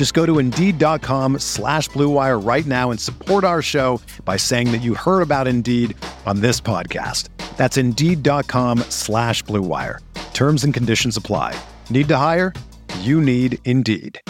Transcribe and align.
Just 0.00 0.14
go 0.14 0.24
to 0.24 0.38
Indeed.com 0.38 1.40
slash 1.40 1.90
BlueWire 1.90 2.42
right 2.42 2.64
now 2.64 2.90
and 2.90 2.98
support 2.98 3.44
our 3.44 3.60
show 3.60 4.00
by 4.24 4.38
saying 4.38 4.72
that 4.72 4.80
you 4.80 4.94
heard 4.94 5.20
about 5.20 5.46
Indeed 5.46 5.94
on 6.24 6.40
this 6.40 6.58
podcast. 6.58 7.28
That's 7.58 7.76
Indeed.com 7.76 8.78
slash 8.88 9.44
BlueWire. 9.44 9.98
Terms 10.32 10.64
and 10.64 10.72
conditions 10.72 11.18
apply. 11.18 11.54
Need 11.90 12.08
to 12.08 12.16
hire? 12.16 12.54
You 13.00 13.20
need 13.20 13.58
Indeed. 13.66 14.22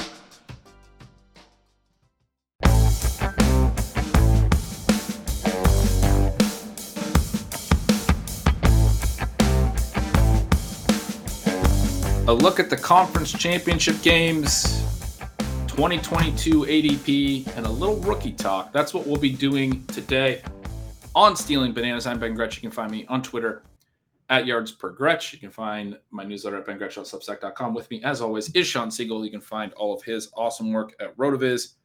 A 12.26 12.34
look 12.34 12.58
at 12.58 12.70
the 12.70 12.76
conference 12.76 13.32
championship 13.32 14.02
games, 14.02 14.66
2022 15.80 16.66
ADP, 16.66 17.56
and 17.56 17.64
a 17.64 17.70
little 17.70 17.96
rookie 18.00 18.32
talk. 18.32 18.70
That's 18.70 18.92
what 18.92 19.06
we'll 19.06 19.16
be 19.16 19.32
doing 19.32 19.82
today 19.86 20.42
on 21.14 21.34
Stealing 21.34 21.72
Bananas. 21.72 22.06
I'm 22.06 22.18
Ben 22.18 22.34
Gretch. 22.34 22.56
You 22.56 22.60
can 22.60 22.70
find 22.70 22.92
me 22.92 23.06
on 23.06 23.22
Twitter 23.22 23.62
at 24.28 24.44
yards 24.44 24.72
per 24.72 24.90
Gretch. 24.90 25.32
You 25.32 25.38
can 25.38 25.50
find 25.50 25.98
my 26.10 26.22
newsletter 26.22 26.58
at 26.58 26.66
bengretch.substack.com. 26.66 27.72
With 27.72 27.90
me, 27.90 28.02
as 28.04 28.20
always, 28.20 28.50
is 28.50 28.66
Shawn 28.66 28.90
Siegele. 28.90 29.24
You 29.24 29.30
can 29.30 29.40
find 29.40 29.72
all 29.72 29.94
of 29.94 30.02
his 30.02 30.30
awesome 30.36 30.70
work 30.70 30.92
at 31.00 31.16
Rotoviz. 31.16 31.76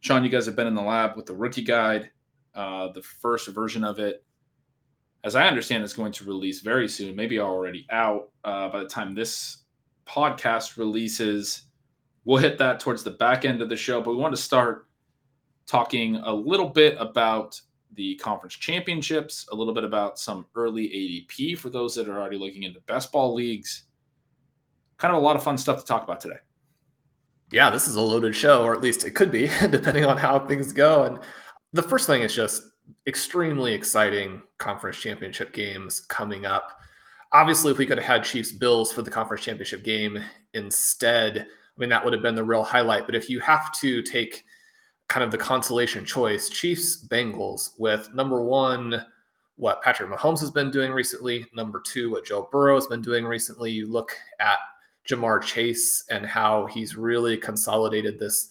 Shawn, 0.00 0.24
you 0.24 0.30
guys 0.30 0.46
have 0.46 0.56
been 0.56 0.66
in 0.66 0.74
the 0.74 0.80
lab 0.80 1.14
with 1.14 1.26
the 1.26 1.34
rookie 1.34 1.64
guide, 1.64 2.08
uh, 2.54 2.92
the 2.92 3.02
first 3.02 3.48
version 3.48 3.84
of 3.84 3.98
it. 3.98 4.24
As 5.22 5.36
I 5.36 5.46
understand, 5.46 5.84
it's 5.84 5.92
going 5.92 6.12
to 6.12 6.24
release 6.24 6.62
very 6.62 6.88
soon, 6.88 7.14
maybe 7.14 7.38
already 7.40 7.86
out 7.90 8.30
uh, 8.42 8.70
by 8.70 8.78
the 8.78 8.88
time 8.88 9.14
this 9.14 9.64
podcast 10.06 10.78
releases. 10.78 11.63
We'll 12.24 12.38
hit 12.38 12.58
that 12.58 12.80
towards 12.80 13.02
the 13.02 13.10
back 13.10 13.44
end 13.44 13.60
of 13.60 13.68
the 13.68 13.76
show, 13.76 14.00
but 14.00 14.10
we 14.10 14.16
want 14.16 14.34
to 14.34 14.40
start 14.40 14.86
talking 15.66 16.16
a 16.16 16.32
little 16.32 16.68
bit 16.68 16.96
about 16.98 17.60
the 17.94 18.16
conference 18.16 18.54
championships, 18.54 19.46
a 19.52 19.54
little 19.54 19.74
bit 19.74 19.84
about 19.84 20.18
some 20.18 20.46
early 20.54 20.88
ADP 20.88 21.58
for 21.58 21.70
those 21.70 21.94
that 21.94 22.08
are 22.08 22.18
already 22.18 22.38
looking 22.38 22.64
into 22.64 22.80
best 22.82 23.12
ball 23.12 23.34
leagues. 23.34 23.84
Kind 24.96 25.14
of 25.14 25.22
a 25.22 25.24
lot 25.24 25.36
of 25.36 25.42
fun 25.42 25.58
stuff 25.58 25.78
to 25.78 25.84
talk 25.84 26.02
about 26.02 26.20
today. 26.20 26.38
Yeah, 27.52 27.70
this 27.70 27.86
is 27.86 27.96
a 27.96 28.00
loaded 28.00 28.34
show, 28.34 28.64
or 28.64 28.74
at 28.74 28.80
least 28.80 29.04
it 29.04 29.12
could 29.12 29.30
be, 29.30 29.48
depending 29.70 30.04
on 30.04 30.16
how 30.16 30.38
things 30.40 30.72
go. 30.72 31.04
And 31.04 31.18
the 31.72 31.82
first 31.82 32.06
thing 32.06 32.22
is 32.22 32.34
just 32.34 32.62
extremely 33.06 33.74
exciting 33.74 34.42
conference 34.58 34.96
championship 34.96 35.52
games 35.52 36.00
coming 36.00 36.46
up 36.46 36.80
obviously, 37.34 37.72
if 37.72 37.78
we 37.78 37.84
could 37.84 37.98
have 37.98 38.06
had 38.06 38.24
Chiefs 38.24 38.52
Bills 38.52 38.92
for 38.92 39.02
the 39.02 39.10
conference 39.10 39.44
championship 39.44 39.84
game 39.84 40.22
instead, 40.54 41.48
I 41.76 41.80
mean, 41.80 41.90
that 41.90 42.04
would 42.04 42.12
have 42.12 42.22
been 42.22 42.34
the 42.34 42.44
real 42.44 42.62
highlight. 42.62 43.06
But 43.06 43.14
if 43.14 43.28
you 43.28 43.40
have 43.40 43.72
to 43.80 44.02
take 44.02 44.44
kind 45.08 45.24
of 45.24 45.30
the 45.30 45.38
consolation 45.38 46.04
choice, 46.04 46.48
Chiefs 46.48 47.06
Bengals 47.06 47.70
with 47.78 48.12
number 48.14 48.42
one, 48.42 49.04
what 49.56 49.82
Patrick 49.82 50.10
Mahomes 50.10 50.40
has 50.40 50.50
been 50.50 50.70
doing 50.70 50.92
recently, 50.92 51.46
number 51.54 51.80
two, 51.80 52.10
what 52.10 52.26
Joe 52.26 52.48
Burrow 52.50 52.74
has 52.74 52.86
been 52.86 53.02
doing 53.02 53.24
recently. 53.24 53.70
You 53.70 53.90
look 53.90 54.12
at 54.40 54.58
Ja'Marr 55.08 55.42
Chase 55.42 56.04
and 56.10 56.24
how 56.26 56.66
he's 56.66 56.96
really 56.96 57.36
consolidated 57.36 58.18
this 58.18 58.50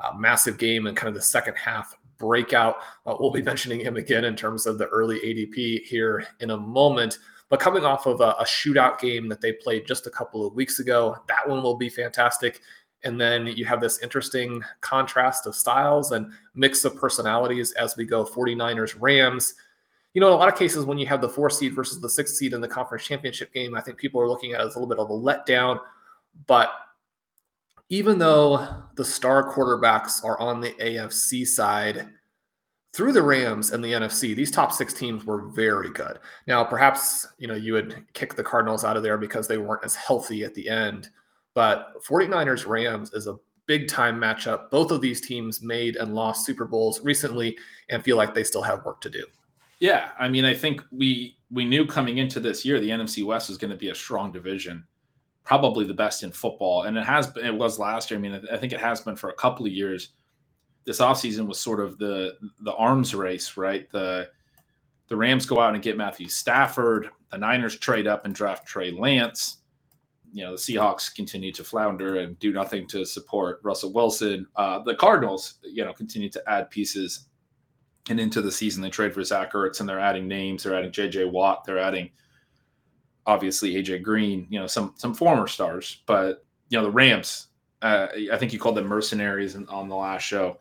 uh, 0.00 0.12
massive 0.16 0.58
game 0.58 0.86
and 0.86 0.96
kind 0.96 1.08
of 1.08 1.14
the 1.14 1.22
second 1.22 1.54
half 1.54 1.96
breakout. 2.18 2.76
Uh, 3.06 3.16
we'll 3.18 3.30
be 3.30 3.42
mentioning 3.52 3.80
him 3.80 3.96
again 3.96 4.24
in 4.24 4.36
terms 4.36 4.66
of 4.66 4.78
the 4.78 4.88
early 4.88 5.20
ADP 5.20 5.82
here 5.84 6.26
in 6.40 6.50
a 6.50 6.56
moment. 6.56 7.18
But 7.52 7.60
coming 7.60 7.84
off 7.84 8.06
of 8.06 8.22
a, 8.22 8.30
a 8.40 8.44
shootout 8.44 8.98
game 8.98 9.28
that 9.28 9.42
they 9.42 9.52
played 9.52 9.86
just 9.86 10.06
a 10.06 10.10
couple 10.10 10.46
of 10.46 10.54
weeks 10.54 10.78
ago, 10.78 11.18
that 11.28 11.46
one 11.46 11.62
will 11.62 11.76
be 11.76 11.90
fantastic. 11.90 12.62
And 13.04 13.20
then 13.20 13.46
you 13.46 13.66
have 13.66 13.78
this 13.78 13.98
interesting 13.98 14.64
contrast 14.80 15.46
of 15.46 15.54
styles 15.54 16.12
and 16.12 16.32
mix 16.54 16.86
of 16.86 16.96
personalities 16.96 17.72
as 17.72 17.94
we 17.94 18.06
go 18.06 18.24
49ers, 18.24 18.96
Rams. 18.98 19.52
You 20.14 20.22
know, 20.22 20.28
in 20.28 20.32
a 20.32 20.36
lot 20.36 20.48
of 20.48 20.58
cases, 20.58 20.86
when 20.86 20.96
you 20.96 21.04
have 21.08 21.20
the 21.20 21.28
four 21.28 21.50
seed 21.50 21.74
versus 21.74 22.00
the 22.00 22.08
six 22.08 22.38
seed 22.38 22.54
in 22.54 22.62
the 22.62 22.68
conference 22.68 23.04
championship 23.04 23.52
game, 23.52 23.74
I 23.74 23.82
think 23.82 23.98
people 23.98 24.18
are 24.22 24.30
looking 24.30 24.54
at 24.54 24.62
it 24.62 24.66
as 24.68 24.74
a 24.74 24.78
little 24.78 24.88
bit 24.88 24.98
of 24.98 25.10
a 25.10 25.12
letdown. 25.12 25.78
But 26.46 26.72
even 27.90 28.16
though 28.18 28.66
the 28.94 29.04
star 29.04 29.52
quarterbacks 29.52 30.24
are 30.24 30.40
on 30.40 30.62
the 30.62 30.70
AFC 30.80 31.46
side, 31.46 32.08
through 32.92 33.12
the 33.12 33.22
Rams 33.22 33.70
and 33.70 33.82
the 33.82 33.92
NFC, 33.92 34.34
these 34.36 34.50
top 34.50 34.72
six 34.72 34.92
teams 34.92 35.24
were 35.24 35.48
very 35.48 35.90
good. 35.90 36.18
Now, 36.46 36.62
perhaps 36.62 37.26
you 37.38 37.48
know 37.48 37.54
you 37.54 37.72
would 37.72 38.04
kick 38.12 38.34
the 38.34 38.44
Cardinals 38.44 38.84
out 38.84 38.96
of 38.96 39.02
there 39.02 39.18
because 39.18 39.48
they 39.48 39.58
weren't 39.58 39.84
as 39.84 39.94
healthy 39.94 40.44
at 40.44 40.54
the 40.54 40.68
end. 40.68 41.08
But 41.54 42.02
49ers 42.04 42.66
Rams 42.66 43.12
is 43.12 43.26
a 43.26 43.36
big 43.66 43.88
time 43.88 44.18
matchup. 44.18 44.70
Both 44.70 44.90
of 44.90 45.00
these 45.00 45.20
teams 45.20 45.62
made 45.62 45.96
and 45.96 46.14
lost 46.14 46.46
Super 46.46 46.64
Bowls 46.64 47.00
recently 47.02 47.56
and 47.88 48.02
feel 48.02 48.16
like 48.16 48.34
they 48.34 48.44
still 48.44 48.62
have 48.62 48.84
work 48.84 49.00
to 49.02 49.10
do. 49.10 49.24
Yeah, 49.80 50.10
I 50.18 50.28
mean, 50.28 50.44
I 50.44 50.54
think 50.54 50.82
we 50.92 51.36
we 51.50 51.64
knew 51.64 51.86
coming 51.86 52.18
into 52.18 52.40
this 52.40 52.64
year 52.64 52.78
the 52.78 52.90
NFC 52.90 53.24
West 53.24 53.48
was 53.48 53.58
going 53.58 53.70
to 53.70 53.76
be 53.76 53.88
a 53.88 53.94
strong 53.94 54.32
division, 54.32 54.84
probably 55.44 55.84
the 55.86 55.94
best 55.94 56.22
in 56.22 56.30
football, 56.30 56.82
and 56.82 56.96
it 56.96 57.04
has 57.04 57.26
been. 57.26 57.46
It 57.46 57.54
was 57.54 57.78
last 57.78 58.10
year. 58.10 58.18
I 58.18 58.22
mean, 58.22 58.40
I 58.52 58.56
think 58.58 58.72
it 58.72 58.80
has 58.80 59.00
been 59.00 59.16
for 59.16 59.30
a 59.30 59.34
couple 59.34 59.64
of 59.64 59.72
years 59.72 60.10
this 60.84 60.98
offseason 60.98 61.46
was 61.46 61.60
sort 61.60 61.80
of 61.80 61.98
the 61.98 62.36
the 62.60 62.74
arms 62.74 63.14
race, 63.14 63.56
right? 63.56 63.90
The 63.90 64.28
the 65.08 65.16
Rams 65.16 65.46
go 65.46 65.60
out 65.60 65.74
and 65.74 65.82
get 65.82 65.96
Matthew 65.96 66.28
Stafford. 66.28 67.10
The 67.30 67.38
Niners 67.38 67.78
trade 67.78 68.06
up 68.06 68.24
and 68.24 68.34
draft 68.34 68.66
Trey 68.66 68.90
Lance. 68.90 69.58
You 70.32 70.44
know, 70.44 70.52
the 70.52 70.56
Seahawks 70.56 71.14
continue 71.14 71.52
to 71.52 71.62
flounder 71.62 72.20
and 72.20 72.38
do 72.38 72.52
nothing 72.52 72.86
to 72.88 73.04
support 73.04 73.60
Russell 73.62 73.92
Wilson. 73.92 74.46
Uh, 74.56 74.78
the 74.78 74.94
Cardinals, 74.94 75.56
you 75.62 75.84
know, 75.84 75.92
continue 75.92 76.30
to 76.30 76.42
add 76.48 76.70
pieces. 76.70 77.26
And 78.08 78.18
into 78.18 78.40
the 78.40 78.50
season, 78.50 78.82
they 78.82 78.90
trade 78.90 79.14
for 79.14 79.22
Zach 79.22 79.52
Ertz 79.52 79.80
and 79.80 79.88
they're 79.88 80.00
adding 80.00 80.26
names. 80.26 80.62
They're 80.62 80.76
adding 80.76 80.90
J.J. 80.90 81.26
Watt. 81.26 81.64
They're 81.64 81.78
adding, 81.78 82.10
obviously, 83.26 83.76
A.J. 83.76 83.98
Green. 83.98 84.46
You 84.50 84.58
know, 84.58 84.66
some 84.66 84.94
some 84.96 85.14
former 85.14 85.46
stars. 85.46 86.02
But 86.06 86.44
you 86.70 86.78
know, 86.78 86.84
the 86.84 86.90
Rams. 86.90 87.48
Uh, 87.82 88.08
I 88.32 88.36
think 88.38 88.52
you 88.52 88.58
called 88.58 88.76
them 88.76 88.86
mercenaries 88.86 89.56
on 89.56 89.88
the 89.88 89.96
last 89.96 90.22
show 90.22 90.58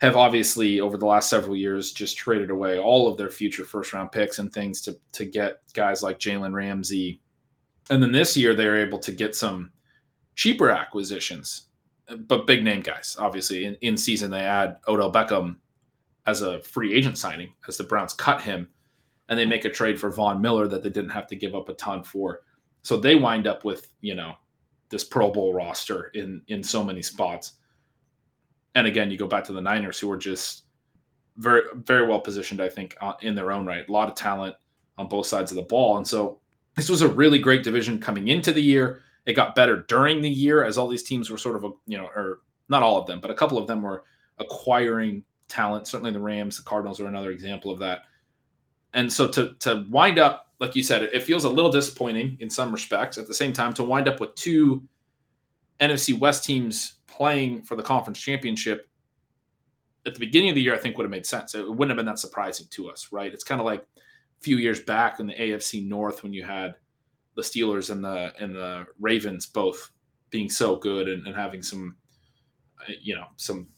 have 0.00 0.16
obviously 0.16 0.80
over 0.80 0.96
the 0.96 1.06
last 1.06 1.28
several 1.28 1.54
years 1.54 1.92
just 1.92 2.16
traded 2.16 2.50
away 2.50 2.78
all 2.78 3.06
of 3.06 3.18
their 3.18 3.28
future 3.28 3.64
first 3.64 3.92
round 3.92 4.10
picks 4.10 4.38
and 4.38 4.52
things 4.52 4.80
to 4.82 4.98
to 5.12 5.24
get 5.24 5.60
guys 5.74 6.02
like 6.02 6.18
Jalen 6.18 6.54
Ramsey. 6.54 7.20
And 7.90 8.02
then 8.02 8.12
this 8.12 8.36
year 8.36 8.54
they're 8.54 8.84
able 8.84 8.98
to 9.00 9.12
get 9.12 9.34
some 9.34 9.70
cheaper 10.36 10.70
acquisitions, 10.70 11.66
but 12.26 12.46
big 12.46 12.64
name 12.64 12.80
guys. 12.80 13.16
Obviously, 13.18 13.66
in, 13.66 13.74
in 13.82 13.96
season 13.96 14.30
they 14.30 14.40
add 14.40 14.78
Odell 14.88 15.12
Beckham 15.12 15.56
as 16.26 16.42
a 16.42 16.60
free 16.60 16.94
agent 16.94 17.18
signing 17.18 17.52
as 17.68 17.76
the 17.76 17.84
Browns 17.84 18.14
cut 18.14 18.40
him, 18.40 18.68
and 19.28 19.38
they 19.38 19.46
make 19.46 19.64
a 19.64 19.70
trade 19.70 20.00
for 20.00 20.10
Von 20.10 20.40
Miller 20.40 20.66
that 20.68 20.82
they 20.82 20.90
didn't 20.90 21.10
have 21.10 21.26
to 21.26 21.36
give 21.36 21.54
up 21.54 21.68
a 21.68 21.74
ton 21.74 22.02
for. 22.02 22.40
So 22.82 22.96
they 22.96 23.16
wind 23.16 23.46
up 23.46 23.64
with 23.66 23.88
you 24.00 24.14
know 24.14 24.34
this 24.88 25.04
Pro 25.04 25.30
Bowl 25.30 25.52
roster 25.52 26.04
in 26.14 26.40
in 26.48 26.62
so 26.62 26.82
many 26.82 27.02
spots 27.02 27.54
and 28.74 28.86
again, 28.86 29.10
you 29.10 29.16
go 29.16 29.26
back 29.26 29.44
to 29.44 29.52
the 29.52 29.60
Niners, 29.60 29.98
who 29.98 30.10
are 30.10 30.16
just 30.16 30.64
very, 31.36 31.62
very 31.74 32.06
well 32.06 32.20
positioned, 32.20 32.60
I 32.60 32.68
think, 32.68 32.96
in 33.22 33.34
their 33.34 33.52
own 33.52 33.66
right. 33.66 33.88
A 33.88 33.92
lot 33.92 34.08
of 34.08 34.14
talent 34.14 34.54
on 34.98 35.08
both 35.08 35.26
sides 35.26 35.50
of 35.50 35.56
the 35.56 35.62
ball. 35.62 35.96
And 35.96 36.06
so 36.06 36.38
this 36.76 36.88
was 36.88 37.02
a 37.02 37.08
really 37.08 37.38
great 37.38 37.62
division 37.62 37.98
coming 37.98 38.28
into 38.28 38.52
the 38.52 38.62
year. 38.62 39.02
It 39.26 39.34
got 39.34 39.54
better 39.54 39.84
during 39.88 40.20
the 40.20 40.30
year 40.30 40.64
as 40.64 40.78
all 40.78 40.88
these 40.88 41.02
teams 41.02 41.30
were 41.30 41.38
sort 41.38 41.56
of, 41.56 41.72
you 41.86 41.98
know, 41.98 42.06
or 42.14 42.40
not 42.68 42.82
all 42.82 42.98
of 42.98 43.06
them, 43.06 43.20
but 43.20 43.30
a 43.30 43.34
couple 43.34 43.58
of 43.58 43.66
them 43.66 43.82
were 43.82 44.04
acquiring 44.38 45.24
talent. 45.48 45.86
Certainly 45.86 46.12
the 46.12 46.20
Rams, 46.20 46.56
the 46.56 46.62
Cardinals 46.62 47.00
are 47.00 47.06
another 47.06 47.30
example 47.30 47.70
of 47.70 47.78
that. 47.80 48.02
And 48.94 49.12
so 49.12 49.28
to, 49.28 49.54
to 49.60 49.86
wind 49.88 50.18
up 50.18 50.50
like 50.60 50.76
you 50.76 50.82
said, 50.82 51.02
it 51.02 51.22
feels 51.22 51.44
a 51.44 51.48
little 51.48 51.72
disappointing 51.72 52.36
in 52.40 52.50
some 52.50 52.70
respects. 52.70 53.16
At 53.16 53.26
the 53.26 53.34
same 53.34 53.52
time, 53.52 53.72
to 53.74 53.82
wind 53.82 54.06
up 54.06 54.20
with 54.20 54.34
two 54.34 54.82
NFC 55.80 56.16
West 56.16 56.44
teams 56.44 56.99
playing 57.20 57.60
for 57.60 57.76
the 57.76 57.82
conference 57.82 58.18
championship 58.18 58.88
at 60.06 60.14
the 60.14 60.20
beginning 60.20 60.48
of 60.48 60.54
the 60.54 60.62
year, 60.62 60.74
I 60.74 60.78
think 60.78 60.96
would 60.96 61.04
have 61.04 61.10
made 61.10 61.26
sense. 61.26 61.54
It 61.54 61.68
wouldn't 61.68 61.90
have 61.90 61.98
been 61.98 62.06
that 62.06 62.18
surprising 62.18 62.66
to 62.70 62.88
us, 62.88 63.08
right? 63.12 63.30
It's 63.30 63.44
kind 63.44 63.60
of 63.60 63.66
like 63.66 63.82
a 63.82 64.40
few 64.40 64.56
years 64.56 64.80
back 64.80 65.20
in 65.20 65.26
the 65.26 65.34
AFC 65.34 65.86
North 65.86 66.22
when 66.22 66.32
you 66.32 66.44
had 66.44 66.76
the 67.36 67.42
Steelers 67.42 67.90
and 67.90 68.02
the 68.02 68.32
and 68.40 68.56
the 68.56 68.86
Ravens 68.98 69.44
both 69.44 69.90
being 70.30 70.48
so 70.48 70.76
good 70.76 71.08
and, 71.10 71.26
and 71.26 71.36
having 71.36 71.62
some, 71.62 71.94
you 73.02 73.14
know, 73.14 73.26
some 73.36 73.68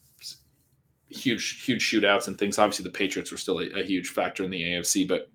huge 1.08 1.64
huge 1.64 1.82
shootouts 1.84 2.28
and 2.28 2.38
things. 2.38 2.60
Obviously, 2.60 2.84
the 2.84 2.90
Patriots 2.90 3.32
were 3.32 3.38
still 3.38 3.58
a, 3.58 3.80
a, 3.80 3.82
huge 3.82 4.10
factor 4.10 4.44
in 4.44 4.52
the 4.52 4.62
AFC, 4.62 5.08
but 5.08 5.32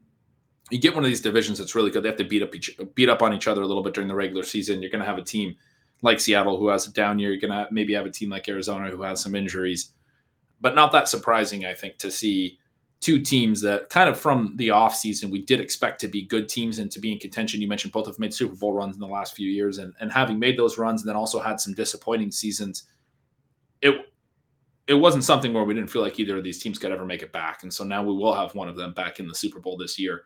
you 0.71 0.79
get 0.79 0.95
one 0.95 1.03
of 1.03 1.09
these 1.09 1.19
divisions 1.19 1.57
that's 1.57 1.75
really 1.75 1.91
good. 1.91 2.03
They 2.03 2.09
have 2.09 2.17
to 2.19 2.23
beat 2.23 2.41
up 2.41 2.55
each 2.55 2.79
beat 2.95 3.09
up 3.09 3.21
on 3.21 3.33
each 3.33 3.49
other 3.49 3.63
a 3.63 3.67
little 3.67 3.83
bit 3.83 3.93
during 3.93 4.07
the 4.07 4.15
regular 4.15 4.43
season. 4.43 4.81
You're 4.81 4.91
going 4.91 5.03
to 5.03 5.09
have 5.09 5.17
a 5.17 5.23
team 5.23 5.57
like 6.01 6.19
Seattle 6.19 6.57
who 6.57 6.67
has 6.67 6.87
a 6.87 6.93
down 6.93 7.19
year. 7.19 7.31
You're 7.31 7.41
going 7.41 7.51
to 7.51 7.67
maybe 7.71 7.93
have 7.93 8.05
a 8.05 8.11
team 8.11 8.29
like 8.29 8.47
Arizona 8.47 8.89
who 8.89 9.01
has 9.01 9.21
some 9.21 9.35
injuries, 9.35 9.91
but 10.61 10.75
not 10.75 10.91
that 10.91 11.07
surprising, 11.07 11.65
I 11.65 11.73
think, 11.73 11.97
to 11.99 12.11
see 12.11 12.59
two 12.99 13.19
teams 13.21 13.61
that 13.61 13.89
kind 13.89 14.09
of 14.09 14.19
from 14.19 14.53
the 14.55 14.69
offseason 14.69 15.29
we 15.29 15.43
did 15.43 15.59
expect 15.59 16.01
to 16.01 16.07
be 16.07 16.23
good 16.23 16.49
teams 16.49 16.79
and 16.79 16.91
to 16.91 16.99
be 16.99 17.11
in 17.11 17.19
contention. 17.19 17.61
You 17.61 17.67
mentioned 17.67 17.93
both 17.93 18.07
have 18.07 18.19
made 18.19 18.33
Super 18.33 18.55
Bowl 18.55 18.73
runs 18.73 18.95
in 18.95 18.99
the 18.99 19.07
last 19.07 19.35
few 19.35 19.49
years, 19.49 19.77
and 19.77 19.93
and 19.99 20.11
having 20.11 20.39
made 20.39 20.57
those 20.57 20.77
runs 20.77 21.01
and 21.01 21.09
then 21.09 21.15
also 21.15 21.39
had 21.39 21.59
some 21.59 21.73
disappointing 21.73 22.31
seasons. 22.31 22.83
It 23.81 23.95
it 24.87 24.95
wasn't 24.95 25.25
something 25.25 25.53
where 25.53 25.63
we 25.63 25.73
didn't 25.73 25.89
feel 25.89 26.01
like 26.01 26.19
either 26.19 26.37
of 26.37 26.43
these 26.43 26.59
teams 26.59 26.79
could 26.79 26.91
ever 26.91 27.05
make 27.05 27.21
it 27.21 27.33
back. 27.33 27.63
And 27.63 27.73
so 27.73 27.83
now 27.83 28.01
we 28.01 28.13
will 28.13 28.33
have 28.33 28.55
one 28.55 28.69
of 28.69 28.77
them 28.77 28.93
back 28.93 29.19
in 29.19 29.27
the 29.27 29.35
Super 29.35 29.59
Bowl 29.59 29.77
this 29.77 29.99
year. 29.99 30.23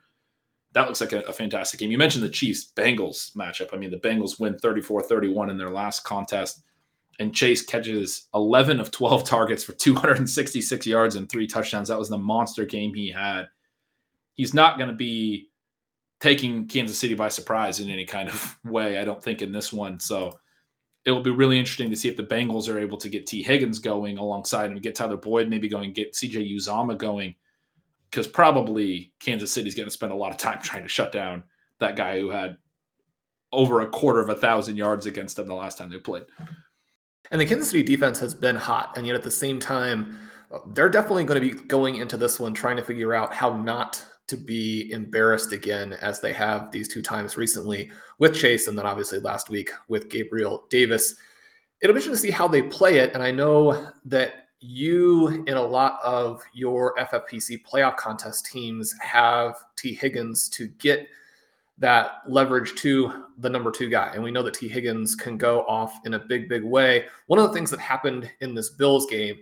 That 0.73 0.87
looks 0.87 1.01
like 1.01 1.13
a, 1.13 1.21
a 1.21 1.33
fantastic 1.33 1.79
game. 1.79 1.91
You 1.91 1.97
mentioned 1.97 2.23
the 2.23 2.29
Chiefs 2.29 2.71
Bengals 2.75 3.35
matchup. 3.35 3.73
I 3.73 3.77
mean, 3.77 3.91
the 3.91 3.97
Bengals 3.97 4.39
win 4.39 4.57
34 4.57 5.03
31 5.03 5.49
in 5.49 5.57
their 5.57 5.69
last 5.69 6.03
contest, 6.03 6.63
and 7.19 7.35
Chase 7.35 7.63
catches 7.63 8.27
11 8.33 8.79
of 8.79 8.91
12 8.91 9.23
targets 9.25 9.63
for 9.63 9.73
266 9.73 10.87
yards 10.87 11.15
and 11.15 11.29
three 11.29 11.47
touchdowns. 11.47 11.89
That 11.89 11.99
was 11.99 12.09
the 12.09 12.17
monster 12.17 12.65
game 12.65 12.93
he 12.93 13.09
had. 13.09 13.47
He's 14.35 14.53
not 14.53 14.77
going 14.77 14.89
to 14.89 14.95
be 14.95 15.49
taking 16.19 16.67
Kansas 16.67 16.97
City 16.97 17.15
by 17.15 17.27
surprise 17.27 17.79
in 17.79 17.89
any 17.89 18.05
kind 18.05 18.29
of 18.29 18.57
way, 18.65 18.97
I 18.97 19.05
don't 19.05 19.23
think, 19.23 19.41
in 19.41 19.51
this 19.51 19.73
one. 19.73 19.99
So, 19.99 20.39
it 21.05 21.11
will 21.11 21.23
be 21.23 21.31
really 21.31 21.57
interesting 21.57 21.89
to 21.89 21.95
see 21.95 22.09
if 22.09 22.17
the 22.17 22.23
Bengals 22.23 22.71
are 22.71 22.79
able 22.79 22.97
to 22.97 23.09
get 23.09 23.25
Tee 23.25 23.41
Higgins 23.41 23.79
going 23.79 24.17
alongside 24.17 24.71
him, 24.71 24.77
get 24.77 24.95
Tyler 24.95 25.17
Boyd 25.17 25.49
maybe 25.49 25.67
going, 25.67 25.93
get 25.93 26.13
CJ 26.13 26.55
Uzomah 26.55 26.97
going, 26.97 27.35
because 28.11 28.27
probably 28.27 29.13
Kansas 29.19 29.51
City's 29.51 29.73
going 29.73 29.87
to 29.87 29.93
spend 29.93 30.11
a 30.11 30.15
lot 30.15 30.31
of 30.31 30.37
time 30.37 30.59
trying 30.61 30.83
to 30.83 30.89
shut 30.89 31.11
down 31.11 31.43
that 31.79 31.95
guy 31.95 32.19
who 32.19 32.29
had 32.29 32.57
over 33.53 33.81
a 33.81 33.87
quarter 33.87 34.19
of 34.19 34.29
a 34.29 34.35
thousand 34.35 34.75
yards 34.75 35.05
against 35.05 35.37
them 35.37 35.47
the 35.47 35.55
last 35.55 35.77
time 35.77 35.89
they 35.89 35.97
played. 35.97 36.23
And 37.31 37.39
the 37.39 37.45
Kansas 37.45 37.69
City 37.69 37.83
defense 37.83 38.19
has 38.19 38.35
been 38.35 38.57
hot, 38.57 38.97
and 38.97 39.07
yet 39.07 39.15
at 39.15 39.23
the 39.23 39.31
same 39.31 39.59
time, 39.59 40.19
they're 40.73 40.89
definitely 40.89 41.23
going 41.23 41.41
to 41.41 41.55
be 41.55 41.61
going 41.67 41.95
into 41.95 42.17
this 42.17 42.39
one 42.39 42.53
trying 42.53 42.75
to 42.75 42.83
figure 42.83 43.13
out 43.13 43.33
how 43.33 43.55
not 43.57 44.03
to 44.27 44.35
be 44.35 44.91
embarrassed 44.91 45.53
again 45.53 45.93
as 46.01 46.19
they 46.19 46.33
have 46.33 46.71
these 46.71 46.87
two 46.87 47.01
times 47.01 47.37
recently 47.37 47.91
with 48.19 48.35
Chase 48.35 48.67
and 48.67 48.77
then 48.77 48.85
obviously 48.85 49.19
last 49.19 49.49
week 49.49 49.71
with 49.87 50.09
Gabriel 50.09 50.65
Davis. 50.69 51.15
It'll 51.81 51.93
be 51.93 51.99
interesting 51.99 52.13
to 52.13 52.17
see 52.17 52.31
how 52.31 52.47
they 52.47 52.61
play 52.61 52.99
it. 52.99 53.13
And 53.13 53.23
I 53.23 53.31
know 53.31 53.91
that 54.05 54.40
you, 54.61 55.43
in 55.47 55.55
a 55.55 55.61
lot 55.61 55.99
of 56.03 56.43
your 56.53 56.95
FFPC 56.95 57.65
playoff 57.65 57.97
contest 57.97 58.45
teams, 58.45 58.95
have 59.01 59.55
Tee 59.75 59.93
Higgins 59.93 60.47
to 60.49 60.67
get 60.67 61.07
that 61.79 62.21
leverage 62.27 62.75
to 62.75 63.25
the 63.39 63.49
number 63.49 63.71
two 63.71 63.89
guy. 63.89 64.11
And 64.13 64.23
we 64.23 64.29
know 64.29 64.43
that 64.43 64.53
Tee 64.53 64.67
Higgins 64.67 65.15
can 65.15 65.35
go 65.35 65.61
off 65.63 65.99
in 66.05 66.13
a 66.13 66.19
big, 66.19 66.47
big 66.47 66.63
way. 66.63 67.05
One 67.25 67.39
of 67.39 67.47
the 67.47 67.53
things 67.53 67.71
that 67.71 67.79
happened 67.79 68.31
in 68.41 68.53
this 68.53 68.69
Bills 68.69 69.07
game, 69.07 69.37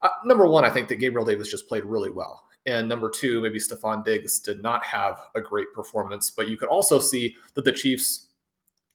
uh, 0.00 0.08
number 0.24 0.46
one, 0.46 0.64
I 0.64 0.70
think 0.70 0.88
that 0.88 0.96
Gabriel 0.96 1.26
Davis 1.26 1.50
just 1.50 1.68
played 1.68 1.84
really 1.84 2.10
well. 2.10 2.44
And 2.64 2.88
number 2.88 3.10
two, 3.10 3.42
maybe 3.42 3.58
Stefon 3.58 4.04
Diggs 4.04 4.38
did 4.38 4.62
not 4.62 4.84
have 4.84 5.18
a 5.34 5.40
great 5.40 5.72
performance, 5.74 6.30
but 6.30 6.48
you 6.48 6.56
could 6.56 6.68
also 6.68 6.98
see 6.98 7.36
that 7.54 7.64
the 7.64 7.72
Chiefs, 7.72 8.28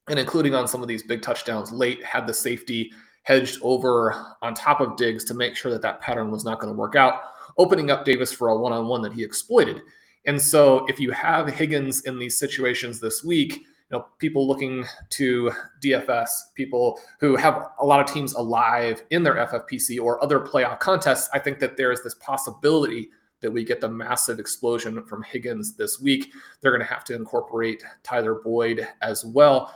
and 0.08 0.18
including 0.18 0.56
on 0.56 0.68
some 0.68 0.82
of 0.82 0.88
these 0.88 1.04
big 1.04 1.22
touchdowns 1.22 1.72
late, 1.72 2.04
had 2.04 2.26
the 2.26 2.34
safety 2.34 2.92
hedged 3.28 3.60
over 3.62 4.38
on 4.42 4.54
top 4.54 4.80
of 4.80 4.96
Diggs 4.96 5.26
to 5.26 5.34
make 5.34 5.54
sure 5.54 5.70
that 5.70 5.82
that 5.82 6.00
pattern 6.00 6.32
was 6.32 6.46
not 6.46 6.62
going 6.62 6.74
to 6.74 6.80
work 6.80 6.96
out, 6.96 7.24
opening 7.58 7.92
up 7.92 8.06
Davis 8.06 8.32
for 8.32 8.48
a 8.48 8.58
one 8.58 8.72
on 8.72 8.88
one 8.88 9.02
that 9.02 9.12
he 9.12 9.22
exploited. 9.22 9.82
And 10.26 10.42
so 10.42 10.86
if 10.88 10.98
you 10.98 11.12
have 11.12 11.50
Higgins 11.50 12.04
in 12.06 12.18
these 12.18 12.40
situations 12.40 13.02
this 13.02 13.26
week, 13.26 13.54
you 13.56 13.98
know, 13.98 14.06
people 14.18 14.48
looking 14.48 14.86
to 15.10 15.52
DFS, 15.84 16.30
people 16.56 17.02
who 17.20 17.36
have 17.36 17.68
a 17.80 17.86
lot 17.86 18.00
of 18.00 18.14
teams 18.14 18.34
alive 18.34 19.04
in 19.10 19.24
their 19.24 19.36
FFPC 19.36 20.00
or 20.02 20.24
other 20.24 20.40
playoff 20.40 20.80
contests, 20.80 21.30
I 21.34 21.40
think 21.40 21.60
that 21.60 21.76
there 21.76 21.92
is 21.92 22.02
this 22.04 22.16
possibility 22.16 23.10
that 23.42 23.52
we 23.52 23.66
get 23.66 23.82
the 23.82 23.90
massive 23.90 24.40
explosion 24.40 25.04
from 25.04 25.22
Higgins 25.24 25.76
this 25.76 26.00
week. 26.00 26.32
They're 26.62 26.72
going 26.72 26.86
to 26.86 26.94
have 26.94 27.04
to 27.06 27.16
incorporate 27.16 27.84
Tyler 28.04 28.36
Boyd 28.36 28.88
as 29.02 29.26
well. 29.26 29.74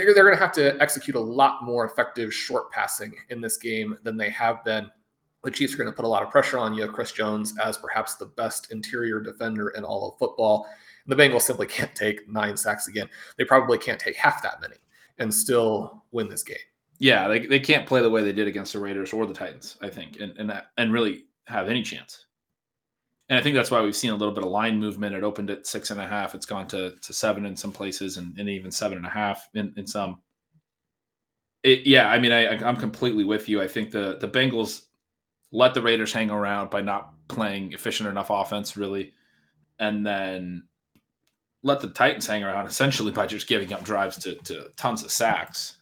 They're, 0.00 0.14
they're 0.14 0.24
going 0.24 0.36
to 0.36 0.42
have 0.42 0.52
to 0.52 0.80
execute 0.80 1.14
a 1.14 1.20
lot 1.20 1.62
more 1.62 1.84
effective 1.84 2.32
short 2.32 2.70
passing 2.70 3.14
in 3.28 3.42
this 3.42 3.58
game 3.58 3.98
than 4.02 4.16
they 4.16 4.30
have 4.30 4.64
been. 4.64 4.90
The 5.44 5.50
Chiefs 5.50 5.74
are 5.74 5.76
going 5.76 5.90
to 5.90 5.92
put 5.92 6.06
a 6.06 6.08
lot 6.08 6.22
of 6.22 6.30
pressure 6.30 6.58
on 6.58 6.72
you, 6.74 6.86
Chris 6.88 7.12
Jones, 7.12 7.54
as 7.62 7.76
perhaps 7.76 8.14
the 8.14 8.26
best 8.26 8.72
interior 8.72 9.20
defender 9.20 9.70
in 9.70 9.84
all 9.84 10.08
of 10.08 10.18
football. 10.18 10.66
the 11.06 11.16
Bengals 11.16 11.42
simply 11.42 11.66
can't 11.66 11.94
take 11.94 12.26
nine 12.28 12.56
sacks 12.56 12.88
again. 12.88 13.08
They 13.36 13.44
probably 13.44 13.76
can't 13.76 14.00
take 14.00 14.16
half 14.16 14.42
that 14.42 14.60
many 14.62 14.76
and 15.18 15.32
still 15.32 16.04
win 16.12 16.28
this 16.28 16.42
game. 16.42 16.56
Yeah, 16.98 17.28
they, 17.28 17.46
they 17.46 17.60
can't 17.60 17.86
play 17.86 18.00
the 18.00 18.10
way 18.10 18.22
they 18.22 18.32
did 18.32 18.48
against 18.48 18.72
the 18.72 18.78
Raiders 18.78 19.12
or 19.12 19.26
the 19.26 19.34
Titans, 19.34 19.76
I 19.82 19.88
think, 19.88 20.20
and 20.20 20.36
and, 20.38 20.62
and 20.76 20.92
really 20.92 21.24
have 21.44 21.68
any 21.68 21.82
chance. 21.82 22.26
And 23.30 23.38
I 23.38 23.42
think 23.42 23.54
that's 23.54 23.70
why 23.70 23.80
we've 23.80 23.94
seen 23.94 24.10
a 24.10 24.16
little 24.16 24.34
bit 24.34 24.42
of 24.42 24.50
line 24.50 24.80
movement. 24.80 25.14
It 25.14 25.22
opened 25.22 25.50
at 25.50 25.64
six 25.64 25.92
and 25.92 26.00
a 26.00 26.06
half. 26.06 26.34
It's 26.34 26.44
gone 26.44 26.66
to, 26.68 26.96
to 27.00 27.12
seven 27.12 27.46
in 27.46 27.56
some 27.56 27.70
places 27.70 28.16
and, 28.16 28.36
and 28.36 28.48
even 28.48 28.72
seven 28.72 28.98
and 28.98 29.06
a 29.06 29.10
half 29.10 29.48
in, 29.54 29.72
in 29.76 29.86
some. 29.86 30.20
It, 31.62 31.86
yeah, 31.86 32.10
I 32.10 32.18
mean, 32.18 32.32
I, 32.32 32.56
I'm 32.56 32.76
completely 32.76 33.22
with 33.22 33.48
you. 33.48 33.62
I 33.62 33.68
think 33.68 33.92
the 33.92 34.18
the 34.20 34.26
Bengals 34.26 34.82
let 35.52 35.74
the 35.74 35.82
Raiders 35.82 36.12
hang 36.12 36.30
around 36.30 36.70
by 36.70 36.80
not 36.80 37.12
playing 37.28 37.72
efficient 37.72 38.08
enough 38.08 38.30
offense, 38.30 38.76
really, 38.76 39.12
and 39.78 40.04
then 40.04 40.64
let 41.62 41.80
the 41.80 41.88
Titans 41.88 42.26
hang 42.26 42.42
around 42.42 42.66
essentially 42.68 43.12
by 43.12 43.26
just 43.26 43.46
giving 43.46 43.72
up 43.72 43.84
drives 43.84 44.18
to, 44.18 44.34
to 44.36 44.70
tons 44.76 45.04
of 45.04 45.12
sacks. 45.12 45.76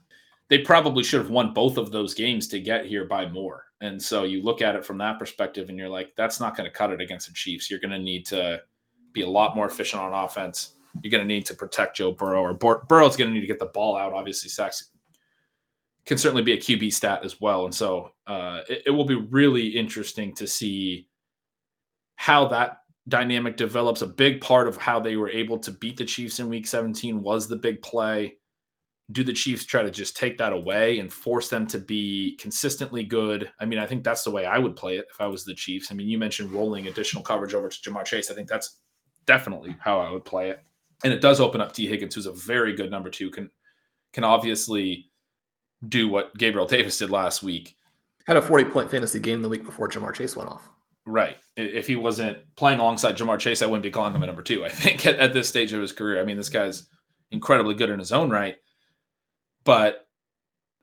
They 0.49 0.59
probably 0.59 1.05
should 1.05 1.21
have 1.21 1.31
won 1.31 1.53
both 1.53 1.77
of 1.77 1.91
those 1.91 2.15
games 2.15 2.49
to 2.49 2.61
get 2.61 2.87
here 2.87 3.05
by 3.05 3.29
more. 3.29 3.65
And 3.81 4.03
so 4.03 4.25
you 4.25 4.43
look 4.43 4.63
at 4.63 4.75
it 4.75 4.85
from 4.85 4.99
that 4.99 5.19
perspective 5.19 5.69
and 5.69 5.79
you're 5.79 5.89
like, 5.89 6.13
that's 6.17 6.41
not 6.41 6.57
going 6.57 6.69
to 6.69 6.77
cut 6.77 6.91
it 6.91 7.01
against 7.01 7.29
the 7.29 7.35
Chiefs. 7.35 7.71
You're 7.71 7.81
going 7.81 7.93
to 7.93 7.99
need 7.99 8.27
to 8.27 8.61
be 9.13 9.23
a 9.23 9.29
lot 9.29 9.55
more 9.55 9.67
efficient 9.67 10.03
on 10.03 10.13
offense. 10.13 10.75
You're 11.03 11.11
going 11.11 11.23
to 11.23 11.29
need 11.29 11.47
to 11.47 11.55
protect 11.55 11.97
Joe 11.97 12.13
Burrow, 12.13 12.41
or 12.43 12.55
Bur- 12.55 12.83
Burrow's 12.89 13.17
going 13.17 13.29
to 13.29 13.35
need 13.35 13.43
to 13.43 13.47
get 13.47 13.59
the 13.59 13.67
ball 13.67 13.97
out. 13.97 14.13
Obviously, 14.13 14.49
sacks 14.49 14.91
can 16.07 16.19
certainly 16.19 16.43
be 16.43 16.55
a 16.55 16.57
QB 16.57 16.93
stat 16.93 17.21
as 17.23 17.41
well. 17.41 17.67
And 17.67 17.75
so 17.75 18.13
uh, 18.27 18.63
it, 18.69 18.85
it 18.87 18.91
will 18.91 19.05
be 19.05 19.15
really 19.15 19.69
interesting 19.69 20.35
to 20.37 20.47
see 20.47 21.07
how 22.17 22.49
that 22.49 22.79
dynamic 23.09 23.57
develops. 23.57 24.03
A 24.03 24.07
big 24.07 24.41
part 24.41 24.67
of 24.67 24.77
how 24.77 24.99
they 24.99 25.17
were 25.17 25.29
able 25.29 25.59
to 25.59 25.71
beat 25.71 25.99
the 25.99 26.05
Chiefs 26.05 26.41
in 26.41 26.49
week 26.49 26.67
17 26.67 27.23
was 27.23 27.47
the 27.47 27.57
big 27.57 27.81
play 27.83 28.38
do 29.11 29.25
the 29.25 29.33
Chiefs 29.33 29.65
try 29.65 29.83
to 29.83 29.91
just 29.91 30.17
take 30.17 30.37
that 30.39 30.53
away 30.53 30.99
and 30.99 31.13
force 31.13 31.49
them 31.49 31.67
to 31.69 31.79
be 31.79 32.37
consistently 32.39 33.05
good? 33.05 33.51
I 33.59 33.65
mean, 33.65 33.79
I 33.79 33.87
think 33.87 34.05
that's 34.05 34.23
the 34.23 34.31
way 34.31 34.45
I 34.45 34.59
would 34.59 34.77
play 34.77 34.99
it 34.99 35.07
if 35.11 35.21
I 35.21 35.27
was 35.27 35.45
the 35.45 35.55
Chiefs. 35.55 35.91
I 35.91 35.95
mean, 35.95 36.09
you 36.09 36.19
mentioned 36.19 36.53
rolling 36.53 36.89
additional 36.89 37.23
coverage 37.23 37.55
over 37.55 37.69
to 37.69 37.91
Ja'Marr 37.91 38.05
Chase. 38.05 38.31
I 38.31 38.35
think 38.35 38.49
that's 38.49 38.77
definitely 39.27 39.75
how 39.81 39.99
I 40.01 40.11
would 40.11 40.25
play 40.25 40.51
it. 40.51 40.63
And 41.05 41.13
it 41.13 41.21
does 41.21 41.41
open 41.41 41.61
up 41.61 41.73
Tee 41.73 41.87
Higgins, 41.87 42.15
who's 42.15 42.27
a 42.27 42.33
very 42.33 42.75
good 42.75 42.91
number 42.91 43.09
two, 43.09 43.31
can 43.31 43.51
can 44.13 44.25
obviously 44.25 45.11
do 45.89 46.09
what 46.09 46.37
Gabriel 46.37 46.67
Davis 46.67 46.99
did 46.99 47.11
last 47.11 47.43
week. 47.43 47.77
Had 48.27 48.37
a 48.37 48.43
40 48.43 48.65
point 48.65 48.91
fantasy 48.91 49.21
game 49.21 49.41
the 49.41 49.49
week 49.49 49.65
before 49.65 49.89
Ja'Marr 49.89 50.15
Chase 50.15 50.37
went 50.37 50.51
off. 50.51 50.69
Right. 51.07 51.39
If 51.57 51.87
he 51.87 51.97
wasn't 51.97 52.39
playing 52.57 52.81
alongside 52.81 53.17
Jamar 53.17 53.39
Chase, 53.39 53.63
I 53.63 53.67
wouldn't 53.67 53.83
be 53.83 53.91
calling 53.91 54.15
him 54.15 54.23
a 54.23 54.27
number 54.27 54.43
two. 54.43 54.67
I 54.67 54.69
think 54.69 55.07
at, 55.07 55.17
at 55.17 55.33
this 55.33 55.49
stage 55.49 55.73
of 55.73 55.81
his 55.81 55.93
career. 55.93 56.21
I 56.21 56.25
mean, 56.25 56.37
this 56.37 56.51
guy's 56.51 56.87
incredibly 57.31 57.75
good 57.75 57.89
in 57.89 57.99
his 57.99 58.13
own 58.13 58.29
right 58.29 58.57
but 59.69 60.09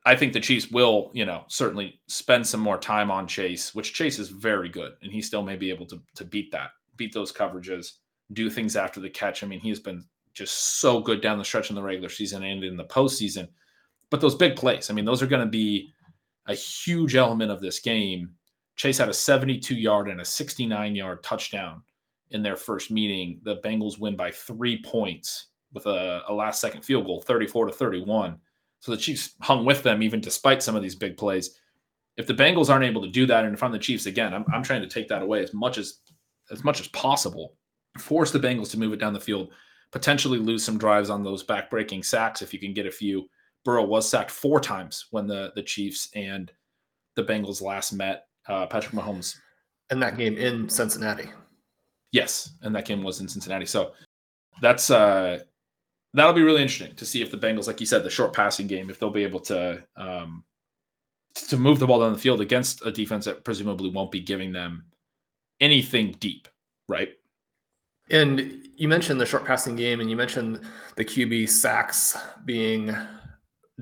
I 0.04 0.14
think 0.14 0.32
the 0.32 0.38
Chiefs 0.38 0.70
will, 0.70 1.10
you 1.12 1.26
know, 1.26 1.42
certainly 1.48 1.98
spend 2.06 2.46
some 2.46 2.60
more 2.60 2.78
time 2.78 3.10
on 3.10 3.26
Chase, 3.26 3.74
which 3.74 3.94
Chase 3.94 4.20
is 4.20 4.28
very 4.28 4.68
good, 4.68 4.92
and 5.02 5.10
he 5.10 5.20
still 5.20 5.42
may 5.42 5.56
be 5.56 5.70
able 5.70 5.86
to 5.86 6.00
to 6.14 6.24
beat 6.24 6.52
that, 6.52 6.70
beat 6.96 7.12
those 7.12 7.32
coverages, 7.32 7.94
do 8.32 8.48
things 8.48 8.76
after 8.76 9.00
the 9.00 9.10
catch. 9.10 9.42
I 9.42 9.48
mean, 9.48 9.58
he's 9.58 9.80
been 9.80 10.04
just 10.34 10.78
so 10.78 11.00
good 11.00 11.20
down 11.20 11.36
the 11.36 11.44
stretch 11.44 11.68
in 11.68 11.74
the 11.74 11.82
regular 11.82 12.08
season 12.08 12.44
and 12.44 12.62
in 12.62 12.76
the 12.76 12.84
postseason. 12.84 13.48
But 14.08 14.20
those 14.20 14.36
big 14.36 14.54
plays, 14.54 14.88
I 14.88 14.94
mean, 14.94 15.04
those 15.04 15.20
are 15.20 15.26
going 15.26 15.44
to 15.44 15.50
be 15.50 15.92
a 16.46 16.54
huge 16.54 17.16
element 17.16 17.50
of 17.50 17.60
this 17.60 17.80
game. 17.80 18.30
Chase 18.76 18.98
had 18.98 19.08
a 19.08 19.14
72 19.14 19.74
yard 19.74 20.08
and 20.08 20.20
a 20.20 20.24
69 20.24 20.94
yard 20.94 21.24
touchdown 21.24 21.82
in 22.30 22.40
their 22.40 22.54
first 22.54 22.92
meeting. 22.92 23.40
The 23.42 23.56
Bengals 23.62 23.98
win 23.98 24.14
by 24.14 24.30
three 24.30 24.80
points 24.80 25.48
with 25.72 25.86
a, 25.86 26.22
a 26.28 26.32
last 26.32 26.60
second 26.60 26.82
field 26.82 27.06
goal, 27.06 27.20
34 27.20 27.66
to 27.66 27.72
31. 27.72 28.38
So 28.86 28.92
the 28.92 28.98
Chiefs 28.98 29.34
hung 29.40 29.64
with 29.64 29.82
them 29.82 30.00
even 30.00 30.20
despite 30.20 30.62
some 30.62 30.76
of 30.76 30.82
these 30.82 30.94
big 30.94 31.16
plays. 31.16 31.58
If 32.16 32.28
the 32.28 32.34
Bengals 32.34 32.70
aren't 32.70 32.84
able 32.84 33.02
to 33.02 33.10
do 33.10 33.26
that 33.26 33.44
in 33.44 33.56
front 33.56 33.74
of 33.74 33.80
the 33.80 33.84
Chiefs 33.84 34.06
again, 34.06 34.32
I'm, 34.32 34.44
I'm 34.54 34.62
trying 34.62 34.82
to 34.82 34.86
take 34.86 35.08
that 35.08 35.22
away 35.22 35.42
as 35.42 35.52
much 35.52 35.76
as 35.76 36.02
as 36.52 36.62
much 36.62 36.78
as 36.78 36.86
possible. 36.88 37.56
Force 37.98 38.30
the 38.30 38.38
Bengals 38.38 38.70
to 38.70 38.78
move 38.78 38.92
it 38.92 39.00
down 39.00 39.12
the 39.12 39.18
field, 39.18 39.50
potentially 39.90 40.38
lose 40.38 40.62
some 40.62 40.78
drives 40.78 41.10
on 41.10 41.24
those 41.24 41.42
back-breaking 41.42 42.04
sacks 42.04 42.42
if 42.42 42.52
you 42.54 42.60
can 42.60 42.72
get 42.72 42.86
a 42.86 42.90
few. 42.92 43.28
Burrow 43.64 43.84
was 43.84 44.08
sacked 44.08 44.30
four 44.30 44.60
times 44.60 45.06
when 45.10 45.26
the 45.26 45.50
the 45.56 45.64
Chiefs 45.64 46.08
and 46.14 46.52
the 47.16 47.24
Bengals 47.24 47.60
last 47.60 47.92
met. 47.92 48.28
Uh, 48.46 48.66
Patrick 48.66 48.94
Mahomes. 48.94 49.34
And 49.90 50.00
that 50.00 50.16
game 50.16 50.36
in 50.36 50.68
Cincinnati. 50.68 51.28
Yes, 52.12 52.52
and 52.62 52.72
that 52.76 52.84
game 52.84 53.02
was 53.02 53.20
in 53.20 53.26
Cincinnati. 53.26 53.66
So 53.66 53.94
that's 54.62 54.90
uh 54.90 55.40
that'll 56.14 56.32
be 56.32 56.42
really 56.42 56.62
interesting 56.62 56.94
to 56.96 57.06
see 57.06 57.22
if 57.22 57.30
the 57.30 57.38
Bengals, 57.38 57.66
like 57.66 57.80
you 57.80 57.86
said, 57.86 58.02
the 58.02 58.10
short 58.10 58.32
passing 58.32 58.66
game, 58.66 58.90
if 58.90 58.98
they'll 58.98 59.10
be 59.10 59.24
able 59.24 59.40
to 59.40 59.82
um 59.96 60.44
to 61.34 61.56
move 61.56 61.78
the 61.78 61.86
ball 61.86 62.00
down 62.00 62.12
the 62.12 62.18
field 62.18 62.40
against 62.40 62.84
a 62.86 62.90
defense 62.90 63.26
that 63.26 63.44
presumably 63.44 63.90
won't 63.90 64.10
be 64.10 64.20
giving 64.20 64.52
them 64.52 64.86
anything 65.60 66.16
deep, 66.18 66.48
right? 66.88 67.10
And 68.10 68.68
you 68.76 68.88
mentioned 68.88 69.20
the 69.20 69.26
short 69.26 69.44
passing 69.44 69.76
game, 69.76 70.00
and 70.00 70.08
you 70.08 70.16
mentioned 70.16 70.60
the 70.96 71.04
QB 71.04 71.48
sacks 71.48 72.16
being 72.44 72.96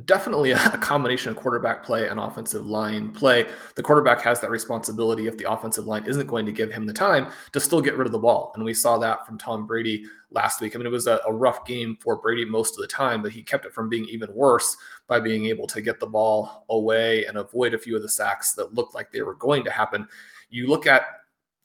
definitely 0.06 0.50
a 0.52 0.58
combination 0.78 1.30
of 1.30 1.36
quarterback 1.36 1.84
play 1.84 2.08
and 2.08 2.18
offensive 2.18 2.66
line 2.66 3.10
play. 3.12 3.46
The 3.76 3.82
quarterback 3.82 4.20
has 4.22 4.40
that 4.40 4.50
responsibility 4.50 5.26
if 5.26 5.38
the 5.38 5.50
offensive 5.50 5.86
line 5.86 6.04
isn't 6.06 6.26
going 6.26 6.46
to 6.46 6.52
give 6.52 6.72
him 6.72 6.86
the 6.86 6.92
time 6.92 7.28
to 7.52 7.60
still 7.60 7.80
get 7.80 7.96
rid 7.96 8.06
of 8.06 8.12
the 8.12 8.18
ball. 8.18 8.52
And 8.54 8.64
we 8.64 8.74
saw 8.74 8.98
that 8.98 9.26
from 9.26 9.38
Tom 9.38 9.66
Brady 9.66 10.04
last 10.30 10.60
week. 10.60 10.74
I 10.74 10.78
mean, 10.78 10.86
it 10.86 10.90
was 10.90 11.06
a, 11.06 11.20
a 11.26 11.32
rough 11.32 11.64
game 11.64 11.96
for 12.00 12.16
Brady 12.16 12.44
most 12.44 12.74
of 12.74 12.80
the 12.80 12.88
time, 12.88 13.22
but 13.22 13.32
he 13.32 13.42
kept 13.42 13.66
it 13.66 13.72
from 13.72 13.88
being 13.88 14.04
even 14.06 14.34
worse 14.34 14.76
by 15.06 15.20
being 15.20 15.46
able 15.46 15.66
to 15.68 15.80
get 15.80 16.00
the 16.00 16.06
ball 16.06 16.64
away 16.70 17.24
and 17.26 17.38
avoid 17.38 17.74
a 17.74 17.78
few 17.78 17.94
of 17.94 18.02
the 18.02 18.08
sacks 18.08 18.52
that 18.54 18.74
looked 18.74 18.94
like 18.94 19.12
they 19.12 19.22
were 19.22 19.34
going 19.34 19.62
to 19.64 19.70
happen. 19.70 20.08
You 20.50 20.66
look 20.66 20.86
at 20.86 21.04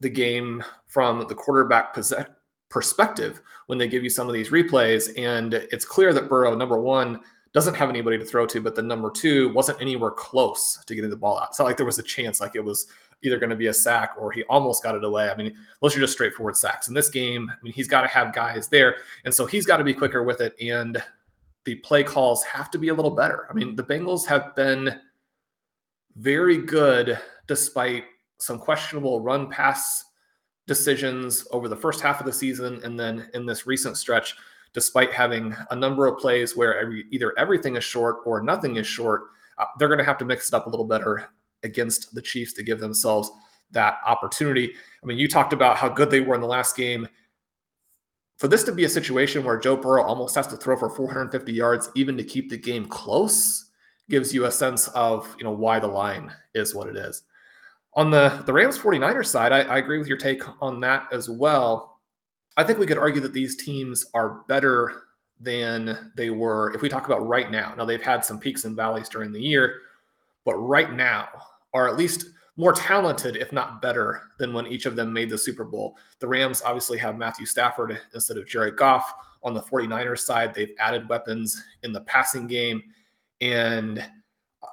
the 0.02 0.10
game 0.10 0.64
from 0.88 1.28
the 1.28 1.36
quarterback 1.36 1.98
perspective 2.70 3.42
when 3.66 3.78
they 3.78 3.88
give 3.88 4.04
you 4.04 4.10
some 4.10 4.28
of 4.28 4.34
these 4.34 4.50
replays, 4.50 5.12
and 5.18 5.54
it's 5.54 5.86
clear 5.86 6.14
that 6.14 6.30
Burrow, 6.30 6.56
number 6.56 6.80
one, 6.80 7.20
doesn't 7.54 7.74
have 7.74 7.90
anybody 7.90 8.18
to 8.18 8.26
throw 8.26 8.46
to, 8.46 8.62
but 8.62 8.76
the 8.76 8.82
number 8.82 9.10
two 9.10 9.52
wasn't 9.54 9.82
anywhere 9.82 10.12
close 10.12 10.84
to 10.86 10.96
getting 10.96 11.10
the 11.10 11.16
ball 11.16 11.40
out. 11.40 11.50
It's 11.50 11.60
not 11.60 11.66
like 11.66 11.78
there 11.78 11.86
was 11.86 12.00
a 12.00 12.04
chance, 12.04 12.40
like 12.40 12.56
it 12.56 12.64
was 12.64 12.88
either 13.22 13.40
going 13.40 13.50
to 13.50 13.56
be 13.56 13.68
a 13.68 13.74
sack 13.74 14.14
or 14.18 14.32
he 14.32 14.44
almost 14.44 14.84
got 14.84 14.96
it 14.96 15.04
away. 15.04 15.30
I 15.30 15.36
mean, 15.36 15.56
those 15.82 15.96
are 15.96 16.00
just 16.00 16.14
straightforward 16.14 16.56
sacks. 16.56 16.88
In 16.88 16.94
this 16.94 17.10
game, 17.10 17.50
I 17.50 17.56
mean, 17.62 17.74
he's 17.74 17.88
got 17.88 18.02
to 18.02 18.08
have 18.08 18.34
guys 18.34 18.68
there. 18.68 18.98
And 19.26 19.34
so 19.34 19.46
he's 19.46 19.66
got 19.66 19.78
to 19.78 19.84
be 19.84 19.94
quicker 19.94 20.24
with 20.24 20.42
it. 20.42 20.56
And 20.62 21.04
the 21.66 21.76
play 21.76 22.04
calls 22.04 22.44
have 22.44 22.72
to 22.72 22.78
be 22.78 22.90
a 22.90 22.94
little 22.94 23.12
better. 23.12 23.48
I 23.50 23.54
mean, 23.54 23.76
the 23.76 23.84
Bengals 23.84 24.26
have 24.28 24.56
been 24.56 25.00
very 26.16 26.58
good 26.58 27.20
despite 27.48 28.06
some 28.38 28.58
questionable 28.58 29.22
run 29.22 29.50
pass 29.50 30.06
decisions 30.68 31.48
over 31.52 31.68
the 31.68 31.76
first 31.76 32.00
half 32.00 32.20
of 32.20 32.26
the 32.26 32.32
season 32.32 32.80
and 32.84 32.98
then 32.98 33.30
in 33.34 33.46
this 33.46 33.66
recent 33.66 33.98
stretch 33.98 34.36
despite 34.74 35.12
having 35.12 35.56
a 35.72 35.76
number 35.76 36.06
of 36.06 36.20
plays 36.20 36.56
where 36.56 36.80
every, 36.80 37.06
either 37.12 37.38
everything 37.38 37.76
is 37.76 37.84
short 37.84 38.18
or 38.26 38.42
nothing 38.42 38.76
is 38.76 38.88
short, 38.88 39.24
uh, 39.58 39.66
they're 39.78 39.88
going 39.88 40.00
to 40.00 40.04
have 40.04 40.18
to 40.18 40.26
mix 40.26 40.48
it 40.50 40.54
up 40.54 40.68
a 40.68 40.70
little 40.70 40.86
better 40.86 41.30
against 41.64 42.14
the 42.14 42.22
Chiefs 42.22 42.54
to 42.54 42.64
give 42.64 42.80
themselves 42.80 43.32
that 43.72 44.00
opportunity. 44.06 44.74
I 45.04 45.06
mean, 45.06 45.18
you 45.18 45.28
talked 45.28 45.54
about 45.54 45.78
how 45.78 45.90
good 45.90 46.10
they 46.10 46.22
were 46.22 46.36
in 46.36 46.42
the 46.42 46.48
last 46.48 46.76
game. 46.76 47.08
For 48.38 48.48
this 48.48 48.64
to 48.64 48.72
be 48.72 48.86
a 48.86 48.90
situation 48.90 49.44
where 49.44 49.58
Joe 49.58 49.76
Burrow 49.76 50.04
almost 50.04 50.36
has 50.36 50.48
to 50.48 50.58
throw 50.58 50.78
for 50.78 50.90
450 50.90 51.52
yards 51.52 51.90
even 51.96 52.16
to 52.18 52.24
keep 52.24 52.50
the 52.50 52.58
game 52.58 52.86
close 52.86 53.70
gives 54.10 54.34
you 54.34 54.46
a 54.46 54.52
sense 54.52 54.88
of, 54.90 55.36
you 55.38 55.44
know, 55.44 55.52
why 55.52 55.80
the 55.80 55.88
line 55.88 56.34
is 56.56 56.74
what 56.74 56.88
it 56.88 56.96
is. 56.96 57.24
On 57.96 58.10
the, 58.10 58.42
the 58.46 58.54
Rams 58.54 58.78
49ers 58.78 59.28
side, 59.28 59.52
I, 59.52 59.62
I 59.62 59.78
agree 59.78 59.98
with 59.98 60.08
your 60.08 60.18
take 60.18 60.42
on 60.62 60.80
that 60.82 61.08
as 61.12 61.30
well. 61.30 61.99
I 62.60 62.64
think 62.66 62.78
we 62.78 62.86
could 62.86 62.98
argue 62.98 63.22
that 63.22 63.32
these 63.32 63.56
teams 63.56 64.06
are 64.14 64.42
better 64.50 65.04
than 65.40 66.12
they 66.18 66.30
were 66.30 66.74
if 66.76 66.82
we 66.82 66.90
talk 66.90 67.06
about 67.06 67.26
right 67.26 67.50
now. 67.50 67.74
Now, 67.78 67.86
they've 67.86 68.02
had 68.02 68.26
some 68.26 68.38
peaks 68.38 68.66
and 68.66 68.76
valleys 68.76 69.08
during 69.08 69.32
the 69.32 69.40
year, 69.40 69.84
but 70.44 70.56
right 70.56 70.92
now 70.92 71.30
are 71.74 71.88
at 71.88 71.96
least 71.96 72.26
more 72.58 72.74
talented, 72.74 73.38
if 73.38 73.54
not 73.54 73.82
better, 73.82 74.24
than 74.40 74.52
when 74.52 74.68
each 74.68 74.86
of 74.86 74.98
them 74.98 75.14
made 75.14 75.30
the 75.30 75.38
Super 75.38 75.64
Bowl. 75.64 75.96
The 76.20 76.28
Rams 76.28 76.62
obviously 76.62 76.98
have 76.98 77.18
Matthew 77.18 77.46
Stafford 77.46 77.98
instead 78.14 78.36
of 78.36 78.46
Jared 78.46 78.76
Goff. 78.76 79.14
On 79.42 79.54
the 79.54 79.62
49ers 79.62 80.20
side, 80.20 80.54
they've 80.54 80.76
added 80.80 81.08
weapons 81.08 81.64
in 81.84 81.94
the 81.94 82.02
passing 82.02 82.46
game. 82.46 82.84
And 83.40 84.06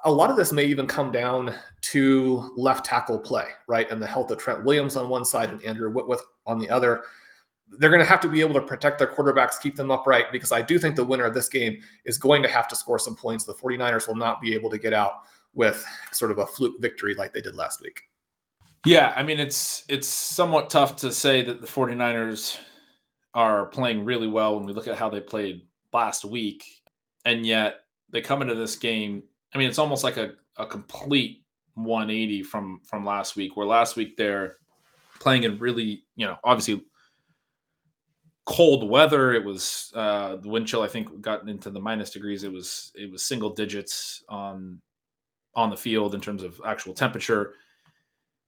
a 0.03 0.11
lot 0.11 0.29
of 0.29 0.35
this 0.35 0.51
may 0.51 0.65
even 0.65 0.87
come 0.87 1.09
down 1.13 1.55
to 1.83 2.51
left 2.57 2.85
tackle 2.85 3.17
play, 3.17 3.45
right? 3.69 3.89
And 3.89 4.01
the 4.01 4.07
health 4.07 4.29
of 4.29 4.39
Trent 4.39 4.65
Williams 4.65 4.97
on 4.97 5.07
one 5.07 5.23
side 5.23 5.51
and 5.51 5.63
Andrew 5.63 5.89
Whitworth 5.89 6.23
on 6.45 6.59
the 6.59 6.69
other 6.69 7.03
they're 7.79 7.89
going 7.89 8.01
to 8.01 8.05
have 8.05 8.21
to 8.21 8.29
be 8.29 8.41
able 8.41 8.53
to 8.53 8.61
protect 8.61 8.97
their 8.97 9.07
quarterbacks, 9.07 9.59
keep 9.61 9.75
them 9.75 9.91
upright, 9.91 10.31
because 10.31 10.51
I 10.51 10.61
do 10.61 10.79
think 10.79 10.95
the 10.95 11.03
winner 11.03 11.25
of 11.25 11.33
this 11.33 11.49
game 11.49 11.81
is 12.05 12.17
going 12.17 12.41
to 12.43 12.49
have 12.49 12.67
to 12.69 12.75
score 12.75 12.99
some 12.99 13.15
points. 13.15 13.43
The 13.43 13.53
49ers 13.53 14.07
will 14.07 14.15
not 14.15 14.41
be 14.41 14.53
able 14.53 14.69
to 14.69 14.77
get 14.77 14.93
out 14.93 15.23
with 15.53 15.85
sort 16.11 16.31
of 16.31 16.37
a 16.37 16.45
fluke 16.45 16.79
victory 16.79 17.15
like 17.15 17.33
they 17.33 17.41
did 17.41 17.55
last 17.55 17.81
week. 17.81 18.01
Yeah, 18.85 19.11
I 19.15 19.23
mean 19.23 19.39
it's 19.39 19.83
it's 19.89 20.07
somewhat 20.07 20.69
tough 20.69 20.95
to 20.97 21.11
say 21.11 21.41
that 21.43 21.61
the 21.61 21.67
49ers 21.67 22.57
are 23.33 23.65
playing 23.65 24.05
really 24.05 24.27
well 24.27 24.55
when 24.55 24.65
we 24.65 24.71
look 24.71 24.87
at 24.87 24.97
how 24.97 25.09
they 25.09 25.19
played 25.19 25.63
last 25.91 26.23
week 26.23 26.63
and 27.25 27.45
yet 27.45 27.81
they 28.09 28.21
come 28.21 28.41
into 28.41 28.55
this 28.55 28.75
game 28.75 29.23
I 29.53 29.57
mean 29.57 29.67
it's 29.67 29.79
almost 29.79 30.03
like 30.03 30.17
a, 30.17 30.33
a 30.57 30.65
complete 30.65 31.43
180 31.73 32.43
from 32.43 32.79
from 32.83 33.03
last 33.03 33.35
week 33.35 33.57
where 33.57 33.65
last 33.65 33.95
week 33.95 34.15
they're 34.15 34.57
playing 35.19 35.43
in 35.43 35.57
really, 35.59 36.03
you 36.15 36.25
know, 36.25 36.37
obviously 36.43 36.83
cold 38.47 38.89
weather. 38.89 39.33
It 39.33 39.43
was 39.43 39.91
uh, 39.93 40.37
the 40.37 40.47
wind 40.47 40.67
chill. 40.67 40.81
I 40.81 40.87
think 40.87 41.21
got 41.21 41.47
into 41.47 41.69
the 41.69 41.81
minus 41.81 42.09
degrees. 42.09 42.43
It 42.43 42.51
was 42.51 42.91
it 42.95 43.11
was 43.11 43.23
single 43.23 43.51
digits 43.51 44.23
on 44.29 44.81
on 45.53 45.69
the 45.69 45.77
field 45.77 46.15
in 46.15 46.21
terms 46.21 46.43
of 46.43 46.59
actual 46.65 46.93
temperature. 46.93 47.53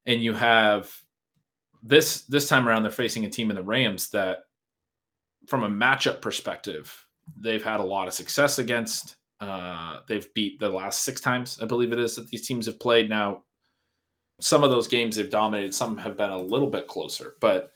And 0.06 0.24
you 0.24 0.34
have 0.34 0.91
this 1.84 2.22
this 2.22 2.48
time 2.48 2.68
around, 2.68 2.84
they're 2.84 2.91
facing 2.91 3.25
a 3.25 3.29
team 3.29 3.50
in 3.50 3.56
the 3.58 3.63
Rams 3.63 4.10
that, 4.12 4.39
from 5.48 5.63
a 5.63 5.70
matchup 5.70 6.22
perspective, 6.22 7.06
they've 7.38 7.63
had 7.63 7.79
a 7.79 7.84
lot 7.84 8.08
of 8.08 8.13
success 8.13 8.58
against. 8.58 9.18
Uh, 9.41 10.00
they've 10.08 10.34
beat 10.34 10.60
the 10.60 10.70
last 10.70 11.03
six 11.03 11.22
times, 11.22 11.60
I 11.62 11.65
believe 11.65 11.94
it 11.94 12.00
is, 12.00 12.15
that 12.15 12.27
these 12.27 12.46
teams 12.46 12.65
have 12.65 12.79
played. 12.79 13.10
Now, 13.10 13.44
some 14.41 14.63
of 14.63 14.70
those 14.70 14.88
games 14.88 15.15
they've 15.15 15.29
dominated. 15.29 15.74
Some 15.74 15.98
have 15.98 16.18
been 16.18 16.29
a 16.29 16.41
little 16.41 16.70
bit 16.70 16.88
closer, 16.88 17.36
but 17.39 17.72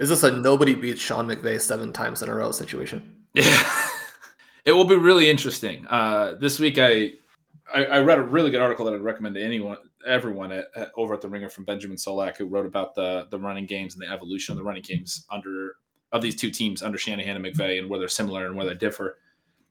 is 0.00 0.08
this 0.08 0.22
a 0.22 0.30
nobody 0.30 0.74
beats 0.74 1.00
Sean 1.00 1.28
McVay 1.28 1.60
seven 1.60 1.92
times 1.92 2.22
in 2.22 2.30
a 2.30 2.34
row 2.34 2.50
situation? 2.52 3.16
Yeah. 3.34 3.80
it 4.64 4.72
will 4.72 4.86
be 4.86 4.96
really 4.96 5.28
interesting. 5.28 5.86
Uh, 5.88 6.34
this 6.40 6.58
week, 6.58 6.78
I, 6.78 7.12
I, 7.72 7.84
I 7.84 8.00
read 8.00 8.18
a 8.18 8.22
really 8.22 8.50
good 8.50 8.62
article 8.62 8.86
that 8.86 8.94
I'd 8.94 9.02
recommend 9.02 9.34
to 9.34 9.44
anyone, 9.44 9.76
everyone 10.06 10.52
at, 10.52 10.68
at, 10.74 10.90
over 10.96 11.12
at 11.12 11.20
the 11.20 11.28
Ringer 11.28 11.50
from 11.50 11.66
Benjamin 11.66 11.98
Solak, 11.98 12.38
who 12.38 12.46
wrote 12.46 12.64
about 12.64 12.94
the 12.94 13.26
the 13.30 13.38
running 13.38 13.66
games 13.66 13.94
and 13.94 14.02
the 14.02 14.10
evolution 14.10 14.52
of 14.52 14.56
the 14.58 14.64
running 14.64 14.82
games 14.82 15.26
under 15.30 15.76
of 16.12 16.22
these 16.22 16.34
two 16.34 16.50
teams 16.50 16.82
under 16.82 16.96
Shanahan 16.96 17.36
and 17.36 17.44
McVay, 17.44 17.78
and 17.78 17.90
where 17.90 17.98
they're 17.98 18.08
similar 18.08 18.46
and 18.46 18.56
where 18.56 18.66
they 18.66 18.74
differ. 18.74 19.18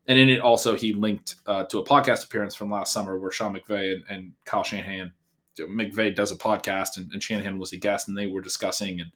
And 0.08 0.20
in 0.20 0.30
it, 0.30 0.42
also 0.42 0.76
he 0.76 0.94
linked 0.94 1.36
uh, 1.48 1.64
to 1.66 1.80
a 1.80 1.86
podcast 1.86 2.26
appearance 2.26 2.54
from 2.54 2.70
last 2.70 2.94
summer 2.94 3.18
where 3.18 3.32
Sean 3.32 3.56
McVay 3.56 3.96
and, 3.96 4.04
and 4.10 4.32
Kyle 4.46 4.64
Shanahan, 4.64 5.12
McVay 5.58 6.16
does 6.16 6.32
a 6.32 6.36
podcast, 6.36 6.98
and, 6.98 7.12
and 7.14 7.22
Shanahan 7.22 7.58
was 7.58 7.74
a 7.74 7.78
guest, 7.78 8.08
and 8.08 8.18
they 8.18 8.28
were 8.28 8.42
discussing 8.42 9.02
and 9.02 9.12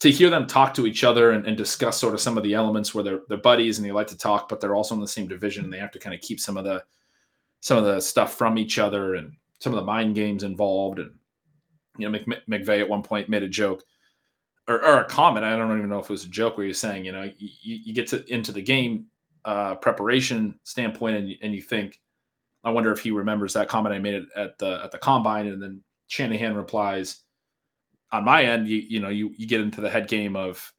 to 0.00 0.10
hear 0.10 0.30
them 0.30 0.46
talk 0.46 0.74
to 0.74 0.86
each 0.86 1.04
other 1.04 1.32
and, 1.32 1.46
and, 1.46 1.56
discuss 1.56 1.98
sort 1.98 2.14
of 2.14 2.20
some 2.20 2.36
of 2.36 2.44
the 2.44 2.54
elements 2.54 2.94
where 2.94 3.04
they're 3.04 3.20
they're 3.28 3.38
buddies 3.38 3.78
and 3.78 3.86
they 3.86 3.92
like 3.92 4.06
to 4.08 4.18
talk, 4.18 4.48
but 4.48 4.60
they're 4.60 4.74
also 4.74 4.94
in 4.94 5.00
the 5.00 5.08
same 5.08 5.26
division 5.26 5.64
and 5.64 5.72
they 5.72 5.78
have 5.78 5.90
to 5.92 5.98
kind 5.98 6.14
of 6.14 6.20
keep 6.20 6.40
some 6.40 6.56
of 6.56 6.64
the 6.64 6.82
some 7.60 7.78
of 7.78 7.84
the 7.84 8.00
stuff 8.00 8.34
from 8.34 8.58
each 8.58 8.78
other 8.78 9.14
and 9.14 9.32
some 9.58 9.72
of 9.72 9.78
the 9.78 9.84
mind 9.84 10.14
games 10.14 10.42
involved. 10.42 10.98
And 10.98 11.12
you 11.98 12.08
know, 12.08 12.18
Mc, 12.18 12.46
McVay 12.48 12.80
at 12.80 12.88
one 12.88 13.02
point 13.02 13.28
made 13.28 13.42
a 13.42 13.48
joke 13.48 13.82
or, 14.68 14.84
or, 14.84 15.00
a 15.00 15.04
comment. 15.04 15.44
I 15.44 15.56
don't 15.56 15.76
even 15.76 15.88
know 15.88 15.98
if 15.98 16.06
it 16.06 16.10
was 16.10 16.24
a 16.24 16.28
joke 16.28 16.56
where 16.56 16.66
he's 16.66 16.78
saying, 16.78 17.04
you 17.04 17.12
know, 17.12 17.22
you, 17.38 17.48
you 17.62 17.94
get 17.94 18.08
to 18.08 18.24
into 18.32 18.52
the 18.52 18.62
game 18.62 19.06
uh, 19.44 19.76
preparation 19.76 20.58
standpoint 20.64 21.16
and, 21.16 21.32
and 21.42 21.54
you 21.54 21.62
think, 21.62 22.00
I 22.64 22.70
wonder 22.70 22.90
if 22.90 22.98
he 22.98 23.12
remembers 23.12 23.52
that 23.52 23.68
comment 23.68 23.94
I 23.94 24.00
made 24.00 24.26
at 24.34 24.58
the 24.58 24.80
at 24.82 24.90
the 24.90 24.98
combine, 24.98 25.46
and 25.46 25.62
then 25.62 25.82
Shanahan 26.08 26.56
replies 26.56 27.22
on 28.16 28.24
my 28.24 28.44
end, 28.44 28.68
you 28.68 28.78
you 28.88 29.00
know, 29.00 29.08
you 29.08 29.32
you 29.36 29.46
get 29.46 29.60
into 29.60 29.80
the 29.80 29.90
head 29.90 30.08
game 30.08 30.36
of 30.36 30.72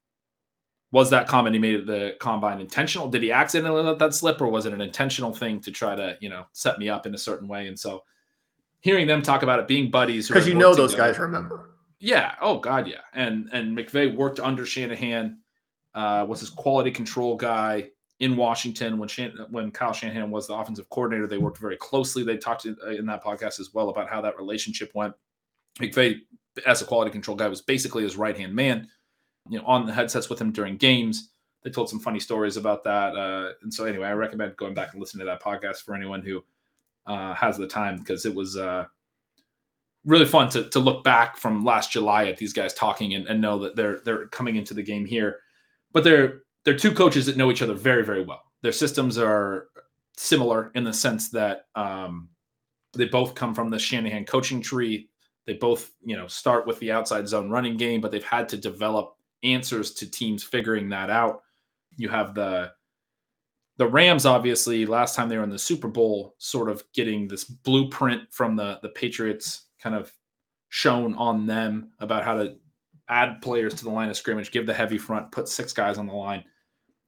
was 0.92 1.10
that 1.10 1.28
comment 1.28 1.54
he 1.54 1.60
made 1.60 1.76
at 1.76 1.86
the 1.86 2.16
combine 2.20 2.62
intentional? 2.62 3.10
Did 3.10 3.24
he 3.24 3.32
accidentally 3.32 3.84
let 3.84 4.00
that 4.00 4.14
slip, 4.14 4.42
or 4.42 4.48
was 4.48 4.66
it 4.66 4.74
an 4.74 4.82
intentional 4.82 5.34
thing 5.34 5.60
to 5.62 5.72
try 5.72 5.96
to 5.96 6.18
you 6.20 6.30
know 6.30 6.46
set 6.54 6.80
me 6.80 6.90
up 6.90 7.06
in 7.06 7.14
a 7.14 7.18
certain 7.18 7.48
way? 7.48 7.68
And 7.68 7.78
so, 7.78 8.04
hearing 8.80 9.08
them 9.08 9.22
talk 9.22 9.44
about 9.44 9.60
it 9.60 9.68
being 9.68 9.92
buddies 9.92 10.28
because 10.28 10.48
you 10.48 10.54
know 10.54 10.74
those 10.74 10.92
together, 10.92 11.14
guys 11.14 11.20
remember. 11.20 11.72
Yeah. 12.00 12.36
Oh 12.42 12.60
God, 12.60 12.88
yeah. 12.88 13.02
And 13.14 13.50
and 13.52 13.78
McVay 13.78 14.16
worked 14.16 14.40
under 14.40 14.66
Shanahan, 14.66 15.40
uh, 15.96 16.26
was 16.28 16.40
his 16.40 16.50
quality 16.50 16.92
control 16.92 17.36
guy 17.36 17.90
in 18.20 18.36
Washington 18.36 18.98
when 18.98 19.10
Shan- 19.10 19.38
when 19.50 19.72
Kyle 19.72 19.94
Shanahan 19.94 20.32
was 20.32 20.48
the 20.48 20.54
offensive 20.54 20.90
coordinator. 20.90 21.28
They 21.28 21.38
worked 21.38 21.58
very 21.58 21.78
closely. 21.78 22.24
They 22.24 22.38
talked 22.38 22.66
in 22.66 23.06
that 23.06 23.24
podcast 23.24 23.60
as 23.60 23.74
well 23.74 23.90
about 23.90 24.10
how 24.10 24.22
that 24.22 24.38
relationship 24.38 24.92
went. 24.94 25.14
McVay, 25.80 26.20
as 26.66 26.82
a 26.82 26.86
quality 26.86 27.12
control 27.12 27.38
guy, 27.38 27.48
was 27.48 27.62
basically 27.62 28.04
his 28.04 28.18
right 28.18 28.38
hand 28.38 28.54
man. 28.54 28.88
You 29.50 29.60
know, 29.60 29.66
on 29.66 29.86
the 29.86 29.94
headsets 29.94 30.30
with 30.30 30.40
him 30.40 30.52
during 30.52 30.78
games. 30.78 31.30
They 31.64 31.72
told 31.72 31.90
some 31.90 32.00
funny 32.00 32.20
stories 32.20 32.56
about 32.56 32.84
that. 32.84 33.16
Uh, 33.16 33.52
and 33.62 33.74
so, 33.74 33.86
anyway, 33.86 34.08
I 34.08 34.14
recommend 34.14 34.56
going 34.58 34.74
back 34.74 34.92
and 34.92 35.02
listening 35.02 35.26
to 35.26 35.26
that 35.26 35.42
podcast 35.42 35.84
for 35.84 35.96
anyone 35.96 36.22
who 36.22 36.44
uh, 37.08 37.34
has 37.34 37.58
the 37.58 37.68
time 37.68 37.98
because 37.98 38.26
it 38.26 38.36
was 38.36 38.58
uh, 38.58 38.86
really 40.06 40.26
fun 40.26 40.50
to, 40.50 40.70
to 40.70 40.80
look 40.80 41.04
back 41.04 41.38
from 41.38 41.66
last 41.66 41.92
July 41.92 42.26
at 42.26 42.38
these 42.38 42.54
guys 42.54 42.74
talking 42.74 43.14
and, 43.14 43.28
and 43.28 43.42
know 43.42 43.60
that 43.60 43.76
they're 43.76 44.00
they're 44.06 44.28
coming 44.28 44.56
into 44.56 44.74
the 44.74 44.84
game 44.84 45.06
here. 45.06 45.40
But 45.94 46.04
they're 46.04 46.42
they're 46.64 46.78
two 46.78 46.94
coaches 46.94 47.26
that 47.26 47.38
know 47.38 47.52
each 47.52 47.62
other 47.62 47.74
very 47.74 48.04
very 48.04 48.24
well. 48.24 48.44
Their 48.62 48.72
systems 48.72 49.18
are 49.18 49.68
similar 50.16 50.72
in 50.76 50.84
the 50.84 50.94
sense 50.94 51.30
that 51.30 51.68
um, 51.76 52.30
they 52.94 53.06
both 53.06 53.36
come 53.36 53.54
from 53.54 53.70
the 53.70 53.80
Shanahan 53.80 54.26
coaching 54.26 54.62
tree. 54.62 55.10
They 55.48 55.54
both 55.54 55.92
you 56.04 56.16
know 56.16 56.28
start 56.28 56.68
with 56.68 56.78
the 56.80 56.92
outside 56.92 57.28
zone 57.28 57.50
running 57.50 57.78
game, 57.78 58.02
but 58.02 58.12
they've 58.12 58.24
had 58.24 58.48
to 58.50 58.58
develop 58.58 59.16
answers 59.44 59.92
to 59.96 60.10
teams 60.10 60.44
figuring 60.44 60.90
that 60.90 61.10
out. 61.10 61.42
You 61.96 62.10
have 62.10 62.36
the 62.36 62.74
the 63.78 63.88
Rams, 63.88 64.26
obviously, 64.26 64.86
last 64.86 65.16
time 65.16 65.30
they 65.30 65.38
were 65.38 65.44
in 65.44 65.50
the 65.50 65.58
Super 65.58 65.88
Bowl, 65.88 66.36
sort 66.40 66.70
of 66.70 66.84
getting 66.94 67.28
this 67.28 67.44
blueprint 67.44 68.24
from 68.32 68.56
the 68.56 68.80
the 68.84 68.90
Patriots 68.90 69.66
kind 69.82 69.96
of 69.96 70.12
shown 70.70 71.16
on 71.16 71.46
them 71.46 71.92
about 72.00 72.24
how 72.24 72.36
to 72.36 72.56
add 73.10 73.42
players 73.42 73.74
to 73.76 73.84
the 73.84 73.90
line 73.90 74.10
of 74.10 74.18
scrimmage, 74.18 74.52
give 74.52 74.66
the 74.66 74.74
heavy 74.74 74.98
front, 74.98 75.32
put 75.32 75.48
six 75.48 75.72
guys 75.72 75.98
on 75.98 76.08
the 76.08 76.14
line, 76.14 76.44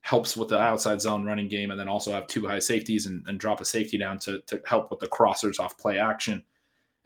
helps 0.02 0.38
with 0.38 0.48
the 0.48 0.58
outside 0.60 1.02
zone 1.02 1.26
running 1.26 1.48
game, 1.48 1.72
and 1.72 1.80
then 1.80 1.90
also 1.90 2.12
have 2.12 2.28
two 2.28 2.48
high 2.48 2.60
safeties 2.60 3.06
and, 3.06 3.24
and 3.28 3.40
drop 3.40 3.60
a 3.60 3.66
safety 3.66 3.98
down 3.98 4.18
to, 4.20 4.40
to 4.48 4.62
help 4.66 4.90
with 4.90 5.00
the 5.00 5.08
crossers 5.08 5.60
off 5.60 5.78
play 5.78 6.00
action. 6.00 6.44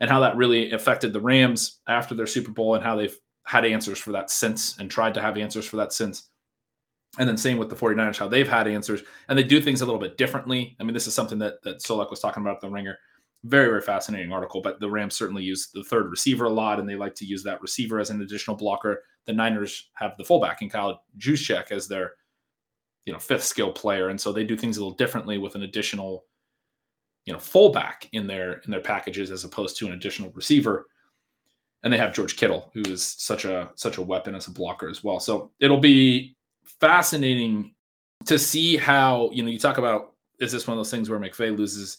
And 0.00 0.10
how 0.10 0.20
that 0.20 0.36
really 0.36 0.72
affected 0.72 1.12
the 1.12 1.20
Rams 1.20 1.80
after 1.88 2.14
their 2.14 2.26
Super 2.26 2.50
Bowl 2.50 2.74
and 2.74 2.84
how 2.84 2.96
they've 2.96 3.16
had 3.44 3.64
answers 3.64 3.98
for 3.98 4.12
that 4.12 4.30
since 4.30 4.78
and 4.78 4.90
tried 4.90 5.14
to 5.14 5.22
have 5.22 5.36
answers 5.36 5.66
for 5.66 5.76
that 5.76 5.92
since. 5.92 6.28
And 7.18 7.28
then 7.28 7.36
same 7.36 7.58
with 7.58 7.68
the 7.68 7.76
49ers, 7.76 8.18
how 8.18 8.28
they've 8.28 8.48
had 8.48 8.66
answers 8.66 9.02
and 9.28 9.38
they 9.38 9.44
do 9.44 9.60
things 9.60 9.82
a 9.82 9.86
little 9.86 10.00
bit 10.00 10.18
differently. 10.18 10.76
I 10.80 10.84
mean, 10.84 10.94
this 10.94 11.06
is 11.06 11.14
something 11.14 11.38
that, 11.38 11.62
that 11.62 11.78
Solak 11.78 12.10
was 12.10 12.20
talking 12.20 12.42
about 12.42 12.56
at 12.56 12.60
the 12.60 12.70
ringer. 12.70 12.98
Very, 13.44 13.68
very 13.68 13.82
fascinating 13.82 14.32
article, 14.32 14.62
but 14.62 14.80
the 14.80 14.90
Rams 14.90 15.14
certainly 15.14 15.44
use 15.44 15.68
the 15.72 15.84
third 15.84 16.10
receiver 16.10 16.46
a 16.46 16.50
lot 16.50 16.80
and 16.80 16.88
they 16.88 16.96
like 16.96 17.14
to 17.16 17.26
use 17.26 17.42
that 17.44 17.60
receiver 17.60 18.00
as 18.00 18.10
an 18.10 18.22
additional 18.22 18.56
blocker. 18.56 19.02
The 19.26 19.32
Niners 19.32 19.90
have 19.94 20.16
the 20.16 20.24
fullback 20.24 20.62
in 20.62 20.70
Kyle 20.70 21.02
Juszczyk 21.18 21.70
as 21.70 21.86
their, 21.86 22.12
you 23.04 23.12
know, 23.12 23.18
fifth 23.18 23.44
skill 23.44 23.70
player. 23.70 24.08
And 24.08 24.20
so 24.20 24.32
they 24.32 24.44
do 24.44 24.56
things 24.56 24.78
a 24.78 24.80
little 24.80 24.96
differently 24.96 25.38
with 25.38 25.54
an 25.54 25.62
additional, 25.62 26.24
you 27.26 27.32
know, 27.32 27.38
fullback 27.38 28.08
in 28.12 28.26
their 28.26 28.54
in 28.60 28.70
their 28.70 28.80
packages 28.80 29.30
as 29.30 29.44
opposed 29.44 29.76
to 29.78 29.86
an 29.86 29.92
additional 29.92 30.30
receiver 30.32 30.86
and 31.84 31.92
they 31.92 31.98
have 31.98 32.14
George 32.14 32.36
Kittle, 32.36 32.70
who 32.72 32.80
is 32.80 33.04
such 33.04 33.44
a 33.44 33.70
such 33.76 33.98
a 33.98 34.02
weapon 34.02 34.34
as 34.34 34.48
a 34.48 34.50
blocker 34.50 34.88
as 34.88 35.04
well. 35.04 35.20
So 35.20 35.52
it'll 35.60 35.78
be 35.78 36.34
fascinating 36.64 37.74
to 38.24 38.38
see 38.38 38.76
how 38.76 39.30
you 39.32 39.42
know 39.42 39.50
you 39.50 39.58
talk 39.58 39.78
about 39.78 40.14
is 40.40 40.50
this 40.50 40.66
one 40.66 40.76
of 40.76 40.78
those 40.78 40.90
things 40.90 41.08
where 41.08 41.20
McVay 41.20 41.56
loses, 41.56 41.98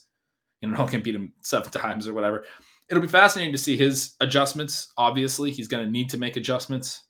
you 0.61 0.69
know, 0.69 0.85
can 0.89 1.01
beat 1.01 1.15
him 1.15 1.31
seven 1.41 1.71
times 1.71 2.07
or 2.07 2.13
whatever. 2.13 2.45
It'll 2.89 3.01
be 3.01 3.07
fascinating 3.07 3.53
to 3.53 3.59
see 3.59 3.77
his 3.77 4.15
adjustments. 4.21 4.91
Obviously, 4.97 5.51
he's 5.51 5.67
going 5.67 5.85
to 5.85 5.91
need 5.91 6.09
to 6.09 6.17
make 6.17 6.35
adjustments, 6.35 7.03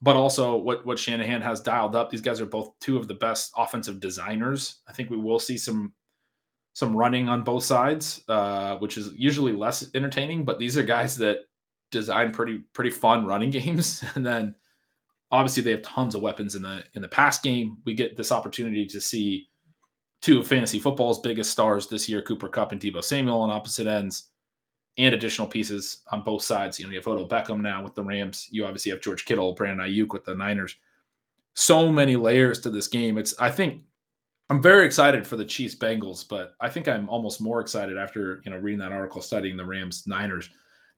but 0.00 0.14
also 0.14 0.56
what 0.56 0.86
what 0.86 1.00
Shanahan 1.00 1.42
has 1.42 1.60
dialed 1.60 1.96
up. 1.96 2.10
These 2.10 2.20
guys 2.20 2.40
are 2.40 2.46
both 2.46 2.78
two 2.78 2.96
of 2.96 3.08
the 3.08 3.14
best 3.14 3.50
offensive 3.56 3.98
designers. 3.98 4.82
I 4.88 4.92
think 4.92 5.10
we 5.10 5.16
will 5.16 5.40
see 5.40 5.58
some 5.58 5.92
some 6.74 6.96
running 6.96 7.28
on 7.28 7.42
both 7.44 7.64
sides, 7.64 8.22
uh, 8.28 8.76
which 8.76 8.96
is 8.96 9.10
usually 9.14 9.52
less 9.52 9.90
entertaining. 9.94 10.44
But 10.44 10.58
these 10.58 10.78
are 10.78 10.82
guys 10.82 11.16
that 11.18 11.40
design 11.90 12.32
pretty 12.32 12.58
pretty 12.72 12.90
fun 12.90 13.26
running 13.26 13.50
games, 13.60 14.04
and 14.14 14.24
then 14.24 14.54
obviously 15.30 15.62
they 15.62 15.72
have 15.72 15.82
tons 15.82 16.14
of 16.14 16.22
weapons 16.22 16.54
in 16.54 16.62
the 16.62 16.84
in 16.94 17.02
the 17.02 17.08
pass 17.08 17.40
game. 17.40 17.78
We 17.84 17.94
get 17.94 18.16
this 18.16 18.32
opportunity 18.32 18.86
to 18.86 19.00
see 19.00 19.48
two 20.20 20.40
of 20.40 20.46
fantasy 20.46 20.78
football's 20.78 21.20
biggest 21.20 21.50
stars 21.50 21.88
this 21.88 22.08
year, 22.08 22.22
Cooper 22.22 22.48
Kupp 22.48 22.72
and 22.72 22.80
Deebo 22.80 23.02
Samuel 23.02 23.40
on 23.40 23.50
opposite 23.50 23.86
ends, 23.86 24.30
and 24.96 25.14
additional 25.14 25.48
pieces 25.48 26.02
on 26.10 26.22
both 26.22 26.42
sides. 26.42 26.78
You 26.78 26.86
know, 26.86 26.92
you 26.92 26.98
have 26.98 27.06
Odell 27.06 27.28
Beckham 27.28 27.60
now 27.60 27.82
with 27.82 27.94
the 27.94 28.04
Rams. 28.04 28.48
You 28.50 28.64
obviously 28.64 28.90
have 28.92 29.00
George 29.00 29.24
Kittle, 29.24 29.54
Brandon 29.54 29.86
Aiyuk 29.86 30.12
with 30.12 30.24
the 30.24 30.34
Niners. 30.34 30.76
So 31.54 31.90
many 31.90 32.16
layers 32.16 32.60
to 32.60 32.70
this 32.70 32.88
game. 32.88 33.18
It's 33.18 33.34
I 33.38 33.50
think 33.50 33.82
I'm 34.52 34.60
very 34.60 34.84
excited 34.84 35.26
for 35.26 35.36
the 35.36 35.46
Chiefs 35.46 35.74
Bengals, 35.74 36.28
but 36.28 36.52
I 36.60 36.68
think 36.68 36.86
I'm 36.86 37.08
almost 37.08 37.40
more 37.40 37.62
excited 37.62 37.96
after 37.96 38.42
you 38.44 38.50
know 38.50 38.58
reading 38.58 38.80
that 38.80 38.92
article 38.92 39.22
studying 39.22 39.56
the 39.56 39.64
Rams 39.64 40.06
Niners 40.06 40.50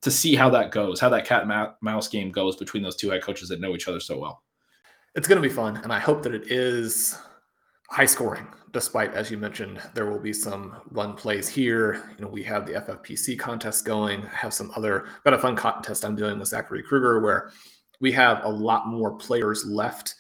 to 0.02 0.10
see 0.10 0.34
how 0.34 0.50
that 0.50 0.72
goes, 0.72 0.98
how 0.98 1.08
that 1.10 1.24
cat 1.24 1.44
and 1.46 1.68
mouse 1.80 2.08
game 2.08 2.32
goes 2.32 2.56
between 2.56 2.82
those 2.82 2.96
two 2.96 3.10
head 3.10 3.22
coaches 3.22 3.48
that 3.50 3.60
know 3.60 3.76
each 3.76 3.86
other 3.86 4.00
so 4.00 4.18
well. 4.18 4.42
It's 5.14 5.28
going 5.28 5.40
to 5.40 5.48
be 5.48 5.54
fun, 5.54 5.76
and 5.76 5.92
I 5.92 6.00
hope 6.00 6.24
that 6.24 6.34
it 6.34 6.50
is 6.50 7.16
high 7.90 8.06
scoring. 8.06 8.48
Despite, 8.72 9.14
as 9.14 9.30
you 9.30 9.38
mentioned, 9.38 9.80
there 9.94 10.10
will 10.10 10.18
be 10.18 10.32
some 10.32 10.74
run 10.90 11.14
plays 11.14 11.48
here. 11.48 12.02
You 12.18 12.24
know, 12.24 12.30
we 12.32 12.42
have 12.42 12.66
the 12.66 12.72
FFPC 12.72 13.38
contest 13.38 13.84
going. 13.84 14.26
I 14.26 14.34
have 14.34 14.52
some 14.52 14.72
other 14.74 15.06
got 15.22 15.32
a 15.32 15.38
fun 15.38 15.54
contest 15.54 16.04
I'm 16.04 16.16
doing 16.16 16.40
with 16.40 16.48
Zachary 16.48 16.82
Kruger 16.82 17.20
where 17.20 17.52
we 18.00 18.10
have 18.10 18.42
a 18.42 18.50
lot 18.50 18.88
more 18.88 19.16
players 19.16 19.64
left 19.64 20.16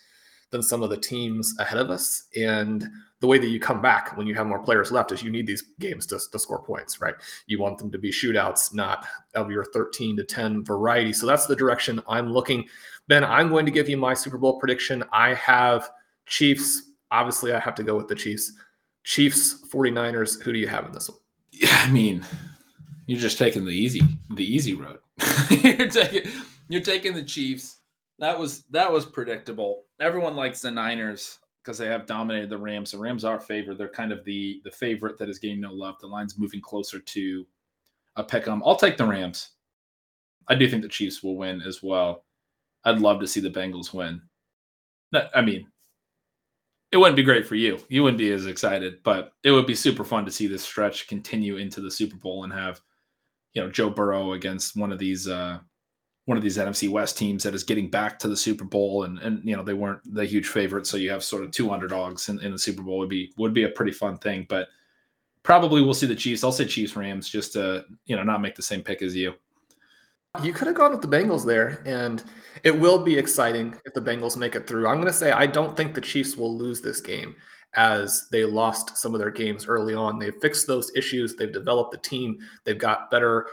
than 0.54 0.62
some 0.62 0.84
of 0.84 0.88
the 0.88 0.96
teams 0.96 1.52
ahead 1.58 1.78
of 1.78 1.90
us, 1.90 2.28
and 2.36 2.88
the 3.18 3.26
way 3.26 3.38
that 3.38 3.48
you 3.48 3.58
come 3.58 3.82
back 3.82 4.16
when 4.16 4.24
you 4.24 4.36
have 4.36 4.46
more 4.46 4.60
players 4.60 4.92
left 4.92 5.10
is 5.10 5.20
you 5.20 5.28
need 5.28 5.48
these 5.48 5.64
games 5.80 6.06
to, 6.06 6.20
to 6.30 6.38
score 6.38 6.62
points, 6.62 7.00
right? 7.00 7.16
You 7.48 7.58
want 7.58 7.78
them 7.78 7.90
to 7.90 7.98
be 7.98 8.12
shootouts, 8.12 8.72
not 8.72 9.04
of 9.34 9.50
your 9.50 9.64
13 9.64 10.16
to 10.16 10.22
10 10.22 10.64
variety. 10.64 11.12
So 11.12 11.26
that's 11.26 11.46
the 11.46 11.56
direction 11.56 12.00
I'm 12.06 12.32
looking. 12.32 12.66
Ben, 13.08 13.24
I'm 13.24 13.48
going 13.48 13.66
to 13.66 13.72
give 13.72 13.88
you 13.88 13.96
my 13.96 14.14
Super 14.14 14.38
Bowl 14.38 14.60
prediction. 14.60 15.02
I 15.10 15.34
have 15.34 15.90
Chiefs. 16.26 16.82
Obviously, 17.10 17.52
I 17.52 17.58
have 17.58 17.74
to 17.74 17.82
go 17.82 17.96
with 17.96 18.06
the 18.06 18.14
Chiefs. 18.14 18.52
Chiefs, 19.02 19.66
49ers. 19.72 20.40
Who 20.40 20.52
do 20.52 20.60
you 20.60 20.68
have 20.68 20.86
in 20.86 20.92
this 20.92 21.10
one? 21.10 21.18
Yeah, 21.50 21.82
I 21.82 21.90
mean, 21.90 22.24
you're 23.06 23.18
just 23.18 23.38
taking 23.38 23.64
the 23.64 23.72
easy, 23.72 24.02
the 24.30 24.44
easy 24.44 24.74
road. 24.74 25.00
you're 25.50 25.88
taking, 25.88 26.30
you're 26.68 26.80
taking 26.80 27.12
the 27.12 27.24
Chiefs. 27.24 27.73
That 28.18 28.38
was 28.38 28.62
that 28.70 28.90
was 28.92 29.04
predictable. 29.06 29.84
Everyone 30.00 30.36
likes 30.36 30.60
the 30.60 30.70
Niners 30.70 31.38
because 31.62 31.78
they 31.78 31.86
have 31.86 32.06
dominated 32.06 32.50
the 32.50 32.58
Rams. 32.58 32.92
The 32.92 32.98
Rams 32.98 33.24
are 33.24 33.40
favored. 33.40 33.78
They're 33.78 33.88
kind 33.88 34.12
of 34.12 34.24
the 34.24 34.60
the 34.64 34.70
favorite 34.70 35.18
that 35.18 35.28
is 35.28 35.38
getting 35.38 35.60
no 35.60 35.72
love. 35.72 35.96
The 36.00 36.06
line's 36.06 36.38
moving 36.38 36.60
closer 36.60 37.00
to 37.00 37.46
a 38.16 38.22
pick 38.24 38.46
'em. 38.46 38.62
I'll 38.64 38.76
take 38.76 38.96
the 38.96 39.06
Rams. 39.06 39.50
I 40.48 40.54
do 40.54 40.68
think 40.68 40.82
the 40.82 40.88
Chiefs 40.88 41.22
will 41.22 41.36
win 41.36 41.62
as 41.62 41.82
well. 41.82 42.24
I'd 42.84 43.00
love 43.00 43.20
to 43.20 43.26
see 43.26 43.40
the 43.40 43.50
Bengals 43.50 43.92
win. 43.94 44.20
I 45.34 45.40
mean, 45.40 45.66
it 46.92 46.96
wouldn't 46.98 47.16
be 47.16 47.22
great 47.22 47.46
for 47.46 47.56
you. 47.56 47.78
You 47.88 48.02
wouldn't 48.02 48.18
be 48.18 48.30
as 48.32 48.46
excited, 48.46 49.02
but 49.02 49.32
it 49.42 49.50
would 49.50 49.66
be 49.66 49.74
super 49.74 50.04
fun 50.04 50.24
to 50.26 50.30
see 50.30 50.46
this 50.46 50.62
stretch 50.62 51.08
continue 51.08 51.56
into 51.56 51.80
the 51.80 51.90
Super 51.90 52.16
Bowl 52.16 52.44
and 52.44 52.52
have, 52.52 52.80
you 53.54 53.62
know, 53.62 53.70
Joe 53.70 53.90
Burrow 53.90 54.32
against 54.34 54.76
one 54.76 54.92
of 54.92 54.98
these 54.98 55.26
uh, 55.28 55.58
one 56.26 56.38
of 56.38 56.42
these 56.42 56.56
NFC 56.56 56.88
West 56.88 57.18
teams 57.18 57.42
that 57.42 57.54
is 57.54 57.64
getting 57.64 57.90
back 57.90 58.18
to 58.20 58.28
the 58.28 58.36
Super 58.36 58.64
Bowl, 58.64 59.04
and 59.04 59.18
and 59.18 59.44
you 59.44 59.56
know 59.56 59.62
they 59.62 59.74
weren't 59.74 60.00
the 60.14 60.24
huge 60.24 60.48
favorite, 60.48 60.86
so 60.86 60.96
you 60.96 61.10
have 61.10 61.22
sort 61.22 61.44
of 61.44 61.50
two 61.50 61.70
underdogs 61.70 62.28
in, 62.28 62.40
in 62.40 62.52
the 62.52 62.58
Super 62.58 62.82
Bowl 62.82 62.98
would 62.98 63.08
be 63.08 63.32
would 63.36 63.54
be 63.54 63.64
a 63.64 63.68
pretty 63.68 63.92
fun 63.92 64.16
thing. 64.18 64.46
But 64.48 64.68
probably 65.42 65.82
we'll 65.82 65.94
see 65.94 66.06
the 66.06 66.14
Chiefs. 66.14 66.42
I'll 66.42 66.52
say 66.52 66.64
Chiefs 66.64 66.96
Rams 66.96 67.28
just 67.28 67.52
to 67.54 67.84
you 68.06 68.16
know 68.16 68.22
not 68.22 68.40
make 68.40 68.54
the 68.54 68.62
same 68.62 68.82
pick 68.82 69.02
as 69.02 69.14
you. 69.14 69.34
You 70.42 70.52
could 70.52 70.66
have 70.66 70.76
gone 70.76 70.90
with 70.90 71.02
the 71.02 71.16
Bengals 71.16 71.46
there, 71.46 71.82
and 71.86 72.24
it 72.64 72.76
will 72.76 72.98
be 72.98 73.16
exciting 73.16 73.74
if 73.84 73.94
the 73.94 74.00
Bengals 74.00 74.36
make 74.36 74.56
it 74.56 74.66
through. 74.66 74.88
I'm 74.88 74.96
going 74.96 75.06
to 75.06 75.12
say 75.12 75.30
I 75.30 75.46
don't 75.46 75.76
think 75.76 75.94
the 75.94 76.00
Chiefs 76.00 76.36
will 76.36 76.56
lose 76.56 76.80
this 76.80 77.00
game 77.00 77.36
as 77.76 78.28
they 78.30 78.44
lost 78.44 78.96
some 78.96 79.14
of 79.14 79.20
their 79.20 79.30
games 79.30 79.66
early 79.66 79.94
on. 79.94 80.18
They've 80.18 80.34
fixed 80.40 80.66
those 80.66 80.90
issues. 80.96 81.36
They've 81.36 81.52
developed 81.52 81.92
the 81.92 81.98
team. 81.98 82.38
They've 82.64 82.78
got 82.78 83.10
better 83.10 83.46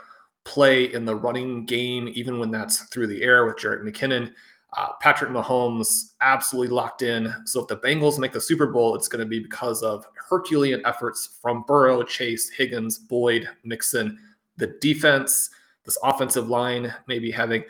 play 0.44 0.92
in 0.94 1.06
the 1.06 1.16
running 1.16 1.66
game, 1.66 2.10
even 2.14 2.40
when 2.40 2.52
that's 2.52 2.84
through 2.86 3.08
the 3.08 3.22
air 3.22 3.46
with 3.46 3.58
Jerick 3.58 3.84
McKinnon. 3.84 4.32
Uh, 4.78 4.90
Patrick 5.02 5.32
Mahomes 5.32 6.14
absolutely 6.22 6.74
locked 6.74 7.02
in. 7.02 7.34
So 7.46 7.62
if 7.62 7.68
the 7.68 7.78
Bengals 7.78 8.18
make 8.18 8.32
the 8.32 8.40
Super 8.40 8.68
Bowl, 8.68 8.96
it's 8.96 9.10
going 9.10 9.20
to 9.20 9.30
be 9.30 9.40
because 9.40 9.84
of 9.84 10.06
Herculean 10.30 10.82
efforts 10.86 11.38
from 11.42 11.64
Burrow, 11.68 12.04
Chase, 12.04 12.50
Higgins, 12.50 12.98
Boyd, 12.98 13.50
Mixon, 13.66 14.18
the 14.58 14.68
defense, 14.80 15.50
this 15.84 15.98
offensive 16.04 16.48
line, 16.48 16.94
maybe 17.08 17.32
having 17.32 17.64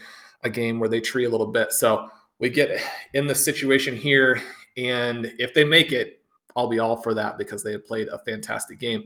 a 0.44 0.50
game 0.50 0.80
where 0.80 0.90
they 0.90 1.02
tree 1.02 1.26
a 1.26 1.30
little 1.30 1.48
bit. 1.48 1.72
So 1.72 2.10
we 2.40 2.50
get 2.50 2.82
in 3.14 3.26
the 3.26 3.36
situation 3.36 3.96
here. 3.96 4.42
And 4.78 5.34
if 5.40 5.54
they 5.54 5.64
make 5.64 5.92
it, 5.92 6.22
I'll 6.56 6.68
be 6.68 6.80
all 6.80 6.98
for 6.98 7.14
that 7.14 7.38
because 7.38 7.64
they 7.64 7.72
have 7.72 7.86
played 7.86 8.10
a 8.10 8.20
fantastic 8.20 8.80
game. 8.80 9.06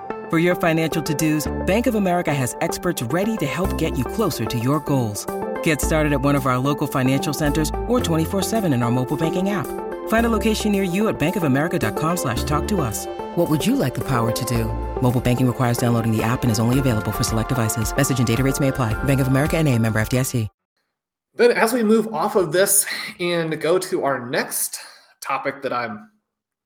For 0.31 0.39
your 0.39 0.55
financial 0.55 1.03
to-dos, 1.03 1.51
Bank 1.67 1.87
of 1.87 1.95
America 1.95 2.33
has 2.33 2.55
experts 2.61 3.01
ready 3.03 3.35
to 3.35 3.45
help 3.45 3.77
get 3.77 3.97
you 3.97 4.05
closer 4.05 4.45
to 4.45 4.57
your 4.57 4.79
goals. 4.79 5.25
Get 5.61 5.81
started 5.81 6.13
at 6.13 6.21
one 6.21 6.35
of 6.35 6.45
our 6.45 6.57
local 6.57 6.87
financial 6.87 7.33
centers 7.33 7.67
or 7.89 7.99
24-7 7.99 8.73
in 8.73 8.81
our 8.81 8.89
mobile 8.89 9.17
banking 9.17 9.49
app. 9.49 9.67
Find 10.07 10.25
a 10.25 10.29
location 10.29 10.71
near 10.71 10.83
you 10.83 11.09
at 11.09 11.19
bankofamerica.com 11.19 12.15
slash 12.15 12.45
talk 12.45 12.65
to 12.69 12.79
us. 12.79 13.07
What 13.35 13.49
would 13.49 13.65
you 13.65 13.75
like 13.75 13.93
the 13.93 14.07
power 14.07 14.31
to 14.31 14.45
do? 14.45 14.71
Mobile 15.01 15.19
banking 15.19 15.47
requires 15.47 15.77
downloading 15.77 16.15
the 16.15 16.23
app 16.23 16.43
and 16.43 16.51
is 16.51 16.59
only 16.59 16.79
available 16.79 17.11
for 17.11 17.25
select 17.25 17.49
devices. 17.49 17.93
Message 17.93 18.19
and 18.19 18.27
data 18.27 18.41
rates 18.41 18.61
may 18.61 18.69
apply. 18.69 18.93
Bank 19.03 19.19
of 19.19 19.27
America 19.27 19.57
and 19.57 19.67
a 19.67 19.77
member 19.77 19.99
FDIC. 19.99 20.47
Then 21.35 21.51
as 21.51 21.73
we 21.73 21.83
move 21.83 22.13
off 22.13 22.37
of 22.37 22.53
this 22.53 22.85
and 23.19 23.59
go 23.59 23.77
to 23.79 24.05
our 24.05 24.29
next 24.29 24.79
topic 25.19 25.61
that 25.63 25.73
I'm 25.73 26.09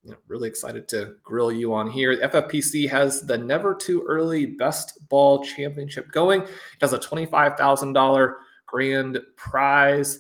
you 0.05 0.11
know, 0.11 0.17
really 0.27 0.47
excited 0.47 0.87
to 0.87 1.15
grill 1.23 1.51
you 1.51 1.73
on 1.73 1.89
here. 1.89 2.15
FFPC 2.15 2.87
has 2.89 3.21
the 3.21 3.37
Never 3.37 3.73
Too 3.73 4.05
Early 4.07 4.45
Best 4.45 4.99
Ball 5.09 5.43
Championship 5.43 6.11
going. 6.11 6.43
It 6.43 6.49
has 6.79 6.93
a 6.93 6.99
$25,000 6.99 8.33
grand 8.67 9.19
prize 9.35 10.19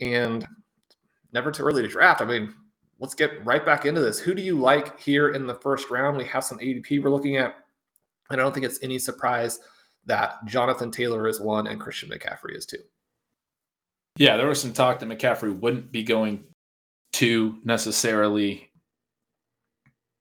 and 0.00 0.46
never 1.32 1.50
too 1.50 1.64
early 1.64 1.82
to 1.82 1.88
draft. 1.88 2.20
I 2.20 2.24
mean, 2.24 2.54
let's 3.00 3.14
get 3.14 3.44
right 3.44 3.66
back 3.66 3.84
into 3.84 4.00
this. 4.00 4.20
Who 4.20 4.32
do 4.32 4.42
you 4.42 4.58
like 4.60 4.98
here 5.00 5.30
in 5.30 5.48
the 5.48 5.56
first 5.56 5.90
round? 5.90 6.16
We 6.16 6.24
have 6.26 6.44
some 6.44 6.58
ADP 6.58 7.02
we're 7.02 7.10
looking 7.10 7.36
at. 7.36 7.56
And 8.30 8.40
I 8.40 8.44
don't 8.44 8.52
think 8.52 8.66
it's 8.66 8.82
any 8.82 8.98
surprise 8.98 9.58
that 10.04 10.44
Jonathan 10.46 10.92
Taylor 10.92 11.26
is 11.26 11.40
one 11.40 11.66
and 11.66 11.80
Christian 11.80 12.10
McCaffrey 12.10 12.56
is 12.56 12.64
two. 12.64 12.78
Yeah, 14.18 14.36
there 14.36 14.46
was 14.46 14.60
some 14.60 14.72
talk 14.72 15.00
that 15.00 15.08
McCaffrey 15.08 15.58
wouldn't 15.58 15.90
be 15.90 16.04
going 16.04 16.44
to 17.14 17.58
necessarily 17.64 18.70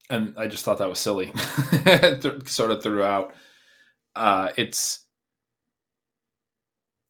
and 0.09 0.33
I 0.37 0.47
just 0.47 0.63
thought 0.63 0.77
that 0.79 0.89
was 0.89 0.99
silly, 0.99 1.31
sort 2.45 2.71
of 2.71 2.83
throughout. 2.83 3.33
Uh, 4.15 4.49
it's, 4.55 5.05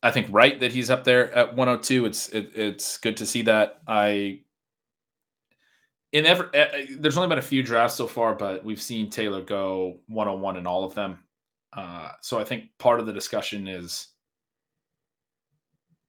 I 0.01 0.11
think, 0.11 0.27
right 0.29 0.59
that 0.59 0.71
he's 0.71 0.89
up 0.89 1.03
there 1.03 1.31
at 1.33 1.55
102. 1.55 2.05
It's 2.05 2.29
it, 2.29 2.51
it's 2.55 2.97
good 2.97 3.17
to 3.17 3.25
see 3.25 3.41
that. 3.43 3.81
I 3.87 4.39
in 6.15 6.25
every 6.25 6.47
there's 6.97 7.17
only 7.17 7.27
been 7.27 7.39
a 7.39 7.41
few 7.41 7.61
drafts 7.61 7.97
so 7.97 8.07
far, 8.07 8.35
but 8.35 8.63
we've 8.63 8.81
seen 8.81 9.09
Taylor 9.09 9.41
go 9.41 9.99
101 10.07 10.55
in 10.55 10.65
all 10.65 10.85
of 10.85 10.95
them. 10.95 11.19
Uh, 11.73 12.11
so 12.21 12.39
I 12.39 12.45
think 12.45 12.69
part 12.79 13.01
of 13.01 13.05
the 13.05 13.11
discussion 13.11 13.67
is, 13.67 14.07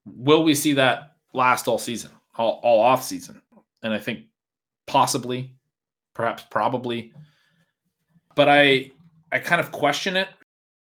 will 0.05 0.43
we 0.45 0.55
see 0.55 0.71
that 0.73 1.17
last 1.33 1.67
all 1.67 1.77
season, 1.77 2.11
all, 2.37 2.61
all 2.63 2.79
off 2.79 3.03
season? 3.03 3.41
And 3.83 3.93
I 3.93 3.99
think 3.99 4.27
possibly 4.85 5.56
perhaps 6.17 6.43
probably. 6.49 7.13
But 8.35 8.49
I 8.49 8.91
I 9.31 9.39
kind 9.39 9.61
of 9.61 9.71
question 9.71 10.17
it 10.17 10.27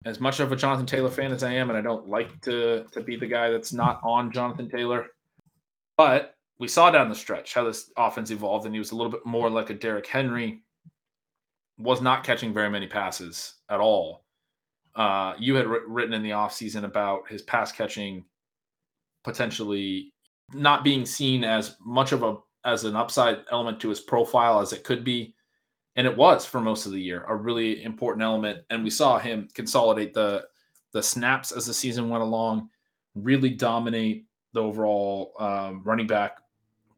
as 0.07 0.21
much 0.21 0.41
of 0.41 0.53
a 0.53 0.57
Jonathan 0.57 0.87
Taylor 0.87 1.11
fan 1.11 1.33
as 1.33 1.43
I 1.43 1.53
am, 1.53 1.69
and 1.69 1.77
I 1.77 1.83
don't 1.83 2.09
like 2.09 2.41
to 2.43 2.85
to 2.93 3.03
be 3.03 3.17
the 3.17 3.27
guy 3.27 3.51
that's 3.51 3.75
not 3.75 4.01
on 4.03 4.33
Jonathan 4.33 4.71
Taylor. 4.71 5.09
But 5.99 6.35
we 6.59 6.69
saw 6.69 6.91
down 6.91 7.11
the 7.11 7.15
stretch 7.15 7.53
how 7.53 7.65
this 7.65 7.91
offense 7.99 8.31
evolved, 8.31 8.65
and 8.65 8.75
he 8.75 8.79
was 8.79 8.93
a 8.93 8.97
little 8.97 9.13
bit 9.13 9.27
more 9.27 9.51
like 9.51 9.69
a 9.69 9.75
Derrick 9.75 10.07
Henry. 10.07 10.63
Was 11.79 12.01
not 12.01 12.25
catching 12.25 12.55
very 12.55 12.71
many 12.71 12.87
passes 12.87 13.57
at 13.69 13.81
all. 13.81 14.25
Uh, 14.95 15.35
you 15.39 15.57
had 15.57 15.67
written 15.67 16.15
in 16.15 16.23
the 16.23 16.31
offseason 16.31 16.85
about 16.85 17.29
his 17.29 17.43
pass 17.43 17.71
catching 17.71 18.25
potentially 19.25 20.15
not 20.55 20.85
being 20.85 21.05
seen 21.05 21.45
as 21.45 21.77
much 21.85 22.13
of 22.13 22.23
a 22.23 22.37
as 22.67 22.85
an 22.85 22.97
upside 22.97 23.39
element 23.51 23.81
to 23.81 23.89
his 23.89 24.01
profile 24.01 24.61
as 24.61 24.73
it 24.73 24.85
could 24.85 25.05
be. 25.05 25.35
And 25.95 26.07
it 26.07 26.15
was 26.15 26.45
for 26.45 26.61
most 26.61 26.85
of 26.85 26.93
the 26.93 27.01
year 27.01 27.25
a 27.27 27.35
really 27.35 27.83
important 27.83 28.23
element. 28.23 28.65
And 28.69 28.85
we 28.85 28.91
saw 28.91 29.19
him 29.19 29.49
consolidate 29.55 30.13
the 30.13 30.45
the 30.93 31.03
snaps 31.03 31.53
as 31.53 31.67
the 31.67 31.75
season 31.75 32.09
went 32.09 32.23
along, 32.23 32.69
really 33.15 33.51
dominate 33.51 34.27
the 34.53 34.63
overall 34.63 35.33
um, 35.39 35.83
running 35.85 36.07
back 36.07 36.39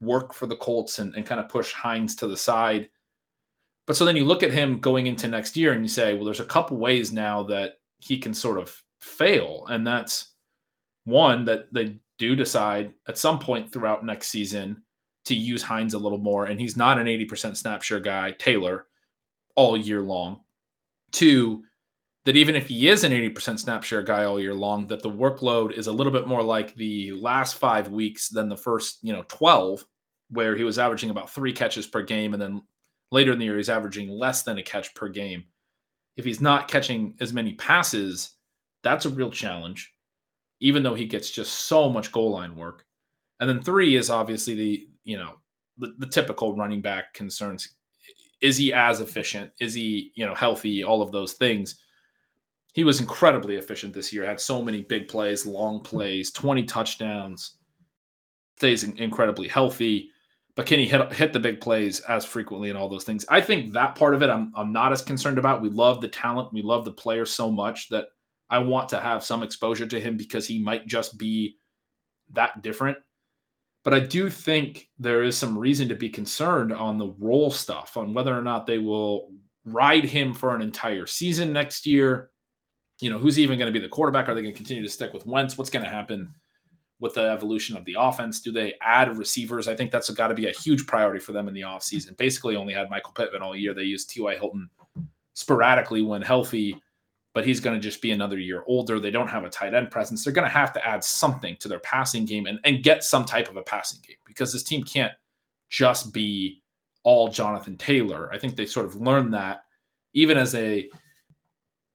work 0.01 0.33
for 0.33 0.47
the 0.47 0.57
Colts 0.57 1.01
and, 1.01 1.15
and 1.15 1.27
kind 1.27 1.41
of 1.41 1.49
push 1.49 1.73
Hines 1.73 2.15
to 2.17 2.27
the 2.29 2.37
side. 2.37 2.89
But 3.87 3.97
so 3.97 4.05
then 4.05 4.17
you 4.17 4.25
look 4.25 4.43
at 4.43 4.53
him 4.53 4.79
going 4.79 5.07
into 5.07 5.29
next 5.29 5.57
year 5.57 5.73
and 5.73 5.83
you 5.83 5.89
say, 5.89 6.15
well, 6.15 6.25
there's 6.25 6.41
a 6.41 6.45
couple 6.45 6.77
ways 6.77 7.13
now 7.13 7.43
that 7.45 7.79
he 7.99 8.19
can 8.19 8.35
sort 8.35 8.59
of 8.59 8.83
fail. 9.01 9.67
And 9.69 9.87
that's 9.87 10.33
one 11.05 11.45
that 11.47 11.73
they 11.73 11.97
do 12.19 12.37
decide 12.37 12.93
at 13.09 13.19
some 13.19 13.39
point 13.39 13.73
throughout 13.73 14.05
next 14.05 14.29
season 14.29 14.83
to 15.29 15.35
use 15.35 15.63
Hines 15.63 15.95
a 15.95 15.99
little 15.99 16.19
more. 16.19 16.47
And 16.47 16.61
he's 16.61 16.77
not 16.77 16.99
an 16.99 17.07
80% 17.07 17.57
snap 17.57 17.83
share 17.83 18.01
guy, 18.01 18.33
Taylor, 18.33 18.87
all 19.55 19.77
year 19.77 20.03
long. 20.03 20.41
Two, 21.13 21.63
that 22.25 22.37
even 22.37 22.57
if 22.57 22.69
he 22.69 22.89
is 22.89 23.05
an 23.05 23.13
80% 23.13 23.59
snap 23.59 23.85
share 23.85 24.03
guy 24.03 24.25
all 24.25 24.41
year 24.41 24.55
long, 24.55 24.87
that 24.89 25.03
the 25.03 25.11
workload 25.11 25.73
is 25.73 25.87
a 25.87 25.93
little 25.93 26.13
bit 26.13 26.27
more 26.27 26.43
like 26.43 26.75
the 26.75 27.13
last 27.13 27.57
five 27.57 27.89
weeks 27.89 28.29
than 28.29 28.49
the 28.49 28.57
first, 28.57 28.99
you 29.03 29.13
know, 29.13 29.25
12, 29.29 29.85
where 30.31 30.57
he 30.57 30.65
was 30.65 30.79
averaging 30.79 31.11
about 31.11 31.31
three 31.31 31.53
catches 31.53 31.87
per 31.87 32.03
game. 32.03 32.33
And 32.35 32.43
then 32.43 32.63
later 33.11 33.33
in 33.33 33.39
the 33.39 33.47
year, 33.47 33.57
he's 33.57 33.71
averaging 33.71 34.11
less 34.11 34.43
than 34.43 34.59
a 34.59 34.63
catch 34.63 34.95
per 34.95 35.09
game. 35.09 35.45
If 36.17 36.25
he's 36.25 36.41
not 36.41 36.69
catching 36.69 37.15
as 37.21 37.33
many 37.33 37.55
passes, 37.55 38.33
that's 38.83 39.07
a 39.07 39.11
real 39.11 39.31
challenge, 39.31 39.93
even 40.61 40.83
though 40.83 40.95
he 40.95 41.07
gets 41.07 41.31
just 41.31 41.53
so 41.53 41.89
much 41.89 42.13
goal 42.13 42.33
line 42.33 42.57
work. 42.57 42.85
And 43.41 43.49
then 43.49 43.63
three 43.63 43.97
is 43.97 44.11
obviously 44.11 44.55
the 44.55 44.89
you 45.09 45.17
know 45.17 45.33
the, 45.79 45.95
the 45.99 46.07
typical 46.07 46.55
running 46.55 46.83
back 46.83 47.15
concerns. 47.15 47.77
Is 48.41 48.57
he 48.59 48.73
as 48.73 49.01
efficient? 49.01 49.51
Is 49.59 49.75
he 49.75 50.13
you 50.15 50.27
know 50.27 50.35
healthy? 50.35 50.85
All 50.85 51.01
of 51.03 51.11
those 51.11 51.33
things. 51.33 51.81
He 52.75 52.85
was 52.85 53.01
incredibly 53.01 53.57
efficient 53.57 53.95
this 53.95 54.13
year. 54.13 54.27
Had 54.27 54.41
so 54.41 54.63
many 54.63 54.83
big 54.83 55.09
plays, 55.09 55.47
long 55.47 55.81
plays, 55.81 56.31
twenty 56.31 56.65
touchdowns. 56.65 57.57
Stays 58.59 58.85
incredibly 58.85 59.49
healthy. 59.49 60.11
but 60.57 60.67
can 60.67 60.79
he 60.79 60.87
hit 60.87 61.13
hit 61.13 61.33
the 61.33 61.41
big 61.41 61.61
plays 61.61 62.01
as 62.01 62.25
frequently 62.25 62.69
and 62.69 62.79
all 62.79 62.89
those 62.89 63.05
things? 63.05 63.25
I 63.29 63.41
think 63.41 63.73
that 63.73 63.95
part 63.95 64.15
of 64.15 64.23
it 64.23 64.29
I'm 64.29 64.53
I'm 64.55 64.73
not 64.73 64.93
as 64.93 65.03
concerned 65.03 65.39
about. 65.39 65.63
We 65.63 65.71
love 65.71 66.01
the 66.01 66.09
talent, 66.09 66.53
we 66.53 66.63
love 66.63 66.85
the 66.85 66.93
player 66.93 67.25
so 67.25 67.51
much 67.51 67.89
that 67.89 68.07
I 68.51 68.59
want 68.59 68.89
to 68.91 69.01
have 69.01 69.25
some 69.25 69.43
exposure 69.43 69.87
to 69.87 70.01
him 70.01 70.17
because 70.17 70.47
he 70.47 70.59
might 70.59 70.87
just 70.87 71.17
be 71.19 71.57
that 72.33 72.63
different. 72.63 72.99
But 73.85 73.95
I 73.95 74.01
do 74.01 74.29
think 74.29 74.89
there 74.99 75.23
is 75.23 75.37
some 75.37 75.57
reason 75.57 75.89
to 75.89 75.95
be 75.95 76.09
concerned 76.09 76.73
on 76.73 76.99
the 76.99 77.15
role 77.19 77.51
stuff, 77.51 77.97
on 77.97 78.13
whether 78.13 78.37
or 78.37 78.43
not 78.43 78.67
they 78.67 78.79
will 78.79 79.31
ride 79.65 80.05
him 80.05 80.35
for 80.35 80.55
an 80.55 80.63
entire 80.63 81.07
season 81.07 81.53
next 81.53 81.87
year. 81.87 82.31
You 83.01 83.11
know, 83.11 83.19
who's 83.19 83.39
even 83.39 83.59
going 83.59 83.73
to 83.73 83.79
be 83.79 83.83
the 83.83 83.89
quarterback? 83.89 84.29
Are 84.29 84.35
they 84.35 84.43
going 84.43 84.53
to 84.53 84.57
continue 84.57 84.83
to 84.83 84.89
stick 84.89 85.13
with 85.13 85.27
Wentz? 85.27 85.57
What's 85.57 85.71
going 85.71 85.85
to 85.85 85.91
happen 85.91 86.35
with 87.01 87.15
the 87.15 87.31
evolution 87.31 87.77
of 87.77 87.85
the 87.85 87.97
offense? 87.99 88.41
Do 88.41 88.51
they 88.51 88.75
add 88.83 89.17
receivers? 89.17 89.69
I 89.69 89.77
think 89.77 89.93
that's 89.93 90.11
got 90.11 90.29
to 90.29 90.35
be 90.35 90.49
a 90.49 90.53
huge 90.53 90.87
priority 90.87 91.21
for 91.21 91.33
them 91.33 91.47
in 91.47 91.55
the 91.55 91.61
offseason. 91.61 92.17
Basically, 92.17 92.57
only 92.57 92.75
had 92.75 92.91
Michael 92.91 93.13
Pittman 93.13 93.43
all 93.43 93.55
year. 93.55 93.73
They 93.73 93.85
used 93.85 94.11
T.Y. 94.11 94.35
Hilton 94.35 94.69
sporadically 95.35 96.03
when 96.03 96.21
healthy 96.21 96.83
but 97.39 97.47
he's 97.47 97.61
going 97.61 97.77
to 97.77 97.81
just 97.81 98.03
be 98.03 98.11
another 98.11 98.37
year 98.37 98.65
older. 98.67 98.99
They 98.99 99.13
don't 99.13 99.29
have 99.29 99.45
a 99.45 99.49
tight 99.49 99.73
end 99.73 99.93
presence. 99.93 100.25
They're 100.25 100.33
going 100.33 100.49
to 100.49 100.53
have 100.53 100.73
to 100.73 100.85
add 100.85 101.05
something 101.05 101.57
to 101.61 101.69
their 101.69 101.79
passing 101.79 102.25
game 102.25 102.47
and, 102.47 102.59
and 102.65 102.83
get 102.83 103.05
some 103.05 103.25
type 103.25 103.49
of 103.49 103.57
a 103.57 103.63
passing 103.63 104.01
game 104.05 104.17
because 104.25 104.53
this 104.53 104.65
team 104.65 104.83
can't 104.83 105.13
just 105.69 106.13
be 106.13 106.65
all 107.05 107.29
Jonathan 107.29 107.77
Taylor. 107.77 108.29
I 108.33 108.39
think 108.39 108.57
they 108.57 108.67
sort 108.67 108.87
of 108.87 108.97
learned 108.97 109.35
that 109.35 109.61
even 110.15 110.37
as 110.37 110.51
they, 110.51 110.91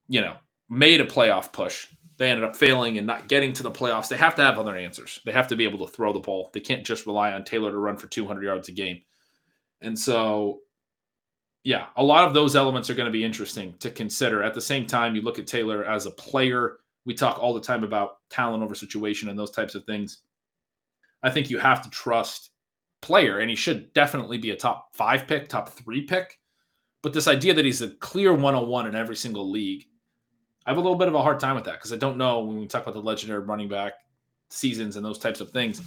you 0.08 0.22
know, 0.22 0.36
made 0.70 1.02
a 1.02 1.06
playoff 1.06 1.52
push. 1.52 1.88
They 2.16 2.30
ended 2.30 2.48
up 2.48 2.56
failing 2.56 2.96
and 2.96 3.06
not 3.06 3.28
getting 3.28 3.52
to 3.52 3.62
the 3.62 3.70
playoffs. 3.70 4.08
They 4.08 4.16
have 4.16 4.36
to 4.36 4.42
have 4.42 4.58
other 4.58 4.78
answers. 4.78 5.20
They 5.26 5.32
have 5.32 5.48
to 5.48 5.56
be 5.56 5.64
able 5.64 5.86
to 5.86 5.92
throw 5.92 6.14
the 6.14 6.20
ball. 6.20 6.48
They 6.54 6.60
can't 6.60 6.86
just 6.86 7.04
rely 7.04 7.34
on 7.34 7.44
Taylor 7.44 7.70
to 7.70 7.76
run 7.76 7.98
for 7.98 8.06
200 8.06 8.42
yards 8.42 8.70
a 8.70 8.72
game. 8.72 9.02
And 9.82 9.98
so 9.98 10.60
yeah, 11.64 11.86
a 11.96 12.04
lot 12.04 12.26
of 12.26 12.34
those 12.34 12.56
elements 12.56 12.90
are 12.90 12.94
going 12.94 13.06
to 13.06 13.12
be 13.12 13.24
interesting 13.24 13.74
to 13.80 13.90
consider. 13.90 14.42
At 14.42 14.52
the 14.52 14.60
same 14.60 14.86
time, 14.86 15.16
you 15.16 15.22
look 15.22 15.38
at 15.38 15.46
Taylor 15.46 15.82
as 15.84 16.04
a 16.04 16.10
player. 16.10 16.76
We 17.06 17.14
talk 17.14 17.38
all 17.38 17.54
the 17.54 17.60
time 17.60 17.84
about 17.84 18.18
talent 18.28 18.62
over 18.62 18.74
situation 18.74 19.30
and 19.30 19.38
those 19.38 19.50
types 19.50 19.74
of 19.74 19.84
things. 19.84 20.18
I 21.22 21.30
think 21.30 21.48
you 21.48 21.58
have 21.58 21.80
to 21.82 21.88
trust 21.88 22.50
player, 23.00 23.38
and 23.38 23.48
he 23.48 23.56
should 23.56 23.92
definitely 23.94 24.36
be 24.36 24.50
a 24.50 24.56
top 24.56 24.94
five 24.94 25.26
pick, 25.26 25.48
top 25.48 25.70
three 25.70 26.02
pick. 26.02 26.38
But 27.02 27.14
this 27.14 27.28
idea 27.28 27.54
that 27.54 27.64
he's 27.64 27.80
a 27.80 27.88
clear 27.96 28.32
101 28.32 28.86
in 28.86 28.94
every 28.94 29.16
single 29.16 29.50
league, 29.50 29.86
I 30.66 30.70
have 30.70 30.76
a 30.76 30.82
little 30.82 30.98
bit 30.98 31.08
of 31.08 31.14
a 31.14 31.22
hard 31.22 31.40
time 31.40 31.54
with 31.54 31.64
that 31.64 31.74
because 31.74 31.94
I 31.94 31.96
don't 31.96 32.18
know 32.18 32.40
when 32.40 32.60
we 32.60 32.66
talk 32.66 32.82
about 32.82 32.94
the 32.94 33.00
legendary 33.00 33.40
running 33.40 33.68
back 33.68 33.94
seasons 34.50 34.96
and 34.96 35.04
those 35.04 35.18
types 35.18 35.40
of 35.40 35.50
things. 35.50 35.80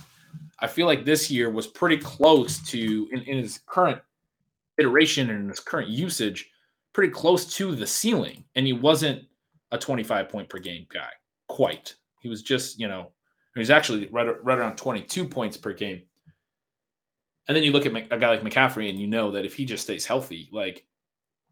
I 0.59 0.65
feel 0.65 0.87
like 0.87 1.05
this 1.05 1.29
year 1.29 1.51
was 1.51 1.67
pretty 1.67 1.97
close 1.97 2.59
to, 2.71 3.07
in, 3.11 3.21
in 3.21 3.37
his 3.37 3.59
current 3.67 3.99
iteration 4.77 5.29
and 5.29 5.49
his 5.49 5.59
current 5.59 5.89
usage 5.89 6.49
pretty 6.93 7.11
close 7.11 7.45
to 7.55 7.75
the 7.75 7.87
ceiling. 7.87 8.43
And 8.55 8.65
he 8.65 8.73
wasn't 8.73 9.23
a 9.71 9.77
25 9.77 10.29
point 10.29 10.49
per 10.49 10.59
game 10.59 10.85
guy 10.93 11.09
quite. 11.47 11.95
He 12.21 12.29
was 12.29 12.41
just, 12.41 12.79
you 12.79 12.87
know, 12.87 13.11
he 13.53 13.59
was 13.59 13.69
actually 13.69 14.07
right, 14.11 14.43
right 14.43 14.57
around 14.57 14.77
22 14.77 15.27
points 15.27 15.57
per 15.57 15.73
game. 15.73 16.03
And 17.47 17.55
then 17.55 17.63
you 17.63 17.71
look 17.71 17.85
at 17.85 17.95
a 17.95 18.17
guy 18.17 18.29
like 18.29 18.41
McCaffrey 18.41 18.89
and 18.89 18.99
you 18.99 19.07
know 19.07 19.31
that 19.31 19.45
if 19.45 19.55
he 19.55 19.65
just 19.65 19.83
stays 19.83 20.05
healthy, 20.05 20.49
like 20.51 20.85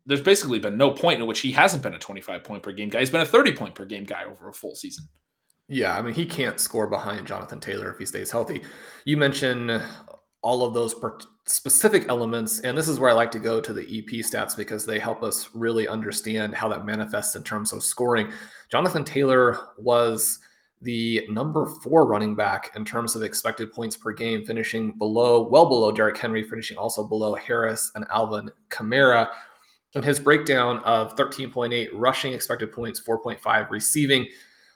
there's 0.05 0.21
basically 0.21 0.59
been 0.59 0.77
no 0.77 0.91
point 0.91 1.21
in 1.21 1.27
which 1.27 1.39
he 1.39 1.51
hasn't 1.51 1.81
been 1.81 1.93
a 1.93 1.99
25 1.99 2.43
point 2.43 2.61
per 2.61 2.71
game 2.71 2.89
guy. 2.89 2.99
He's 2.99 3.09
been 3.09 3.21
a 3.21 3.25
30 3.25 3.53
point 3.53 3.75
per 3.75 3.85
game 3.85 4.03
guy 4.03 4.25
over 4.25 4.49
a 4.49 4.53
full 4.53 4.75
season. 4.75 5.05
Yeah, 5.67 5.97
I 5.97 6.01
mean, 6.01 6.13
he 6.13 6.25
can't 6.25 6.59
score 6.59 6.85
behind 6.85 7.25
Jonathan 7.25 7.59
Taylor 7.59 7.91
if 7.91 7.97
he 7.97 8.05
stays 8.05 8.29
healthy. 8.29 8.61
You 9.05 9.17
mentioned 9.17 9.81
all 10.45 10.63
of 10.63 10.75
those 10.75 10.93
per- 10.93 11.17
specific 11.45 12.05
elements. 12.07 12.59
And 12.59 12.77
this 12.77 12.87
is 12.87 12.99
where 12.99 13.09
I 13.09 13.13
like 13.13 13.31
to 13.31 13.39
go 13.39 13.59
to 13.59 13.73
the 13.73 13.81
EP 13.81 14.23
stats 14.23 14.55
because 14.55 14.85
they 14.85 14.99
help 14.99 15.23
us 15.23 15.49
really 15.55 15.87
understand 15.87 16.53
how 16.53 16.69
that 16.69 16.85
manifests 16.85 17.35
in 17.35 17.41
terms 17.41 17.73
of 17.73 17.83
scoring. 17.83 18.31
Jonathan 18.69 19.03
Taylor 19.03 19.57
was 19.79 20.37
the 20.83 21.25
number 21.29 21.65
four 21.65 22.05
running 22.05 22.35
back 22.35 22.71
in 22.75 22.85
terms 22.85 23.15
of 23.15 23.23
expected 23.23 23.73
points 23.73 23.97
per 23.97 24.13
game, 24.13 24.45
finishing 24.45 24.91
below, 24.91 25.47
well 25.49 25.65
below 25.65 25.91
Derrick 25.91 26.17
Henry, 26.17 26.43
finishing 26.43 26.77
also 26.77 27.03
below 27.03 27.33
Harris 27.33 27.91
and 27.95 28.05
Alvin 28.11 28.51
Kamara. 28.69 29.27
And 29.95 30.05
his 30.05 30.19
breakdown 30.19 30.77
of 30.83 31.15
13.8 31.15 31.89
rushing 31.93 32.33
expected 32.33 32.71
points, 32.71 33.01
4.5 33.01 33.71
receiving 33.71 34.27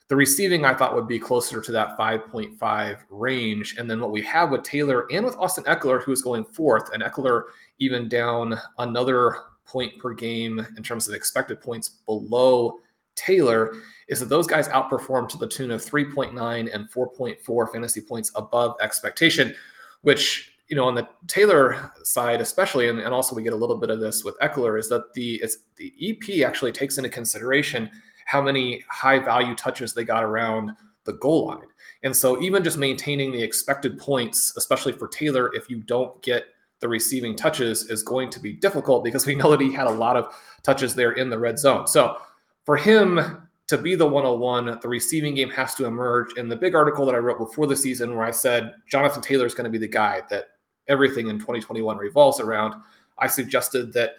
the 0.10 0.16
receiving 0.16 0.66
I 0.66 0.74
thought 0.74 0.96
would 0.96 1.08
be 1.08 1.20
closer 1.20 1.62
to 1.62 1.72
that 1.72 1.98
5.5 1.98 2.98
range. 3.12 3.76
And 3.78 3.90
then 3.90 4.02
what 4.02 4.12
we 4.12 4.24
have 4.24 4.50
with 4.50 4.64
Taylor 4.64 5.06
and 5.12 5.24
with 5.24 5.38
Austin 5.38 5.64
Ekeler, 5.66 6.04
who 6.04 6.12
is 6.12 6.24
going 6.24 6.44
fourth, 6.44 6.92
and 6.94 7.04
Ekeler 7.04 7.44
even 7.78 8.10
down 8.10 8.60
another 8.80 9.38
point 9.66 9.98
per 10.00 10.14
game 10.16 10.66
in 10.78 10.84
terms 10.84 11.08
of 11.08 11.14
expected 11.14 11.62
points 11.62 11.90
below 12.08 12.80
Taylor, 13.16 13.76
is 14.08 14.20
that 14.20 14.30
those 14.30 14.48
guys 14.48 14.68
outperformed 14.70 15.30
to 15.30 15.38
the 15.38 15.48
tune 15.48 15.70
of 15.70 15.86
3.9 15.86 16.74
and 16.74 16.92
4.4 16.92 17.72
fantasy 17.72 18.02
points 18.02 18.32
above 18.34 18.78
expectation, 18.82 19.54
which 20.02 20.54
you 20.70 20.76
know, 20.76 20.86
on 20.86 20.94
the 20.94 21.08
Taylor 21.28 21.92
side, 22.04 22.42
especially, 22.42 22.90
and, 22.90 23.00
and 23.00 23.12
also 23.12 23.36
we 23.36 23.42
get 23.42 23.54
a 23.54 23.56
little 23.56 23.78
bit 23.78 23.90
of 23.90 24.00
this 24.00 24.24
with 24.24 24.38
Ekeler, 24.40 24.80
is 24.80 24.88
that 24.90 25.14
the 25.16 25.36
it's 25.36 25.58
the 25.78 25.92
EP 26.00 26.48
actually 26.48 26.72
takes 26.72 26.98
into 27.00 27.10
consideration 27.10 27.90
how 28.30 28.40
many 28.40 28.84
high 28.90 29.18
value 29.18 29.56
touches 29.56 29.92
they 29.92 30.04
got 30.04 30.24
around 30.24 30.72
the 31.06 31.14
goal 31.14 31.48
line. 31.48 31.66
And 32.04 32.16
so 32.16 32.40
even 32.44 32.64
just 32.64 32.78
maintaining 32.78 33.32
the 33.32 33.42
expected 33.42 33.98
points, 33.98 34.54
especially 34.56 34.94
for 34.94 35.08
Taylor, 35.08 35.52
if 35.56 35.68
you 35.68 35.80
don't 35.80 36.22
get 36.22 36.44
the 36.80 36.88
receiving 36.88 37.36
touches, 37.36 37.90
is 37.90 38.04
going 38.04 38.30
to 38.30 38.40
be 38.40 38.54
difficult 38.54 39.04
because 39.04 39.26
we 39.26 39.34
know 39.34 39.50
that 39.50 39.60
he 39.60 39.74
had 39.74 39.88
a 39.88 39.90
lot 39.90 40.16
of 40.16 40.32
touches 40.62 40.94
there 40.94 41.14
in 41.14 41.32
the 41.32 41.40
red 41.40 41.58
zone. 41.58 41.88
So 41.88 42.18
for 42.66 42.78
him 42.78 43.48
to 43.66 43.78
be 43.80 43.96
the 43.96 44.06
101, 44.06 44.78
the 44.80 44.88
receiving 44.88 45.34
game 45.34 45.50
has 45.50 45.74
to 45.76 45.86
emerge. 45.86 46.38
In 46.38 46.48
the 46.50 46.56
big 46.56 46.76
article 46.76 47.08
that 47.08 47.16
I 47.16 47.18
wrote 47.18 47.40
before 47.40 47.66
the 47.66 47.76
season, 47.76 48.16
where 48.16 48.28
I 48.28 48.32
said 48.32 48.76
Jonathan 48.88 49.24
Taylor 49.24 49.48
is 49.48 49.56
going 49.56 49.66
to 49.66 49.72
be 49.72 49.80
the 49.80 49.88
guy 49.88 50.22
that 50.30 50.50
everything 50.88 51.30
in 51.30 51.40
2021 51.40 51.98
revolves 51.98 52.40
around, 52.40 52.76
I 53.18 53.26
suggested 53.26 53.92
that 53.94 54.18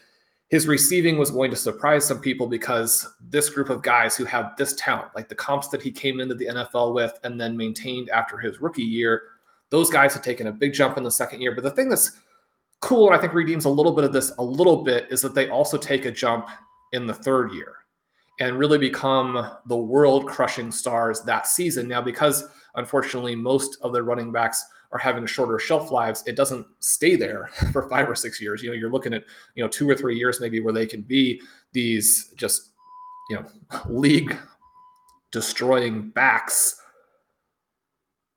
his 0.50 0.66
receiving 0.66 1.16
was 1.16 1.30
going 1.30 1.50
to 1.50 1.56
surprise 1.56 2.04
some 2.04 2.20
people 2.20 2.48
because 2.48 3.08
this 3.20 3.48
group 3.48 3.70
of 3.70 3.82
guys 3.82 4.16
who 4.16 4.24
have 4.24 4.56
this 4.58 4.74
talent, 4.74 5.08
like 5.14 5.28
the 5.28 5.34
comps 5.34 5.68
that 5.68 5.80
he 5.80 5.92
came 5.92 6.18
into 6.18 6.34
the 6.34 6.46
NFL 6.46 6.92
with 6.92 7.18
and 7.22 7.40
then 7.40 7.56
maintained 7.56 8.10
after 8.10 8.36
his 8.36 8.60
rookie 8.60 8.82
year, 8.82 9.22
those 9.70 9.90
guys 9.90 10.12
have 10.12 10.22
taken 10.24 10.48
a 10.48 10.52
big 10.52 10.72
jump 10.72 10.98
in 10.98 11.04
the 11.04 11.10
second 11.10 11.40
year. 11.40 11.54
But 11.54 11.62
the 11.62 11.70
thing 11.70 11.88
that's 11.88 12.18
cool, 12.80 13.06
and 13.06 13.16
I 13.16 13.20
think 13.20 13.32
redeems 13.32 13.64
a 13.64 13.70
little 13.70 13.92
bit 13.92 14.02
of 14.02 14.12
this 14.12 14.32
a 14.38 14.42
little 14.42 14.82
bit, 14.82 15.06
is 15.08 15.22
that 15.22 15.36
they 15.36 15.48
also 15.48 15.78
take 15.78 16.04
a 16.04 16.10
jump 16.10 16.48
in 16.92 17.06
the 17.06 17.14
third 17.14 17.52
year 17.52 17.76
and 18.40 18.58
really 18.58 18.78
become 18.78 19.52
the 19.66 19.76
world 19.76 20.26
crushing 20.26 20.72
stars 20.72 21.22
that 21.22 21.46
season. 21.46 21.86
Now, 21.86 22.02
because 22.02 22.48
unfortunately, 22.74 23.36
most 23.36 23.78
of 23.82 23.92
the 23.92 24.02
running 24.02 24.32
backs 24.32 24.64
are 24.92 24.98
having 24.98 25.24
shorter 25.26 25.58
shelf 25.58 25.90
lives, 25.90 26.22
it 26.26 26.36
doesn't 26.36 26.66
stay 26.80 27.16
there 27.16 27.50
for 27.72 27.88
five 27.88 28.08
or 28.08 28.14
six 28.14 28.40
years. 28.40 28.62
You 28.62 28.70
know, 28.70 28.76
you're 28.76 28.90
looking 28.90 29.14
at, 29.14 29.24
you 29.54 29.62
know, 29.62 29.68
two 29.68 29.88
or 29.88 29.94
three 29.94 30.16
years 30.16 30.40
maybe 30.40 30.60
where 30.60 30.72
they 30.72 30.86
can 30.86 31.02
be 31.02 31.40
these 31.72 32.32
just, 32.36 32.70
you 33.28 33.36
know, 33.36 33.46
league 33.88 34.36
destroying 35.30 36.10
backs. 36.10 36.76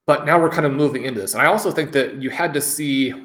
But 0.06 0.26
now 0.26 0.40
we're 0.40 0.50
kind 0.50 0.66
of 0.66 0.74
moving 0.74 1.06
into 1.06 1.22
this. 1.22 1.34
And 1.34 1.42
I 1.42 1.46
also 1.46 1.72
think 1.72 1.92
that 1.94 2.22
you 2.22 2.30
had 2.30 2.54
to 2.54 2.62
see, 2.62 3.12
I 3.12 3.18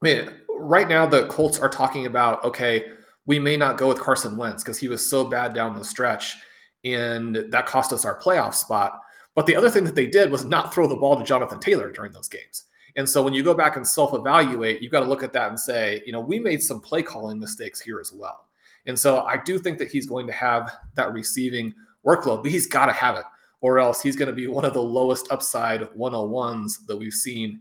mean, 0.00 0.30
right 0.48 0.88
now 0.88 1.04
the 1.04 1.26
Colts 1.26 1.58
are 1.58 1.68
talking 1.68 2.06
about, 2.06 2.42
okay, 2.44 2.92
we 3.26 3.38
may 3.38 3.56
not 3.56 3.76
go 3.76 3.88
with 3.88 3.98
Carson 3.98 4.36
Wentz 4.36 4.62
because 4.62 4.78
he 4.78 4.88
was 4.88 5.08
so 5.08 5.24
bad 5.24 5.52
down 5.52 5.76
the 5.76 5.84
stretch 5.84 6.36
and 6.84 7.34
that 7.50 7.66
cost 7.66 7.92
us 7.92 8.04
our 8.04 8.18
playoff 8.20 8.54
spot. 8.54 9.00
But 9.36 9.46
the 9.46 9.54
other 9.54 9.70
thing 9.70 9.84
that 9.84 9.94
they 9.94 10.06
did 10.06 10.32
was 10.32 10.44
not 10.44 10.74
throw 10.74 10.88
the 10.88 10.96
ball 10.96 11.16
to 11.16 11.24
Jonathan 11.24 11.60
Taylor 11.60 11.92
during 11.92 12.10
those 12.10 12.26
games. 12.26 12.64
And 12.96 13.08
so 13.08 13.22
when 13.22 13.34
you 13.34 13.44
go 13.44 13.52
back 13.52 13.76
and 13.76 13.86
self 13.86 14.14
evaluate, 14.14 14.80
you've 14.80 14.90
got 14.90 15.00
to 15.00 15.06
look 15.06 15.22
at 15.22 15.34
that 15.34 15.50
and 15.50 15.60
say, 15.60 16.02
you 16.06 16.12
know, 16.12 16.20
we 16.20 16.38
made 16.38 16.62
some 16.62 16.80
play 16.80 17.02
calling 17.02 17.38
mistakes 17.38 17.78
here 17.78 18.00
as 18.00 18.12
well. 18.12 18.46
And 18.86 18.98
so 18.98 19.20
I 19.20 19.36
do 19.36 19.58
think 19.58 19.78
that 19.78 19.90
he's 19.90 20.06
going 20.06 20.26
to 20.26 20.32
have 20.32 20.74
that 20.94 21.12
receiving 21.12 21.74
workload, 22.04 22.42
but 22.42 22.50
he's 22.50 22.66
got 22.66 22.86
to 22.86 22.92
have 22.92 23.16
it, 23.16 23.24
or 23.60 23.78
else 23.78 24.00
he's 24.00 24.16
going 24.16 24.28
to 24.28 24.34
be 24.34 24.46
one 24.48 24.64
of 24.64 24.72
the 24.72 24.82
lowest 24.82 25.30
upside 25.30 25.82
101s 25.82 26.86
that 26.86 26.96
we've 26.96 27.12
seen 27.12 27.60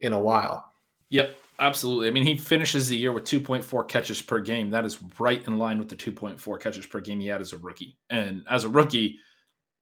in 0.00 0.12
a 0.12 0.20
while. 0.20 0.72
Yep, 1.08 1.38
absolutely. 1.58 2.08
I 2.08 2.10
mean, 2.10 2.26
he 2.26 2.36
finishes 2.36 2.88
the 2.88 2.96
year 2.96 3.12
with 3.12 3.24
2.4 3.24 3.88
catches 3.88 4.20
per 4.20 4.40
game. 4.40 4.68
That 4.68 4.84
is 4.84 4.98
right 5.18 5.42
in 5.46 5.56
line 5.56 5.78
with 5.78 5.88
the 5.88 5.96
2.4 5.96 6.60
catches 6.60 6.84
per 6.84 7.00
game 7.00 7.20
he 7.20 7.28
had 7.28 7.40
as 7.40 7.54
a 7.54 7.58
rookie. 7.58 7.96
And 8.10 8.44
as 8.50 8.64
a 8.64 8.68
rookie, 8.68 9.18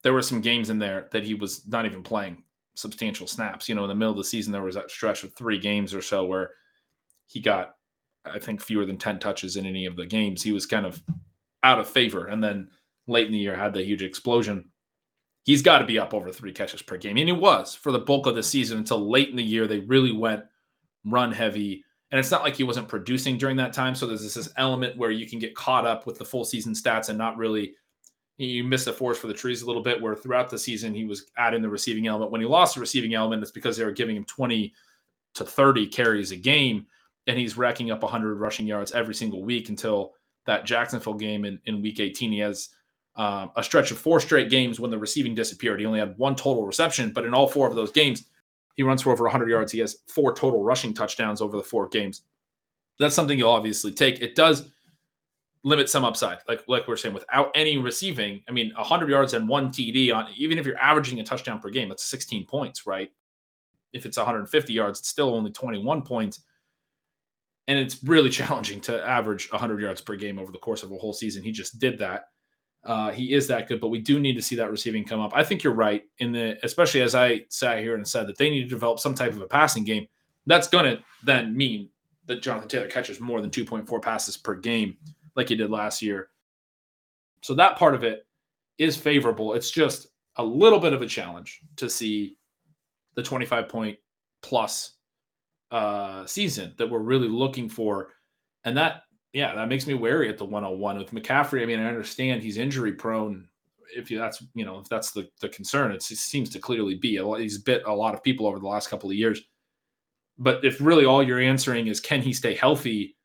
there 0.03 0.13
were 0.13 0.23
some 0.23 0.41
games 0.41 0.71
in 0.71 0.79
there 0.79 1.09
that 1.13 1.25
he 1.25 1.35
was 1.35 1.67
not 1.67 1.87
even 1.87 2.03
playing 2.03 2.43
substantial 2.75 3.27
snaps. 3.27 3.69
You 3.69 3.75
know, 3.75 3.85
in 3.85 3.89
the 3.89 3.95
middle 3.95 4.13
of 4.13 4.19
the 4.19 4.25
season, 4.25 4.53
there 4.53 4.63
was 4.63 4.75
that 4.75 4.91
stretch 4.91 5.25
of 5.25 5.35
three 5.35 5.59
games 5.59 5.95
or 5.95 6.03
so 6.03 6.25
where 6.25 6.51
he 7.27 7.41
got, 7.41 7.77
I 8.25 8.39
think, 8.39 8.61
fewer 8.61 8.85
than 8.85 8.99
10 8.99 9.19
touches 9.19 9.57
in 9.57 9.67
any 9.67 9.87
of 9.87 9.97
the 9.97 10.07
games. 10.07 10.43
He 10.43 10.53
was 10.53 10.67
kind 10.67 10.87
of 10.87 11.03
out 11.63 11.79
of 11.79 11.89
favor. 11.89 12.27
And 12.27 12.43
then 12.43 12.69
late 13.07 13.27
in 13.27 13.33
the 13.33 13.39
year, 13.39 13.57
had 13.57 13.75
the 13.75 13.85
huge 13.85 14.03
explosion. 14.03 14.71
He's 15.45 15.63
got 15.63 15.79
to 15.79 15.85
be 15.85 15.99
up 15.99 16.15
over 16.15 16.31
three 16.31 16.53
catches 16.53 16.83
per 16.83 16.97
game. 16.97 17.17
And 17.17 17.29
he 17.29 17.33
was 17.33 17.75
for 17.75 17.93
the 17.93 17.99
bulk 17.99 18.27
of 18.27 18.35
the 18.35 18.43
season 18.43 18.79
until 18.79 19.11
late 19.11 19.31
in 19.31 19.37
the 19.37 19.43
year. 19.43 19.67
They 19.67 19.81
really 19.81 20.13
went 20.13 20.45
run 21.05 21.33
heavy. 21.33 21.85
And 22.11 22.19
it's 22.19 22.31
not 22.31 22.43
like 22.43 22.57
he 22.57 22.65
wasn't 22.65 22.89
producing 22.89 23.39
during 23.39 23.57
that 23.57 23.73
time. 23.73 23.95
So 23.95 24.07
there's 24.07 24.23
this, 24.23 24.35
this 24.35 24.53
element 24.57 24.97
where 24.99 25.11
you 25.11 25.29
can 25.29 25.39
get 25.39 25.55
caught 25.55 25.87
up 25.87 26.07
with 26.07 26.19
the 26.19 26.25
full 26.25 26.45
season 26.45 26.75
stats 26.75 27.09
and 27.09 27.19
not 27.19 27.37
really 27.37 27.75
you 28.47 28.65
miss 28.65 28.85
the 28.85 28.93
forest 28.93 29.21
for 29.21 29.27
the 29.27 29.35
trees 29.35 29.63
a 29.63 29.67
little 29.67 29.83
bit. 29.83 30.01
Where 30.01 30.15
throughout 30.15 30.51
the 30.51 30.59
season 30.59 30.95
he 30.95 31.05
was 31.05 31.27
adding 31.37 31.63
the 31.63 31.69
receiving 31.69 32.07
element. 32.07 32.31
When 32.31 32.41
he 32.41 32.47
lost 32.47 32.75
the 32.75 32.81
receiving 32.81 33.15
element, 33.15 33.43
it's 33.43 33.51
because 33.51 33.77
they 33.77 33.85
were 33.85 33.93
giving 33.93 34.17
him 34.17 34.25
20 34.25 34.73
to 35.35 35.45
30 35.45 35.87
carries 35.87 36.33
a 36.33 36.37
game, 36.37 36.87
and 37.27 37.39
he's 37.39 37.57
racking 37.57 37.91
up 37.91 38.03
100 38.03 38.37
rushing 38.37 38.67
yards 38.67 38.93
every 38.93 39.15
single 39.15 39.43
week 39.43 39.69
until 39.69 40.15
that 40.47 40.65
Jacksonville 40.65 41.15
game 41.15 41.45
in, 41.45 41.59
in 41.67 41.83
week 41.83 42.01
18. 42.01 42.33
He 42.33 42.39
has 42.41 42.71
um, 43.17 43.51
a 43.57 43.63
stretch 43.63 43.91
of 43.91 43.99
four 43.99 44.21
straight 44.21 44.51
games 44.51 44.81
when 44.81 44.91
the 44.91 44.99
receiving 44.99 45.35
disappeared. 45.35 45.81
He 45.81 45.87
only 45.87 46.01
had 46.01 46.17
one 46.19 46.35
total 46.35 46.67
reception, 46.67 47.13
but 47.13 47.25
in 47.25 47.35
all 47.35 47.47
four 47.47 47.69
of 47.69 47.75
those 47.75 47.93
games, 47.93 48.25
he 48.75 48.83
runs 48.83 49.03
for 49.03 49.13
over 49.13 49.25
100 49.25 49.49
yards. 49.51 49.73
He 49.73 49.81
has 49.81 49.99
four 50.07 50.35
total 50.35 50.63
rushing 50.63 50.95
touchdowns 50.95 51.41
over 51.41 51.57
the 51.57 51.63
four 51.63 51.89
games. 51.89 52.23
That's 52.99 53.15
something 53.15 53.39
you'll 53.39 53.51
obviously 53.51 53.93
take. 53.93 54.21
It 54.21 54.35
does 54.35 54.71
limit 55.65 55.89
some 55.89 56.05
upside, 56.05 56.39
like 56.49 56.63
like 56.69 56.89
we're 56.89 56.97
saying, 56.97 57.15
without 57.15 57.51
any 57.55 57.79
receiving. 57.79 58.43
I 58.49 58.53
mean, 58.53 58.73
100 58.77 59.09
yards 59.09 59.35
and 59.35 59.49
one 59.49 59.69
TD 59.69 60.15
on 60.15 60.29
even 60.37 60.59
if 60.59 60.67
you're 60.67 60.79
averaging 60.79 61.21
a 61.21 61.25
touchdown 61.25 61.61
per 61.61 61.71
game, 61.71 61.89
that's 61.89 62.05
16 62.05 62.47
points, 62.47 62.87
right? 62.87 63.11
If 63.93 64.07
it's 64.07 64.17
150 64.17 64.73
yards, 64.73 65.01
it's 65.01 65.09
still 65.09 65.35
only 65.35 65.51
21 65.51 66.03
points. 66.03 66.41
And 67.69 67.79
it's 67.79 68.03
really 68.03 68.31
challenging 68.41 68.81
to 68.83 69.07
average 69.07 69.51
100 69.51 69.81
yards 69.81 70.01
per 70.01 70.17
game 70.17 70.39
over 70.39 70.53
the 70.53 70.59
course 70.59 70.83
of 70.83 70.91
a 70.91 70.97
whole 70.97 71.13
season. 71.13 71.43
He 71.43 71.53
just 71.53 71.79
did 71.79 71.99
that. 71.99 72.25
Uh, 72.85 73.13
he 73.13 73.33
is 73.33 73.47
that 73.47 73.69
good, 73.69 73.81
but 73.81 73.89
we 73.89 74.01
do 74.01 74.19
need 74.19 74.35
to 74.35 74.43
see 74.43 74.57
that 74.57 74.71
receiving 74.71 75.05
come 75.05 75.21
up. 75.21 75.31
I 75.35 75.45
think 75.45 75.63
you're 75.63 75.73
right 75.73 76.03
in 76.19 76.33
the, 76.33 76.59
especially 76.65 77.03
as 77.03 77.15
I 77.15 77.45
sat 77.49 77.79
here 77.79 77.95
and 77.95 78.07
said 78.07 78.27
that 78.27 78.39
they 78.39 78.51
need 78.51 78.65
to 78.65 78.69
develop 78.69 78.99
some 78.99 79.15
type 79.15 79.33
of 79.33 79.41
a 79.41 79.47
passing 79.47 79.85
game. 79.85 80.09
That's 80.47 80.67
going 80.67 80.85
to 80.87 81.03
then 81.23 81.57
mean 81.57 81.91
that 82.27 82.43
Jonathan 82.43 82.69
Taylor 82.69 82.89
catches 82.89 83.21
more 83.21 83.41
than 83.41 83.51
2.4 83.51 84.03
passes 84.03 84.37
per 84.37 84.57
game, 84.57 84.97
like 85.37 85.49
he 85.49 85.57
did 85.57 85.71
last 85.71 86.03
year. 86.03 86.29
So 87.43 87.55
that 87.55 87.77
part 87.77 87.95
of 87.95 88.05
it 88.05 88.27
is 88.79 88.97
favorable. 88.97 89.55
It's 89.55 89.71
just 89.71 90.09
a 90.37 90.45
little 90.45 90.79
bit 90.79 90.93
of 90.93 91.03
a 91.03 91.07
challenge 91.07 91.61
to 91.77 91.91
see 91.91 92.37
the 93.15 93.23
25 93.23 93.69
point 93.69 93.99
plus 94.43 94.95
uh, 95.71 96.27
season 96.27 96.75
that 96.79 96.89
we're 96.89 97.01
really 97.01 97.29
looking 97.29 97.69
for. 97.69 98.09
And 98.65 98.77
that 98.77 99.03
yeah, 99.33 99.55
that 99.55 99.69
makes 99.69 99.87
me 99.87 99.95
wary 99.95 100.29
at 100.29 100.37
the 100.37 100.45
101 100.45 100.99
with 100.99 101.13
McCaffrey. 101.13 101.63
I 101.63 101.67
mean, 101.67 101.81
I 101.81 101.87
understand 101.87 102.43
he's 102.43 102.59
injury 102.59 102.93
prone. 102.93 103.49
If 103.97 104.11
you, 104.11 104.19
that's 104.19 104.45
you 104.55 104.65
know 104.65 104.79
if 104.79 104.89
that's 104.89 105.13
the 105.13 105.29
the 105.41 105.49
concern, 105.49 105.93
it 105.93 106.03
seems 106.03 106.51
to 106.51 106.59
clearly 106.59 106.95
be. 106.95 107.19
He's 107.39 107.59
bit 107.59 107.83
a 107.87 107.93
lot 107.93 108.15
of 108.15 108.23
people 108.23 108.47
over 108.47 108.59
the 108.59 108.69
last 108.69 108.89
couple 108.89 109.11
of 109.11 109.17
years. 109.17 109.41
But 110.39 110.65
if 110.65 110.81
really 110.81 111.05
all 111.05 111.23
you're 111.23 111.41
answering 111.41 111.87
is 111.87 112.01
can 112.01 112.23
he 112.23 112.33
stay 112.33 112.55
healthy, 112.55 113.17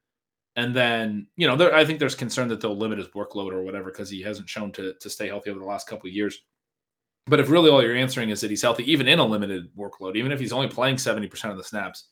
and 0.58 0.76
then 0.76 1.28
you 1.38 1.48
know 1.48 1.56
there, 1.56 1.74
I 1.74 1.86
think 1.86 2.00
there's 2.00 2.16
concern 2.16 2.50
that 2.50 2.60
they'll 2.60 2.76
limit 2.76 2.98
his 2.98 3.08
workload 3.10 3.54
or 3.54 3.64
whatever 3.64 3.92
because 3.92 4.10
he 4.10 4.22
hasn't 4.22 4.50
shown 4.50 4.72
to 4.74 4.94
to 5.00 5.10
stay 5.10 5.28
healthy 5.28 5.52
over 5.52 5.60
the 5.60 5.66
last 5.66 5.88
couple 5.88 6.10
of 6.10 6.14
years. 6.14 6.42
But 7.28 7.40
if 7.40 7.50
really 7.50 7.70
all 7.70 7.84
you're 7.84 7.96
answering 7.96 8.30
is 8.30 8.42
that 8.42 8.50
he's 8.50 8.62
healthy, 8.62 8.90
even 8.90 9.08
in 9.08 9.20
a 9.20 9.26
limited 9.26 9.70
workload, 9.76 10.16
even 10.16 10.32
if 10.32 10.40
he's 10.40 10.54
only 10.54 10.70
playing 10.70 10.96
70% 10.96 11.52
of 11.52 11.58
the 11.58 11.64
snaps, 11.64 12.08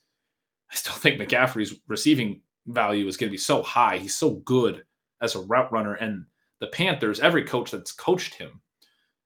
I 0.72 0.76
still 0.76 0.94
think 0.94 1.20
McCaffrey's 1.20 1.80
receiving 1.88 2.42
value 2.68 3.08
is 3.08 3.16
going 3.16 3.30
to 3.30 3.34
be 3.34 3.38
so 3.38 3.64
high. 3.64 3.98
He's 3.98 4.18
so 4.18 4.32
good 4.46 4.84
as 5.22 5.36
a 5.36 5.40
route 5.40 5.72
runner. 5.72 5.94
And 5.94 6.26
the 6.60 6.68
Panthers, 6.68 7.22
every 7.22 7.44
coach 7.44 7.72
that's 7.72 7.94
coached 7.94 8.34
him 8.34 8.62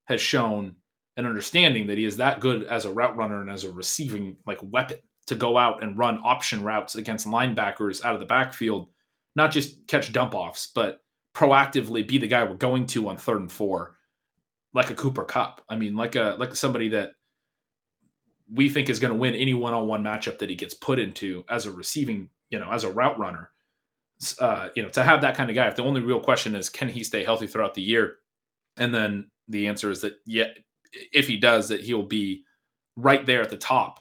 has 0.05 0.21
shown 0.21 0.75
an 1.17 1.25
understanding 1.25 1.88
that 1.88 1.97
he 1.97 2.05
is 2.05 2.17
that 2.17 2.39
good 2.39 2.63
as 2.65 2.86
a 2.86 2.93
route 2.93 3.17
runner 3.17 3.41
and 3.41 3.49
as 3.49 3.63
a 3.63 3.71
receiving 3.71 4.38
like 4.45 4.60
weapon 4.62 4.97
to 5.27 5.36
go 5.36 5.58
out 5.58 5.84
and 5.84 5.97
run 5.97 6.19
option 6.23 6.63
routes 6.63 6.95
against 6.95 7.27
linebackers 7.27 8.03
out 8.03 8.13
of 8.13 8.19
the 8.19 8.25
backfield, 8.25 8.89
not 9.35 9.51
just 9.51 9.87
catch 9.87 10.11
dump 10.11 10.33
offs, 10.33 10.71
but 10.73 10.99
proactively 11.35 12.07
be 12.07 12.17
the 12.17 12.27
guy 12.27 12.43
we're 12.43 12.55
going 12.55 12.85
to 12.87 13.09
on 13.09 13.17
third 13.17 13.41
and 13.41 13.51
four, 13.51 13.95
like 14.73 14.89
a 14.89 14.95
Cooper 14.95 15.23
Kupp. 15.23 15.61
I 15.69 15.75
mean, 15.75 15.95
like 15.95 16.15
a 16.15 16.35
like 16.39 16.55
somebody 16.55 16.89
that 16.89 17.11
we 18.51 18.69
think 18.69 18.89
is 18.89 18.99
going 18.99 19.13
to 19.13 19.19
win 19.19 19.35
any 19.35 19.53
one-on-one 19.53 20.03
matchup 20.03 20.39
that 20.39 20.49
he 20.49 20.55
gets 20.55 20.73
put 20.73 20.97
into 20.97 21.45
as 21.49 21.67
a 21.67 21.71
receiving 21.71 22.29
you 22.49 22.59
know, 22.59 22.71
as 22.71 22.83
a 22.83 22.91
route 22.91 23.17
runner, 23.19 23.51
uh, 24.39 24.69
you 24.75 24.83
know, 24.83 24.89
to 24.89 25.03
have 25.03 25.21
that 25.21 25.35
kind 25.35 25.49
of 25.49 25.55
guy. 25.55 25.67
If 25.67 25.75
the 25.75 25.83
only 25.83 26.01
real 26.01 26.19
question 26.19 26.55
is, 26.55 26.69
can 26.69 26.89
he 26.89 27.03
stay 27.03 27.23
healthy 27.23 27.47
throughout 27.47 27.73
the 27.73 27.81
year? 27.81 28.15
And 28.77 28.93
then 28.93 29.29
the 29.47 29.67
answer 29.67 29.91
is 29.91 30.01
that, 30.01 30.15
yeah, 30.25 30.47
if 31.13 31.27
he 31.27 31.37
does, 31.37 31.69
that 31.69 31.81
he'll 31.81 32.03
be 32.03 32.43
right 32.95 33.25
there 33.25 33.41
at 33.41 33.49
the 33.49 33.57
top 33.57 33.99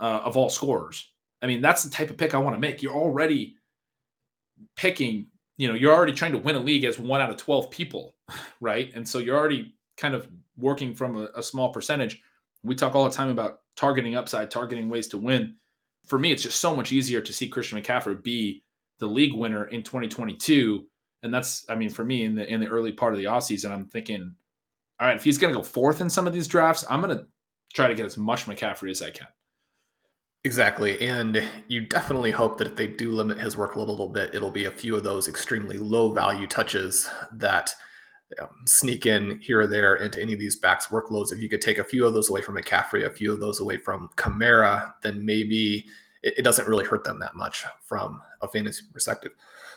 uh, 0.00 0.20
of 0.24 0.36
all 0.36 0.50
scorers. 0.50 1.08
I 1.42 1.46
mean, 1.46 1.60
that's 1.60 1.82
the 1.82 1.90
type 1.90 2.10
of 2.10 2.16
pick 2.16 2.34
I 2.34 2.38
want 2.38 2.56
to 2.56 2.60
make. 2.60 2.82
You're 2.82 2.94
already 2.94 3.56
picking, 4.76 5.26
you 5.56 5.68
know, 5.68 5.74
you're 5.74 5.94
already 5.94 6.12
trying 6.12 6.32
to 6.32 6.38
win 6.38 6.56
a 6.56 6.60
league 6.60 6.84
as 6.84 6.98
one 6.98 7.20
out 7.20 7.30
of 7.30 7.36
12 7.36 7.70
people, 7.70 8.14
right? 8.60 8.90
And 8.94 9.08
so 9.08 9.18
you're 9.18 9.36
already 9.36 9.74
kind 9.96 10.14
of 10.14 10.28
working 10.56 10.94
from 10.94 11.16
a, 11.16 11.28
a 11.36 11.42
small 11.42 11.72
percentage. 11.72 12.20
We 12.62 12.74
talk 12.74 12.94
all 12.94 13.04
the 13.04 13.14
time 13.14 13.28
about 13.28 13.60
targeting 13.76 14.16
upside, 14.16 14.50
targeting 14.50 14.88
ways 14.88 15.08
to 15.08 15.18
win 15.18 15.56
for 16.06 16.18
me, 16.18 16.32
it's 16.32 16.42
just 16.42 16.60
so 16.60 16.76
much 16.76 16.92
easier 16.92 17.20
to 17.20 17.32
see 17.32 17.48
Christian 17.48 17.80
McCaffrey 17.80 18.22
be 18.22 18.62
the 18.98 19.06
league 19.06 19.34
winner 19.34 19.66
in 19.66 19.82
2022. 19.82 20.86
And 21.22 21.32
that's, 21.32 21.64
I 21.68 21.74
mean, 21.74 21.90
for 21.90 22.04
me 22.04 22.24
in 22.24 22.34
the 22.34 22.46
in 22.46 22.60
the 22.60 22.66
early 22.66 22.92
part 22.92 23.14
of 23.14 23.18
the 23.18 23.24
offseason, 23.24 23.70
I'm 23.70 23.86
thinking, 23.86 24.34
all 25.00 25.08
right, 25.08 25.16
if 25.16 25.24
he's 25.24 25.38
gonna 25.38 25.54
go 25.54 25.62
fourth 25.62 26.00
in 26.00 26.10
some 26.10 26.26
of 26.26 26.32
these 26.32 26.46
drafts, 26.46 26.84
I'm 26.88 27.00
gonna 27.00 27.26
try 27.72 27.88
to 27.88 27.94
get 27.94 28.06
as 28.06 28.18
much 28.18 28.46
McCaffrey 28.46 28.90
as 28.90 29.00
I 29.00 29.10
can. 29.10 29.26
Exactly. 30.46 31.00
And 31.00 31.42
you 31.68 31.86
definitely 31.86 32.30
hope 32.30 32.58
that 32.58 32.66
if 32.66 32.76
they 32.76 32.86
do 32.86 33.12
limit 33.12 33.38
his 33.38 33.56
workload 33.56 33.88
a 33.88 33.90
little 33.90 34.10
bit, 34.10 34.34
it'll 34.34 34.50
be 34.50 34.66
a 34.66 34.70
few 34.70 34.94
of 34.94 35.02
those 35.02 35.26
extremely 35.26 35.78
low 35.78 36.12
value 36.12 36.46
touches 36.46 37.08
that 37.32 37.74
um, 38.40 38.48
sneak 38.66 39.06
in 39.06 39.40
here 39.40 39.60
or 39.60 39.66
there 39.66 39.96
into 39.96 40.20
any 40.20 40.34
of 40.34 40.38
these 40.38 40.56
backs 40.56 40.88
workloads. 40.88 41.32
If 41.32 41.40
you 41.40 41.48
could 41.48 41.62
take 41.62 41.78
a 41.78 41.84
few 41.84 42.06
of 42.06 42.12
those 42.12 42.28
away 42.28 42.42
from 42.42 42.56
McCaffrey, 42.56 43.06
a 43.06 43.10
few 43.10 43.32
of 43.32 43.40
those 43.40 43.60
away 43.60 43.78
from 43.78 44.10
Kamara, 44.16 44.92
then 45.02 45.24
maybe 45.24 45.86
it, 46.22 46.34
it 46.38 46.42
doesn't 46.42 46.68
really 46.68 46.84
hurt 46.84 47.04
them 47.04 47.18
that 47.20 47.34
much 47.34 47.64
from 47.82 48.20
a 48.42 48.48
fantasy 48.48 48.82
perspective. 48.92 49.32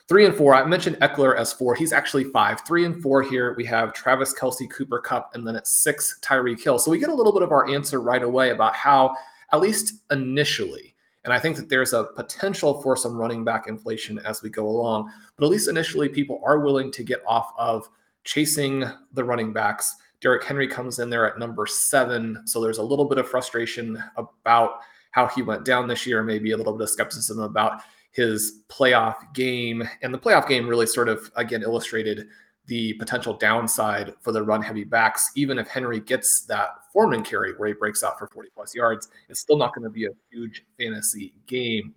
Three 0.10 0.26
and 0.26 0.36
four, 0.36 0.54
I 0.54 0.66
mentioned 0.66 0.98
Ekeler 0.98 1.38
as 1.38 1.54
four. 1.54 1.76
He's 1.76 1.94
actually 1.94 2.26
five. 2.26 2.62
Three 2.68 2.84
and 2.84 3.02
four 3.02 3.22
here, 3.22 3.54
we 3.56 3.64
have 3.66 3.94
Travis 3.94 4.34
Kelce, 4.34 4.70
Cooper 4.70 5.00
Kupp, 5.00 5.32
and 5.34 5.48
then 5.48 5.56
at 5.56 5.68
six, 5.68 6.20
Tyreek 6.22 6.62
Hill. 6.62 6.78
So 6.80 6.92
we 6.92 7.00
get 7.00 7.10
a 7.10 7.14
little 7.16 7.34
bit 7.34 7.42
of 7.42 7.52
our 7.54 7.70
answer 7.70 8.02
right 8.02 8.24
away 8.24 8.50
about 8.50 8.76
how, 8.76 9.16
at 9.52 9.60
least 9.62 10.02
initially, 10.12 10.96
and 11.24 11.34
I 11.34 11.40
think 11.40 11.58
that 11.58 11.68
there's 11.68 11.92
a 11.92 12.06
potential 12.16 12.82
for 12.82 12.96
some 12.96 13.18
running 13.18 13.44
back 13.44 13.68
inflation 13.68 14.18
as 14.20 14.42
we 14.42 14.50
go 14.50 14.66
along. 14.66 15.12
But 15.36 15.46
at 15.46 15.52
least 15.52 15.68
initially, 15.68 16.08
people 16.08 16.42
are 16.46 16.60
willing 16.60 16.90
to 16.92 17.04
get 17.04 17.22
off 17.28 17.52
of 17.58 17.90
chasing 18.24 18.86
the 19.12 19.24
running 19.26 19.52
backs. 19.52 19.94
Derrick 20.22 20.46
Henry 20.46 20.70
comes 20.70 21.00
in 21.00 21.10
there 21.10 21.30
at 21.30 21.38
number 21.38 21.68
seven. 21.68 22.42
So 22.46 22.62
there's 22.62 22.78
a 22.78 22.84
little 22.84 23.06
bit 23.06 23.18
of 23.18 23.28
frustration 23.28 24.02
about 24.16 24.80
how 25.12 25.28
he 25.28 25.42
went 25.42 25.66
down 25.66 25.88
this 25.88 26.08
year, 26.08 26.24
maybe 26.24 26.52
a 26.52 26.58
little 26.58 26.74
bit 26.74 26.84
of 26.84 26.90
skepticism 26.90 27.40
about 27.40 27.82
his 28.12 28.64
playoff 28.70 29.16
game. 29.34 29.88
And 30.02 30.14
the 30.14 30.20
playoff 30.20 30.48
game 30.48 30.66
really 30.66 30.88
sort 30.88 31.10
of, 31.10 31.30
again, 31.36 31.62
illustrated 31.62 32.28
the 32.68 32.94
potential 32.96 33.34
downside 33.34 34.14
for 34.22 34.32
the 34.32 34.44
run 34.44 34.62
heavy 34.62 34.84
backs. 34.84 35.32
Even 35.36 35.58
if 35.58 35.68
Henry 35.68 36.00
gets 36.00 36.42
that 36.46 36.70
Foreman 36.94 37.24
carry 37.24 37.54
where 37.54 37.70
he 37.70 37.74
breaks 37.74 38.04
out 38.04 38.20
for 38.20 38.28
40 38.28 38.50
plus 38.54 38.76
yards, 38.76 39.10
it's 39.30 39.40
still 39.40 39.58
not 39.58 39.74
going 39.74 39.84
to 39.84 39.90
be 39.90 40.06
a 40.06 40.12
huge 40.32 40.66
fantasy 40.78 41.34
game. 41.48 41.94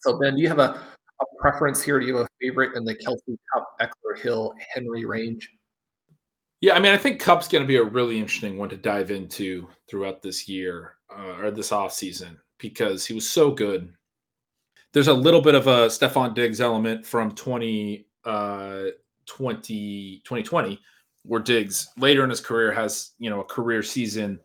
So, 0.00 0.18
Ben, 0.18 0.34
do 0.34 0.42
you 0.42 0.48
have 0.48 0.58
a, 0.58 0.80
a 1.20 1.24
preference 1.38 1.82
here? 1.82 2.00
Do 2.00 2.06
you 2.06 2.16
have 2.16 2.26
a 2.26 2.28
favorite 2.40 2.76
in 2.76 2.84
the 2.84 2.94
Kelce 2.94 3.36
Kupp, 3.52 3.78
Ekeler 3.80 4.18
Hill, 4.18 4.54
Henry 4.74 5.04
range? 5.04 5.50
Yeah, 6.60 6.74
I 6.74 6.80
mean, 6.80 6.92
I 6.92 6.96
think 6.96 7.20
Kupp's 7.20 7.48
going 7.48 7.62
to 7.62 7.68
be 7.68 7.76
a 7.76 7.84
really 7.84 8.18
interesting 8.18 8.56
one 8.56 8.70
to 8.70 8.76
dive 8.76 9.10
into 9.10 9.68
throughout 9.88 10.22
this 10.22 10.48
year 10.48 10.94
uh, 11.10 11.36
or 11.38 11.50
this 11.50 11.70
off 11.70 11.92
season 11.92 12.38
because 12.58 13.04
he 13.04 13.14
was 13.14 13.28
so 13.28 13.50
good. 13.50 13.92
There's 14.92 15.08
a 15.08 15.14
little 15.14 15.42
bit 15.42 15.54
of 15.54 15.66
a 15.66 15.88
Stefon 15.88 16.34
Diggs 16.34 16.62
element 16.62 17.04
from 17.04 17.34
20, 17.34 18.06
uh, 18.24 18.84
20, 19.26 20.22
2020 20.24 20.80
where 21.26 21.40
Diggs 21.40 21.88
later 21.98 22.24
in 22.24 22.30
his 22.30 22.40
career 22.40 22.72
has, 22.72 23.12
you 23.18 23.28
know, 23.28 23.40
a 23.40 23.44
career 23.44 23.82
season. 23.82 24.38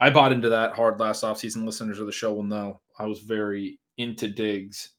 I 0.00 0.10
bought 0.10 0.32
into 0.32 0.50
that 0.50 0.74
hard 0.74 1.00
last 1.00 1.24
offseason. 1.24 1.64
Listeners 1.64 1.98
of 1.98 2.06
the 2.06 2.12
show 2.12 2.32
will 2.32 2.42
know 2.42 2.80
I 2.98 3.06
was 3.06 3.20
very 3.20 3.80
into 3.96 4.28
Diggs 4.28 4.90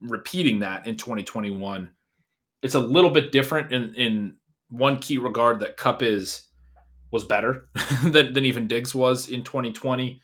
repeating 0.00 0.60
that 0.60 0.86
in 0.86 0.96
2021. 0.96 1.90
It's 2.62 2.74
a 2.74 2.80
little 2.80 3.10
bit 3.10 3.32
different 3.32 3.72
in 3.72 3.94
in 3.94 4.36
one 4.70 4.98
key 4.98 5.18
regard 5.18 5.60
that 5.60 5.76
Kupp 5.76 6.02
is 6.02 6.44
was 7.10 7.24
better 7.24 7.68
than, 8.04 8.32
than 8.32 8.44
even 8.44 8.68
Diggs 8.68 8.94
was 8.94 9.28
in 9.28 9.42
2020. 9.42 10.20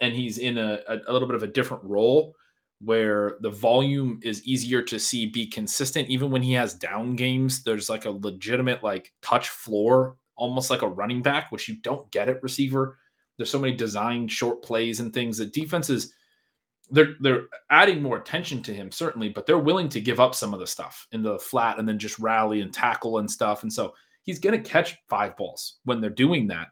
And 0.00 0.14
he's 0.14 0.38
in 0.38 0.58
a, 0.58 0.80
a, 0.88 0.98
a, 1.08 1.12
little 1.12 1.26
bit 1.26 1.36
of 1.36 1.42
a 1.42 1.46
different 1.46 1.82
role 1.84 2.34
where 2.80 3.36
the 3.40 3.50
volume 3.50 4.20
is 4.22 4.44
easier 4.44 4.82
to 4.82 4.98
see 4.98 5.26
be 5.26 5.46
consistent. 5.46 6.08
Even 6.08 6.30
when 6.30 6.42
he 6.42 6.52
has 6.52 6.74
down 6.74 7.16
games, 7.16 7.62
there's 7.62 7.88
like 7.88 8.04
a 8.04 8.10
legitimate 8.10 8.82
like 8.82 9.12
touch 9.22 9.48
floor, 9.48 10.16
almost 10.36 10.70
like 10.70 10.82
a 10.82 10.88
running 10.88 11.22
back, 11.22 11.50
which 11.50 11.68
you 11.68 11.76
don't 11.76 12.10
get 12.10 12.28
at 12.28 12.42
receiver. 12.42 12.98
There's 13.36 13.50
so 13.50 13.58
many 13.58 13.74
designed 13.74 14.30
short 14.30 14.62
plays 14.62 15.00
and 15.00 15.12
things 15.12 15.38
that 15.38 15.52
defenses 15.52 16.12
they're 16.90 17.14
they're 17.20 17.46
adding 17.70 18.02
more 18.02 18.18
attention 18.18 18.62
to 18.62 18.74
him 18.74 18.92
certainly, 18.92 19.28
but 19.28 19.46
they're 19.46 19.58
willing 19.58 19.88
to 19.88 20.00
give 20.00 20.20
up 20.20 20.34
some 20.34 20.54
of 20.54 20.60
the 20.60 20.66
stuff 20.66 21.06
in 21.12 21.22
the 21.22 21.38
flat 21.38 21.78
and 21.78 21.88
then 21.88 21.98
just 21.98 22.18
rally 22.18 22.60
and 22.60 22.72
tackle 22.72 23.18
and 23.18 23.30
stuff. 23.30 23.62
And 23.62 23.72
so 23.72 23.94
he's 24.22 24.38
going 24.38 24.60
to 24.60 24.68
catch 24.70 24.96
five 25.08 25.36
balls 25.36 25.78
when 25.84 26.00
they're 26.00 26.10
doing 26.10 26.46
that. 26.48 26.68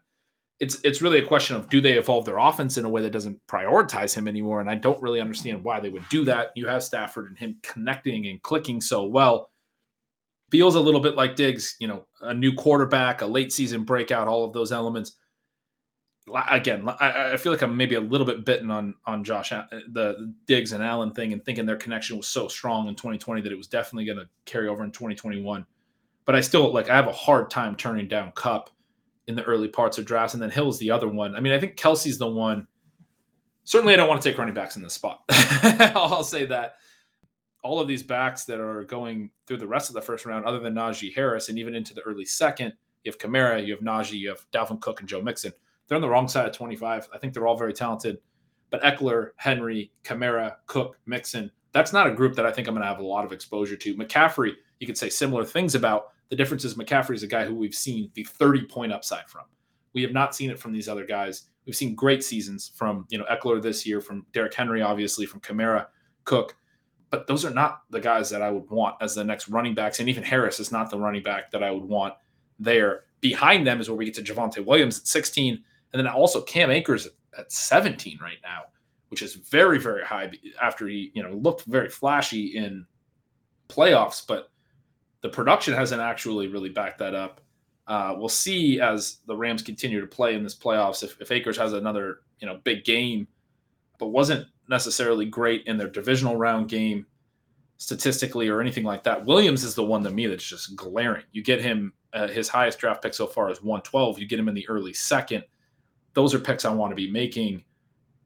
It's 0.64 0.80
it's 0.82 1.02
really 1.02 1.18
a 1.18 1.26
question 1.26 1.56
of 1.56 1.68
do 1.68 1.80
they 1.80 1.94
evolve 1.94 2.24
their 2.24 2.38
offense 2.38 2.78
in 2.78 2.84
a 2.84 2.88
way 2.88 3.02
that 3.02 3.12
doesn't 3.12 3.38
prioritize 3.46 4.14
him 4.14 4.26
anymore? 4.26 4.60
And 4.60 4.70
I 4.70 4.74
don't 4.74 5.00
really 5.02 5.20
understand 5.20 5.62
why 5.62 5.78
they 5.80 5.90
would 5.90 6.08
do 6.08 6.24
that. 6.24 6.52
You 6.56 6.66
have 6.66 6.82
Stafford 6.82 7.28
and 7.28 7.38
him 7.38 7.56
connecting 7.62 8.26
and 8.26 8.42
clicking 8.42 8.80
so 8.80 9.04
well. 9.04 9.50
Feels 10.50 10.74
a 10.74 10.80
little 10.80 11.00
bit 11.00 11.16
like 11.16 11.36
Diggs, 11.36 11.76
you 11.80 11.88
know, 11.88 12.06
a 12.20 12.32
new 12.32 12.54
quarterback, 12.54 13.22
a 13.22 13.26
late 13.26 13.52
season 13.52 13.84
breakout, 13.84 14.28
all 14.28 14.44
of 14.44 14.52
those 14.52 14.72
elements 14.72 15.16
again, 16.50 16.88
I, 16.88 17.32
I, 17.32 17.36
feel 17.36 17.52
like 17.52 17.62
I'm 17.62 17.76
maybe 17.76 17.96
a 17.96 18.00
little 18.00 18.26
bit 18.26 18.44
bitten 18.44 18.70
on 18.70 18.94
on 19.06 19.24
Josh 19.24 19.50
the 19.50 20.34
Diggs 20.46 20.72
and 20.72 20.82
Allen 20.82 21.12
thing, 21.12 21.32
and 21.32 21.44
thinking 21.44 21.66
their 21.66 21.76
connection 21.76 22.16
was 22.16 22.26
so 22.26 22.48
strong 22.48 22.88
in 22.88 22.94
2020 22.94 23.42
that 23.42 23.52
it 23.52 23.58
was 23.58 23.66
definitely 23.66 24.06
going 24.06 24.18
to 24.18 24.28
carry 24.46 24.68
over 24.68 24.84
in 24.84 24.90
2021. 24.90 25.66
But 26.24 26.34
I 26.34 26.40
still 26.40 26.72
like 26.72 26.88
I 26.88 26.96
have 26.96 27.08
a 27.08 27.12
hard 27.12 27.50
time 27.50 27.76
turning 27.76 28.08
down 28.08 28.32
Kupp 28.32 28.70
in 29.26 29.34
the 29.34 29.42
early 29.44 29.68
parts 29.68 29.98
of 29.98 30.04
drafts, 30.04 30.34
and 30.34 30.42
then 30.42 30.50
Hill's 30.50 30.78
the 30.78 30.90
other 30.90 31.08
one. 31.08 31.34
I 31.34 31.40
mean, 31.40 31.52
I 31.52 31.60
think 31.60 31.76
Kelce's 31.76 32.18
the 32.18 32.26
one. 32.26 32.66
Certainly, 33.64 33.94
I 33.94 33.96
don't 33.96 34.08
want 34.08 34.20
to 34.20 34.28
take 34.28 34.38
running 34.38 34.54
backs 34.54 34.76
in 34.76 34.82
this 34.82 34.92
spot. 34.92 35.22
I'll 35.30 36.22
say 36.22 36.44
that 36.46 36.76
all 37.62 37.80
of 37.80 37.88
these 37.88 38.02
backs 38.02 38.44
that 38.44 38.60
are 38.60 38.84
going 38.84 39.30
through 39.46 39.56
the 39.56 39.66
rest 39.66 39.88
of 39.88 39.94
the 39.94 40.02
first 40.02 40.26
round, 40.26 40.44
other 40.44 40.58
than 40.58 40.74
Najee 40.74 41.14
Harris, 41.14 41.48
and 41.48 41.58
even 41.58 41.74
into 41.74 41.94
the 41.94 42.02
early 42.02 42.26
second, 42.26 42.74
you 43.04 43.10
have 43.10 43.18
Kamara, 43.18 43.64
you 43.64 43.72
have 43.72 43.82
Najee, 43.82 44.18
you 44.18 44.28
have 44.28 44.44
Dalvin 44.52 44.80
Cook, 44.80 45.00
and 45.00 45.08
Joe 45.08 45.22
Mixon 45.22 45.52
they're 45.86 45.96
on 45.96 46.02
the 46.02 46.08
wrong 46.08 46.28
side 46.28 46.46
of 46.46 46.52
25. 46.52 47.08
I 47.12 47.18
think 47.18 47.32
they're 47.32 47.46
all 47.46 47.56
very 47.56 47.72
talented. 47.72 48.18
But 48.70 48.82
Ekeler, 48.82 49.30
Henry, 49.36 49.92
Kamara, 50.02 50.56
Cook, 50.66 50.98
Mixon, 51.06 51.50
that's 51.72 51.92
not 51.92 52.06
a 52.06 52.14
group 52.14 52.34
that 52.36 52.46
I 52.46 52.50
think 52.50 52.66
I'm 52.66 52.74
going 52.74 52.82
to 52.82 52.88
have 52.88 53.00
a 53.00 53.06
lot 53.06 53.24
of 53.24 53.32
exposure 53.32 53.76
to. 53.76 53.94
McCaffrey, 53.94 54.52
you 54.80 54.86
could 54.86 54.98
say 54.98 55.08
similar 55.10 55.44
things 55.44 55.74
about. 55.74 56.12
The 56.30 56.36
difference 56.36 56.64
is 56.64 56.74
McCaffrey 56.74 57.14
is 57.14 57.22
a 57.22 57.28
guy 57.28 57.44
who 57.44 57.54
we've 57.54 57.74
seen 57.74 58.10
the 58.14 58.24
30 58.24 58.66
point 58.66 58.92
upside 58.92 59.28
from. 59.28 59.44
We 59.92 60.02
have 60.02 60.12
not 60.12 60.34
seen 60.34 60.50
it 60.50 60.58
from 60.58 60.72
these 60.72 60.88
other 60.88 61.06
guys. 61.06 61.44
We've 61.66 61.76
seen 61.76 61.94
great 61.94 62.24
seasons 62.24 62.72
from, 62.74 63.06
you 63.08 63.18
know, 63.18 63.24
Ekeler 63.30 63.62
this 63.62 63.86
year, 63.86 64.00
from 64.00 64.26
Derrick 64.32 64.54
Henry, 64.54 64.82
obviously, 64.82 65.26
from 65.26 65.40
Kamara, 65.40 65.86
Cook. 66.24 66.56
But 67.10 67.26
those 67.26 67.44
are 67.44 67.50
not 67.50 67.82
the 67.90 68.00
guys 68.00 68.28
that 68.30 68.42
I 68.42 68.50
would 68.50 68.68
want 68.70 68.96
as 69.00 69.14
the 69.14 69.24
next 69.24 69.48
running 69.48 69.74
backs. 69.74 70.00
And 70.00 70.08
even 70.08 70.24
Harris 70.24 70.58
is 70.58 70.72
not 70.72 70.90
the 70.90 70.98
running 70.98 71.22
back 71.22 71.50
that 71.52 71.62
I 71.62 71.70
would 71.70 71.84
want 71.84 72.14
there. 72.58 73.04
Behind 73.20 73.66
them 73.66 73.80
is 73.80 73.88
where 73.88 73.96
we 73.96 74.04
get 74.04 74.14
to 74.14 74.22
Javonte 74.22 74.64
Williams 74.64 74.98
at 74.98 75.06
16 75.06 75.62
and 75.92 76.00
then 76.00 76.12
also 76.12 76.42
Cam 76.42 76.70
Akers 76.70 77.08
at 77.38 77.52
17 77.52 78.18
right 78.20 78.38
now, 78.42 78.62
which 79.08 79.22
is 79.22 79.34
very, 79.34 79.78
very 79.78 80.04
high 80.04 80.30
after 80.60 80.88
he, 80.88 81.12
you 81.14 81.22
know, 81.22 81.32
looked 81.34 81.64
very 81.66 81.88
flashy 81.88 82.56
in 82.56 82.84
playoffs, 83.68 84.26
but 84.26 84.50
the 85.24 85.30
production 85.30 85.72
hasn't 85.72 86.02
actually 86.02 86.48
really 86.48 86.68
backed 86.68 86.98
that 86.98 87.14
up. 87.14 87.40
Uh, 87.86 88.14
we'll 88.16 88.28
see 88.28 88.78
as 88.78 89.20
the 89.26 89.34
Rams 89.34 89.62
continue 89.62 89.98
to 89.98 90.06
play 90.06 90.34
in 90.34 90.42
this 90.42 90.54
playoffs 90.54 91.02
if, 91.02 91.18
if 91.18 91.32
Akers 91.32 91.56
has 91.56 91.72
another, 91.72 92.20
you 92.40 92.46
know, 92.46 92.60
big 92.62 92.84
game, 92.84 93.26
but 93.98 94.08
wasn't 94.08 94.46
necessarily 94.68 95.24
great 95.24 95.66
in 95.66 95.78
their 95.78 95.88
divisional 95.88 96.36
round 96.36 96.68
game 96.68 97.06
statistically 97.78 98.48
or 98.48 98.60
anything 98.60 98.84
like 98.84 99.02
that. 99.04 99.24
Williams 99.24 99.64
is 99.64 99.74
the 99.74 99.82
one 99.82 100.04
to 100.04 100.10
me 100.10 100.26
that's 100.26 100.44
just 100.44 100.76
glaring. 100.76 101.24
You 101.32 101.42
get 101.42 101.60
him, 101.60 101.94
uh, 102.12 102.28
his 102.28 102.48
highest 102.48 102.78
draft 102.78 103.02
pick 103.02 103.14
so 103.14 103.26
far 103.26 103.50
is 103.50 103.62
112. 103.62 104.18
You 104.18 104.26
get 104.26 104.38
him 104.38 104.48
in 104.48 104.54
the 104.54 104.68
early 104.68 104.92
second 104.92 105.42
those 106.14 106.32
are 106.32 106.38
picks 106.38 106.64
I 106.64 106.72
want 106.72 106.92
to 106.92 106.96
be 106.96 107.10
making 107.10 107.64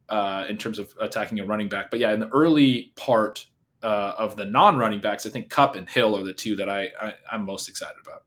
uh, 0.08 0.44
in 0.48 0.56
terms 0.56 0.78
of 0.78 0.94
attacking 1.00 1.40
a 1.40 1.44
running 1.44 1.68
back. 1.68 1.90
But 1.90 2.00
yeah, 2.00 2.12
in 2.12 2.20
the 2.20 2.28
early 2.28 2.92
part 2.96 3.46
uh, 3.82 4.14
of 4.18 4.36
the 4.36 4.44
non-running 4.44 5.00
backs, 5.00 5.26
I 5.26 5.30
think 5.30 5.50
Kupp 5.50 5.76
and 5.76 5.88
Hill 5.88 6.16
are 6.16 6.24
the 6.24 6.32
two 6.32 6.56
that 6.56 6.68
I, 6.68 6.88
I 7.00 7.14
I'm 7.30 7.44
most 7.44 7.68
excited 7.68 7.96
about. 8.02 8.24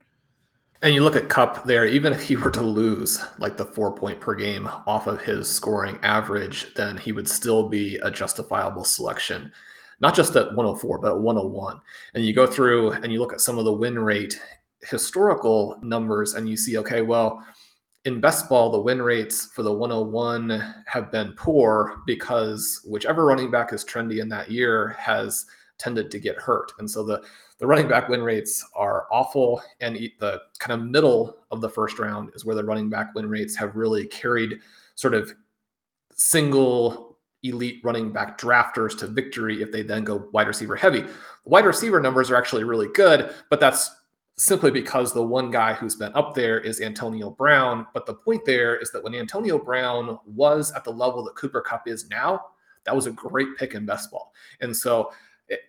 And 0.83 0.95
you 0.95 1.03
look 1.03 1.15
at 1.15 1.29
Kupp 1.29 1.63
there, 1.63 1.85
even 1.85 2.11
if 2.11 2.23
he 2.23 2.35
were 2.35 2.49
to 2.51 2.61
lose 2.61 3.23
like 3.37 3.55
the 3.55 3.65
four 3.65 3.93
point 3.93 4.19
per 4.19 4.33
game 4.33 4.67
off 4.87 5.05
of 5.05 5.21
his 5.21 5.47
scoring 5.47 5.99
average, 6.01 6.73
then 6.73 6.97
he 6.97 7.11
would 7.11 7.27
still 7.27 7.69
be 7.69 7.97
a 7.97 8.09
justifiable 8.09 8.83
selection, 8.83 9.51
not 9.99 10.15
just 10.15 10.35
at 10.35 10.47
104, 10.47 10.97
but 10.97 11.11
at 11.11 11.19
101. 11.19 11.79
And 12.15 12.25
you 12.25 12.33
go 12.33 12.47
through 12.47 12.93
and 12.93 13.11
you 13.13 13.19
look 13.19 13.33
at 13.33 13.41
some 13.41 13.59
of 13.59 13.65
the 13.65 13.73
win 13.73 13.99
rate 13.99 14.41
historical 14.81 15.77
numbers 15.83 16.33
and 16.33 16.49
you 16.49 16.57
see, 16.57 16.77
okay, 16.79 17.03
well, 17.03 17.45
in 18.05 18.19
best 18.19 18.49
ball, 18.49 18.71
the 18.71 18.79
win 18.79 19.01
rates 19.01 19.47
for 19.47 19.61
the 19.63 19.71
101 19.71 20.73
have 20.87 21.11
been 21.11 21.33
poor 21.33 22.01
because 22.05 22.81
whichever 22.85 23.25
running 23.25 23.51
back 23.51 23.73
is 23.73 23.85
trendy 23.85 24.21
in 24.21 24.29
that 24.29 24.49
year 24.49 24.95
has 24.99 25.45
tended 25.77 26.09
to 26.11 26.19
get 26.19 26.37
hurt. 26.37 26.71
And 26.79 26.89
so 26.89 27.03
the, 27.03 27.21
the 27.59 27.67
running 27.67 27.87
back 27.87 28.09
win 28.09 28.23
rates 28.23 28.65
are 28.75 29.05
awful. 29.11 29.61
And 29.81 29.95
the 30.19 30.41
kind 30.59 30.79
of 30.79 30.87
middle 30.87 31.37
of 31.51 31.61
the 31.61 31.69
first 31.69 31.99
round 31.99 32.31
is 32.33 32.43
where 32.43 32.55
the 32.55 32.63
running 32.63 32.89
back 32.89 33.13
win 33.13 33.29
rates 33.29 33.55
have 33.55 33.75
really 33.75 34.07
carried 34.07 34.59
sort 34.95 35.13
of 35.13 35.33
single 36.13 37.17
elite 37.43 37.81
running 37.83 38.11
back 38.11 38.37
drafters 38.37 38.97
to 38.99 39.07
victory 39.07 39.61
if 39.61 39.71
they 39.71 39.81
then 39.81 40.03
go 40.03 40.27
wide 40.31 40.47
receiver 40.47 40.75
heavy. 40.75 41.03
Wide 41.45 41.65
receiver 41.65 41.99
numbers 41.99 42.29
are 42.29 42.35
actually 42.35 42.63
really 42.63 42.87
good, 42.93 43.33
but 43.49 43.59
that's 43.59 43.89
simply 44.38 44.71
because 44.71 45.13
the 45.13 45.21
one 45.21 45.51
guy 45.51 45.73
who's 45.73 45.95
been 45.95 46.13
up 46.15 46.34
there 46.34 46.59
is 46.59 46.82
Antonio 46.82 47.29
Brown. 47.29 47.86
But 47.93 48.05
the 48.05 48.15
point 48.15 48.43
there 48.45 48.75
is 48.77 48.91
that 48.91 49.03
when 49.03 49.13
Antonio 49.13 49.59
Brown 49.59 50.17
was 50.25 50.71
at 50.71 50.84
the 50.84 50.91
level 50.91 51.23
that 51.25 51.36
Cooper 51.36 51.61
Kupp 51.61 51.88
is 51.88 52.09
now, 52.09 52.41
that 52.86 52.95
was 52.95 53.05
a 53.05 53.11
great 53.11 53.55
pick 53.57 53.73
in 53.73 53.86
best 53.86 54.09
ball. 54.09 54.34
And 54.61 54.75
so 54.75 55.11
it, 55.47 55.59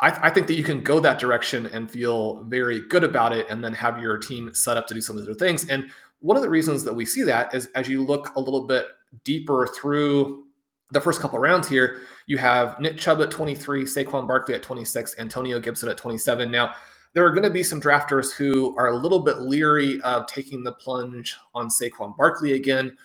I, 0.00 0.28
I, 0.28 0.30
think 0.30 0.46
that 0.48 0.54
you 0.54 0.64
can 0.64 0.82
go 0.82 1.00
that 1.00 1.18
direction 1.18 1.66
and 1.66 1.90
feel 1.90 2.44
very 2.44 2.86
good 2.88 3.04
about 3.04 3.32
it 3.32 3.46
and 3.48 3.64
then 3.64 3.72
have 3.72 4.00
your 4.00 4.18
team 4.18 4.52
set 4.52 4.76
up 4.76 4.86
to 4.88 4.94
do 4.94 5.00
some 5.00 5.16
of 5.16 5.24
the 5.24 5.30
other 5.30 5.38
things. 5.38 5.66
And 5.68 5.90
one 6.20 6.36
of 6.36 6.42
the 6.42 6.50
reasons 6.50 6.84
that 6.84 6.92
we 6.92 7.06
see 7.06 7.22
that 7.22 7.54
is 7.54 7.68
as 7.74 7.88
you 7.88 8.04
look 8.04 8.34
a 8.36 8.40
little 8.40 8.66
bit 8.66 8.86
deeper 9.24 9.66
through 9.66 10.44
the 10.90 11.00
first 11.00 11.20
couple 11.20 11.38
rounds 11.38 11.68
here, 11.68 12.02
you 12.26 12.38
have 12.38 12.78
Nick 12.78 12.98
Chubb 12.98 13.20
at 13.22 13.30
23, 13.30 13.84
Saquon 13.84 14.28
Barkley 14.28 14.54
at 14.54 14.62
26, 14.62 15.16
Antonio 15.18 15.58
Gibson 15.58 15.88
at 15.88 15.96
27. 15.96 16.50
Now, 16.50 16.74
there 17.14 17.24
are 17.24 17.30
going 17.30 17.42
to 17.42 17.50
be 17.50 17.62
some 17.62 17.80
drafters 17.80 18.32
who 18.32 18.76
are 18.76 18.88
a 18.88 18.96
little 18.96 19.20
bit 19.20 19.40
leery 19.40 20.00
of 20.02 20.26
taking 20.26 20.64
the 20.64 20.72
plunge 20.72 21.36
on 21.54 21.68
Saquon 21.68 22.16
Barkley 22.16 22.54
again. 22.54 22.96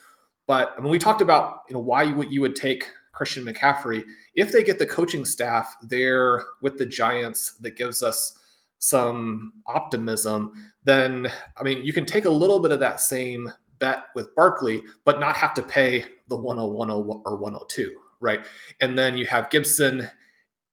But 0.46 0.74
I 0.78 0.82
mean, 0.82 0.92
we 0.92 1.00
talked 1.00 1.22
about 1.22 1.64
you 1.68 1.74
know 1.74 1.82
why 1.82 2.04
you 2.04 2.16
would 2.16 2.32
you 2.32 2.42
would 2.42 2.56
take 2.56 2.90
Christian 3.12 3.44
McCaffrey 3.44 4.04
if 4.36 4.52
they 4.52 4.64
get 4.64 4.80
the 4.80 4.86
coaching 4.86 5.26
staff 5.26 5.76
there 5.82 6.44
with 6.62 6.78
the 6.78 6.86
Giants 6.86 7.56
that 7.62 7.76
gives 7.76 8.02
us 8.02 8.38
some 8.80 9.54
optimism. 9.66 10.72
Then 10.84 11.30
I 11.58 11.64
mean, 11.64 11.84
you 11.84 11.92
can 11.92 12.06
take 12.06 12.26
a 12.26 12.30
little 12.30 12.60
bit 12.60 12.72
of 12.72 12.80
that 12.80 13.02
same 13.02 13.52
bet 13.80 14.06
with 14.16 14.34
Barkley, 14.36 14.84
but 15.04 15.20
not 15.20 15.36
have 15.36 15.54
to 15.56 15.62
pay 15.62 16.06
the 16.30 16.38
101 16.38 16.90
or 16.90 17.36
102, 17.36 17.96
right? 18.20 18.46
And 18.80 18.98
then 18.98 19.18
you 19.18 19.26
have 19.26 19.50
Gibson. 19.50 20.10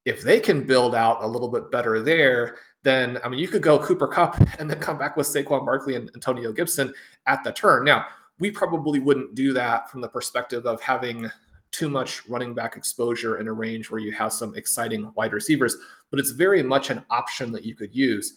If 0.04 0.22
they 0.22 0.38
can 0.38 0.66
build 0.66 0.94
out 0.94 1.22
a 1.22 1.26
little 1.26 1.48
bit 1.48 1.70
better 1.70 2.02
there, 2.02 2.58
then 2.84 3.18
I 3.24 3.28
mean 3.28 3.40
you 3.40 3.48
could 3.48 3.62
go 3.62 3.78
Cooper 3.78 4.06
Kupp 4.06 4.40
and 4.58 4.70
then 4.70 4.78
come 4.78 4.96
back 4.96 5.16
with 5.16 5.26
Saquon 5.26 5.64
Barkley 5.64 5.96
and 5.96 6.10
Antonio 6.14 6.52
Gibson 6.52 6.94
at 7.26 7.42
the 7.42 7.52
turn. 7.52 7.84
Now, 7.84 8.06
we 8.38 8.50
probably 8.50 9.00
wouldn't 9.00 9.34
do 9.34 9.52
that 9.54 9.90
from 9.90 10.00
the 10.00 10.08
perspective 10.08 10.66
of 10.66 10.80
having 10.80 11.30
too 11.70 11.88
much 11.88 12.26
running 12.28 12.54
back 12.54 12.76
exposure 12.76 13.38
in 13.38 13.48
a 13.48 13.52
range 13.52 13.90
where 13.90 14.00
you 14.00 14.12
have 14.12 14.32
some 14.32 14.54
exciting 14.54 15.10
wide 15.16 15.32
receivers, 15.32 15.76
but 16.10 16.20
it's 16.20 16.30
very 16.30 16.62
much 16.62 16.90
an 16.90 17.04
option 17.10 17.50
that 17.50 17.64
you 17.64 17.74
could 17.74 17.94
use. 17.94 18.34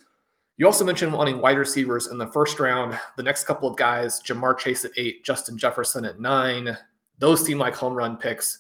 You 0.58 0.66
also 0.66 0.84
mentioned 0.84 1.14
wanting 1.14 1.40
wide 1.40 1.60
receivers 1.60 2.08
in 2.08 2.18
the 2.18 2.28
first 2.28 2.60
round. 2.60 2.98
The 3.16 3.22
next 3.22 3.44
couple 3.44 3.70
of 3.70 3.78
guys, 3.78 4.20
Ja'Marr 4.24 4.58
Chase 4.58 4.86
at 4.86 4.92
eight, 4.98 5.24
Justin 5.24 5.56
Jefferson 5.56 6.04
at 6.04 6.20
nine, 6.20 6.76
those 7.20 7.46
seem 7.46 7.60
like 7.60 7.76
home 7.76 7.94
run 7.94 8.18
picks. 8.18 8.58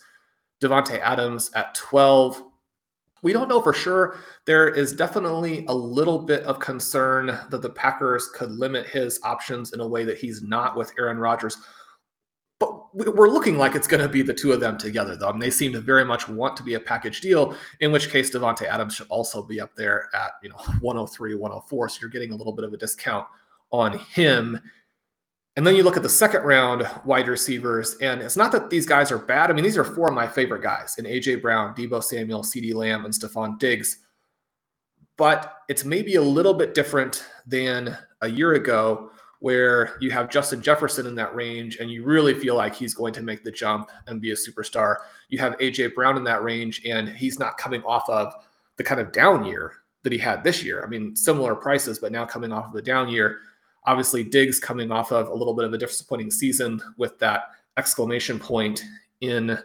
Davante 0.62 1.00
Adams 1.00 1.52
at 1.56 1.74
12. 1.76 2.44
We 3.24 3.34
don't 3.34 3.50
know 3.50 3.62
for 3.62 3.74
sure. 3.74 4.20
There 4.46 4.70
is 4.70 4.94
definitely 4.94 5.66
a 5.68 5.74
little 5.74 6.20
bit 6.20 6.44
of 6.44 6.60
concern 6.60 7.28
that 7.50 7.62
the 7.62 7.70
Packers 7.70 8.30
could 8.34 8.52
limit 8.52 8.88
his 8.88 9.20
options 9.24 9.74
in 9.74 9.80
a 9.80 9.88
way 9.88 10.04
that 10.06 10.18
he's 10.18 10.42
not 10.42 10.76
with 10.76 10.94
Aaron 11.00 11.18
Rodgers. 11.18 11.58
But 12.60 12.96
we're 12.96 13.30
looking 13.30 13.58
like 13.58 13.76
it's 13.76 13.88
going 13.88 14.02
to 14.02 14.10
be 14.10 14.24
the 14.24 14.34
two 14.34 14.52
of 14.52 14.60
them 14.60 14.78
together, 14.78 15.16
though. 15.16 15.30
I 15.30 15.32
mean, 15.32 15.42
they 15.42 15.52
seem 15.52 15.74
to 15.74 15.80
very 15.80 16.04
much 16.04 16.28
want 16.28 16.58
to 16.58 16.64
be 16.64 16.74
a 16.74 16.80
package 16.80 17.22
deal, 17.22 17.56
in 17.82 17.92
which 17.92 18.10
case 18.10 18.32
Davante 18.32 18.64
Adams 18.64 18.96
should 18.96 19.08
also 19.10 19.44
be 19.44 19.62
up 19.62 19.76
there 19.76 20.10
at, 20.16 20.32
you 20.42 20.50
know, 20.50 20.58
103, 20.82 21.36
104. 21.36 21.90
So 21.90 22.00
you're 22.02 22.10
getting 22.10 22.32
a 22.32 22.36
little 22.36 22.54
bit 22.54 22.66
of 22.66 22.74
a 22.74 22.78
discount 22.78 23.28
on 23.72 24.00
him. 24.00 24.60
And 25.58 25.66
then 25.66 25.76
you 25.76 25.82
look 25.82 25.98
at 25.98 26.04
the 26.04 26.10
second 26.10 26.44
round 26.44 26.88
wide 27.04 27.28
receivers, 27.28 27.96
and 28.00 28.22
it's 28.22 28.38
not 28.38 28.52
that 28.52 28.70
these 28.70 28.86
guys 28.86 29.12
are 29.12 29.18
bad. 29.18 29.50
I 29.50 29.54
mean, 29.54 29.64
these 29.64 29.78
are 29.78 29.84
four 29.84 30.08
of 30.08 30.14
my 30.14 30.28
favorite 30.28 30.62
guys 30.62 30.96
in 31.00 31.06
AJ 31.06 31.42
Brown, 31.42 31.74
Deebo 31.74 32.04
Samuel, 32.04 32.44
CeeDee 32.44 32.76
Lamb, 32.76 33.06
and 33.06 33.14
Stefon 33.14 33.58
Diggs. 33.58 33.98
But 35.18 35.62
it's 35.68 35.84
maybe 35.84 36.14
a 36.14 36.22
little 36.22 36.54
bit 36.54 36.76
different 36.76 37.26
than 37.48 37.98
a 38.22 38.30
year 38.30 38.54
ago 38.54 39.10
where 39.40 39.98
you 40.00 40.12
have 40.12 40.30
Justin 40.30 40.62
Jefferson 40.62 41.08
in 41.08 41.16
that 41.16 41.34
range 41.34 41.78
and 41.78 41.90
you 41.90 42.04
really 42.04 42.36
feel 42.36 42.56
like 42.56 42.76
he's 42.76 42.94
going 42.94 43.14
to 43.14 43.24
make 43.24 43.44
the 43.44 43.52
jump 43.52 43.90
and 44.06 44.22
be 44.22 44.32
a 44.32 44.36
superstar. 44.36 44.98
You 45.30 45.40
have 45.40 45.58
AJ 45.58 45.96
Brown 45.96 46.18
in 46.18 46.24
that 46.26 46.44
range 46.44 46.84
and 46.86 47.10
he's 47.10 47.40
not 47.40 47.58
coming 47.58 47.82
off 47.84 48.08
of 48.10 48.34
the 48.78 48.84
kind 48.84 49.02
of 49.02 49.12
down 49.12 49.44
year 49.44 49.74
that 50.04 50.12
he 50.12 50.20
had 50.20 50.44
this 50.44 50.64
year. 50.64 50.84
I 50.84 50.88
mean, 50.88 51.16
similar 51.16 51.56
prices, 51.56 51.98
but 51.98 52.12
now 52.12 52.26
coming 52.26 52.52
off 52.52 52.68
of 52.68 52.74
the 52.74 52.82
down 52.82 53.10
year. 53.10 53.40
Obviously, 53.88 54.24
Diggs 54.24 54.60
coming 54.60 54.92
off 54.92 55.12
of 55.12 55.30
a 55.30 55.34
little 55.34 55.54
bit 55.54 55.66
of 55.66 55.74
a 55.74 55.78
disappointing 55.78 56.30
season 56.30 56.82
with 56.98 57.18
that 57.20 57.50
exclamation 57.78 58.38
point 58.38 58.84
in 59.22 59.58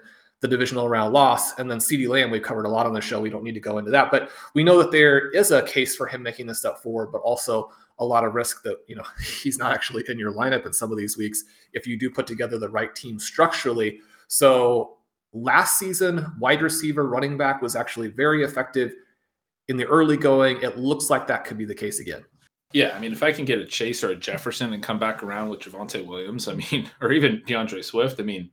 the 0.43 0.49
divisional 0.49 0.89
round 0.89 1.13
loss. 1.13 1.59
And 1.59 1.71
then 1.71 1.79
CeeDee 1.79 2.09
Lamb, 2.09 2.31
we've 2.31 2.43
covered 2.43 2.67
a 2.67 2.69
lot 2.69 2.85
on 2.85 2.93
the 2.93 3.01
show. 3.01 3.21
We 3.21 3.31
don't 3.31 3.45
need 3.45 3.55
to 3.55 3.61
go 3.61 3.79
into 3.79 3.93
that. 3.93 4.11
But 4.11 4.31
we 4.55 4.65
know 4.65 4.77
that 4.79 4.91
there 4.91 5.31
is 5.31 5.53
a 5.53 5.63
case 5.63 5.95
for 5.95 6.07
him 6.07 6.23
making 6.23 6.47
the 6.47 6.55
step 6.55 6.83
forward, 6.83 7.11
but 7.13 7.21
also 7.23 7.71
a 8.01 8.05
lot 8.05 8.25
of 8.25 8.35
risk 8.35 8.63
that, 8.65 8.79
you 8.89 8.97
know, 8.97 9.05
he's 9.43 9.59
not 9.59 9.73
actually 9.73 10.05
in 10.09 10.19
your 10.19 10.33
lineup 10.33 10.67
in 10.67 10.73
some 10.73 10.91
of 10.91 10.99
these 10.99 11.17
weeks 11.17 11.45
if 11.73 11.87
you 11.87 11.97
do 11.97 12.11
put 12.11 12.27
together 12.27 12.59
the 12.59 12.69
right 12.69 12.95
team 12.95 13.19
structurally. 13.19 14.01
So 14.27 14.99
last 15.33 15.79
season, 15.79 16.27
wide 16.39 16.61
receiver, 16.61 17.09
running 17.09 17.37
back 17.37 17.63
was 17.63 17.77
actually 17.77 18.09
very 18.09 18.43
effective 18.43 18.95
in 19.69 19.77
the 19.77 19.87
early 19.87 20.17
going. 20.17 20.61
It 20.61 20.77
looks 20.77 21.09
like 21.09 21.27
that 21.29 21.45
could 21.45 21.57
be 21.57 21.65
the 21.65 21.75
case 21.75 22.01
again. 22.01 22.25
Yeah, 22.73 22.95
I 22.97 23.01
mean, 23.01 23.13
if 23.13 23.23
I 23.23 23.33
can 23.33 23.45
get 23.45 23.59
a 23.59 23.67
Chase 23.67 24.03
or 24.03 24.11
a 24.11 24.17
Jefferson 24.17 24.73
and 24.73 24.83
come 24.83 24.99
back 24.99 25.23
around 25.23 25.49
with 25.49 25.61
Javonte 25.61 26.05
Williams, 26.05 26.49
I 26.49 26.55
mean, 26.55 26.91
or 27.01 27.13
even 27.13 27.43
D'Andre 27.47 27.83
Swift, 27.83 28.19
I 28.21 28.23
mean, 28.23 28.51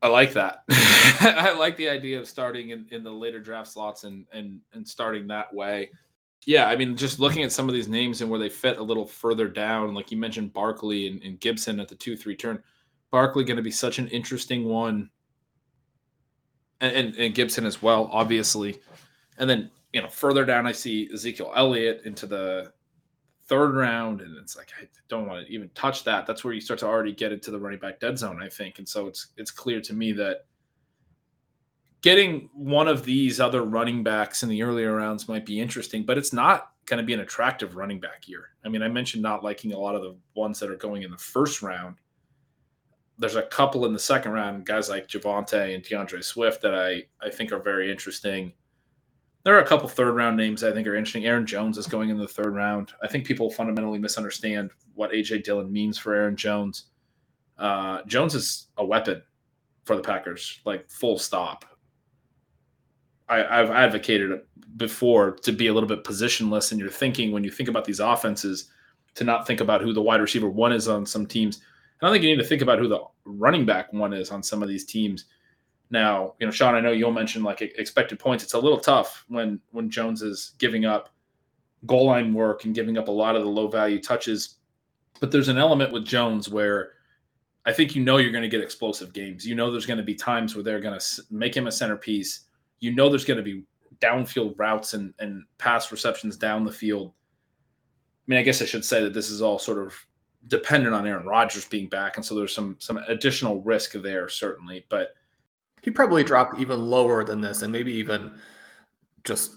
I 0.00 0.08
like 0.08 0.32
that. 0.34 0.62
I 0.70 1.56
like 1.58 1.76
the 1.76 1.88
idea 1.88 2.20
of 2.20 2.28
starting 2.28 2.70
in, 2.70 2.86
in 2.90 3.02
the 3.02 3.10
later 3.10 3.40
draft 3.40 3.68
slots 3.68 4.04
and 4.04 4.26
and 4.32 4.60
and 4.72 4.86
starting 4.86 5.26
that 5.28 5.52
way. 5.52 5.90
Yeah, 6.46 6.66
I 6.66 6.76
mean, 6.76 6.96
just 6.96 7.18
looking 7.18 7.42
at 7.42 7.52
some 7.52 7.68
of 7.68 7.74
these 7.74 7.88
names 7.88 8.20
and 8.20 8.30
where 8.30 8.38
they 8.38 8.48
fit 8.48 8.78
a 8.78 8.82
little 8.82 9.06
further 9.06 9.48
down, 9.48 9.94
like 9.94 10.12
you 10.12 10.16
mentioned 10.16 10.52
Barkley 10.52 11.08
and, 11.08 11.20
and 11.22 11.40
Gibson 11.40 11.80
at 11.80 11.88
the 11.88 11.96
two 11.96 12.16
three 12.16 12.36
turn. 12.36 12.62
Barkley 13.10 13.42
going 13.42 13.56
to 13.56 13.62
be 13.62 13.70
such 13.70 13.98
an 13.98 14.06
interesting 14.08 14.66
one, 14.66 15.10
and, 16.80 16.94
and, 16.94 17.16
and 17.16 17.34
Gibson 17.34 17.66
as 17.66 17.82
well, 17.82 18.08
obviously. 18.12 18.80
And 19.38 19.50
then 19.50 19.70
you 19.92 20.02
know 20.02 20.08
further 20.08 20.44
down, 20.44 20.66
I 20.66 20.72
see 20.72 21.10
Ezekiel 21.12 21.52
Elliott 21.56 22.02
into 22.04 22.26
the 22.26 22.72
third 23.48 23.74
round, 23.74 24.20
and 24.20 24.36
it's 24.36 24.56
like 24.56 24.68
I 24.80 24.86
don't 25.08 25.26
want 25.26 25.46
to 25.46 25.52
even 25.52 25.70
touch 25.74 26.04
that. 26.04 26.26
That's 26.26 26.44
where 26.44 26.54
you 26.54 26.60
start 26.60 26.80
to 26.80 26.86
already 26.86 27.12
get 27.12 27.32
into 27.32 27.50
the 27.50 27.58
running 27.58 27.78
back 27.78 27.98
dead 28.00 28.18
zone, 28.18 28.42
I 28.42 28.48
think. 28.48 28.78
And 28.78 28.88
so 28.88 29.06
it's 29.06 29.28
it's 29.36 29.50
clear 29.50 29.80
to 29.80 29.94
me 29.94 30.12
that 30.12 30.46
getting 32.02 32.48
one 32.54 32.88
of 32.88 33.04
these 33.04 33.40
other 33.40 33.62
running 33.62 34.04
backs 34.04 34.42
in 34.42 34.48
the 34.48 34.62
earlier 34.62 34.94
rounds 34.94 35.28
might 35.28 35.46
be 35.46 35.60
interesting, 35.60 36.04
but 36.04 36.18
it's 36.18 36.32
not 36.32 36.72
going 36.86 36.98
to 36.98 37.06
be 37.06 37.12
an 37.12 37.20
attractive 37.20 37.76
running 37.76 38.00
back 38.00 38.28
year. 38.28 38.50
I 38.64 38.68
mean, 38.68 38.82
I 38.82 38.88
mentioned 38.88 39.22
not 39.22 39.42
liking 39.42 39.72
a 39.72 39.78
lot 39.78 39.94
of 39.94 40.02
the 40.02 40.16
ones 40.34 40.60
that 40.60 40.70
are 40.70 40.76
going 40.76 41.02
in 41.02 41.10
the 41.10 41.18
first 41.18 41.62
round. 41.62 41.96
There's 43.18 43.34
a 43.34 43.42
couple 43.42 43.84
in 43.84 43.92
the 43.92 43.98
second 43.98 44.32
round, 44.32 44.64
guys 44.64 44.88
like 44.88 45.08
Javonte 45.08 45.74
and 45.74 45.82
DeAndre 45.82 46.22
Swift 46.22 46.62
that 46.62 46.74
I 46.74 47.02
I 47.20 47.30
think 47.30 47.50
are 47.50 47.58
very 47.58 47.90
interesting 47.90 48.52
there 49.48 49.56
are 49.56 49.62
a 49.62 49.66
couple 49.66 49.88
third 49.88 50.14
round 50.14 50.36
names 50.36 50.62
I 50.62 50.72
think 50.72 50.86
are 50.86 50.94
interesting. 50.94 51.24
Aaron 51.24 51.46
Jones 51.46 51.78
is 51.78 51.86
going 51.86 52.10
in 52.10 52.18
the 52.18 52.28
third 52.28 52.54
round. 52.54 52.92
I 53.02 53.08
think 53.08 53.24
people 53.24 53.50
fundamentally 53.50 53.98
misunderstand 53.98 54.72
what 54.92 55.10
AJ 55.10 55.44
Dillon 55.44 55.72
means 55.72 55.96
for 55.96 56.14
Aaron 56.14 56.36
Jones. 56.36 56.90
Uh, 57.56 58.02
Jones 58.06 58.34
is 58.34 58.66
a 58.76 58.84
weapon 58.84 59.22
for 59.86 59.96
the 59.96 60.02
Packers, 60.02 60.60
like 60.66 60.90
full 60.90 61.18
stop. 61.18 61.64
I, 63.26 63.38
have 63.38 63.70
advocated 63.70 64.42
before 64.76 65.30
to 65.36 65.52
be 65.52 65.68
a 65.68 65.72
little 65.72 65.88
bit 65.88 66.04
positionless 66.04 66.70
in 66.70 66.78
your 66.78 66.90
thinking 66.90 67.32
when 67.32 67.42
you 67.42 67.50
think 67.50 67.70
about 67.70 67.86
these 67.86 68.00
offenses, 68.00 68.70
to 69.14 69.24
not 69.24 69.46
think 69.46 69.62
about 69.62 69.80
who 69.80 69.94
the 69.94 70.02
wide 70.02 70.20
receiver 70.20 70.50
one 70.50 70.72
is 70.72 70.88
on 70.88 71.06
some 71.06 71.24
teams. 71.24 71.62
And 72.02 72.10
I 72.10 72.12
think 72.12 72.22
you 72.22 72.28
need 72.28 72.42
to 72.42 72.46
think 72.46 72.60
about 72.60 72.80
who 72.80 72.88
the 72.88 73.00
running 73.24 73.64
back 73.64 73.94
one 73.94 74.12
is 74.12 74.30
on 74.30 74.42
some 74.42 74.62
of 74.62 74.68
these 74.68 74.84
teams 74.84 75.24
now, 75.90 76.34
you 76.38 76.46
know, 76.46 76.50
Shawn, 76.52 76.74
I 76.74 76.80
know 76.80 76.92
you'll 76.92 77.12
mention 77.12 77.42
like 77.42 77.60
expected 77.62 78.18
points. 78.18 78.44
It's 78.44 78.54
a 78.54 78.58
little 78.58 78.78
tough 78.78 79.24
when 79.28 79.60
when 79.70 79.90
Jones 79.90 80.22
is 80.22 80.52
giving 80.58 80.84
up 80.84 81.10
goal 81.86 82.06
line 82.06 82.32
work 82.34 82.64
and 82.64 82.74
giving 82.74 82.98
up 82.98 83.08
a 83.08 83.12
lot 83.12 83.36
of 83.36 83.42
the 83.42 83.48
low 83.48 83.68
value 83.68 84.00
touches. 84.00 84.56
But 85.20 85.30
there's 85.30 85.48
an 85.48 85.58
element 85.58 85.92
with 85.92 86.04
Jones 86.04 86.48
where 86.48 86.92
I 87.64 87.72
think 87.72 87.94
you 87.94 88.04
know 88.04 88.18
you're 88.18 88.32
going 88.32 88.42
to 88.42 88.48
get 88.48 88.60
explosive 88.60 89.12
games. 89.12 89.46
You 89.46 89.54
know 89.54 89.70
there's 89.70 89.86
going 89.86 89.98
to 89.98 90.04
be 90.04 90.14
times 90.14 90.54
where 90.54 90.64
they're 90.64 90.80
going 90.80 90.98
to 90.98 91.22
make 91.30 91.56
him 91.56 91.66
a 91.66 91.72
centerpiece. 91.72 92.46
You 92.80 92.94
know 92.94 93.08
there's 93.08 93.24
going 93.24 93.38
to 93.38 93.42
be 93.42 93.64
downfield 94.00 94.54
routes 94.58 94.94
and 94.94 95.14
and 95.18 95.44
pass 95.56 95.90
receptions 95.90 96.36
down 96.36 96.64
the 96.64 96.72
field. 96.72 97.12
I 97.12 98.24
mean, 98.26 98.38
I 98.38 98.42
guess 98.42 98.60
I 98.60 98.66
should 98.66 98.84
say 98.84 99.02
that 99.02 99.14
this 99.14 99.30
is 99.30 99.40
all 99.40 99.58
sort 99.58 99.78
of 99.78 99.94
dependent 100.48 100.94
on 100.94 101.06
Aaron 101.06 101.26
Rodgers 101.26 101.64
being 101.64 101.88
back, 101.88 102.16
and 102.16 102.24
so 102.24 102.34
there's 102.34 102.54
some 102.54 102.76
some 102.78 102.98
additional 103.08 103.62
risk 103.62 103.92
there 103.92 104.28
certainly. 104.28 104.84
But 104.90 105.14
he 105.82 105.90
probably 105.90 106.24
dropped 106.24 106.58
even 106.60 106.86
lower 106.86 107.24
than 107.24 107.40
this 107.40 107.62
and 107.62 107.72
maybe 107.72 107.92
even 107.92 108.32
just 109.24 109.52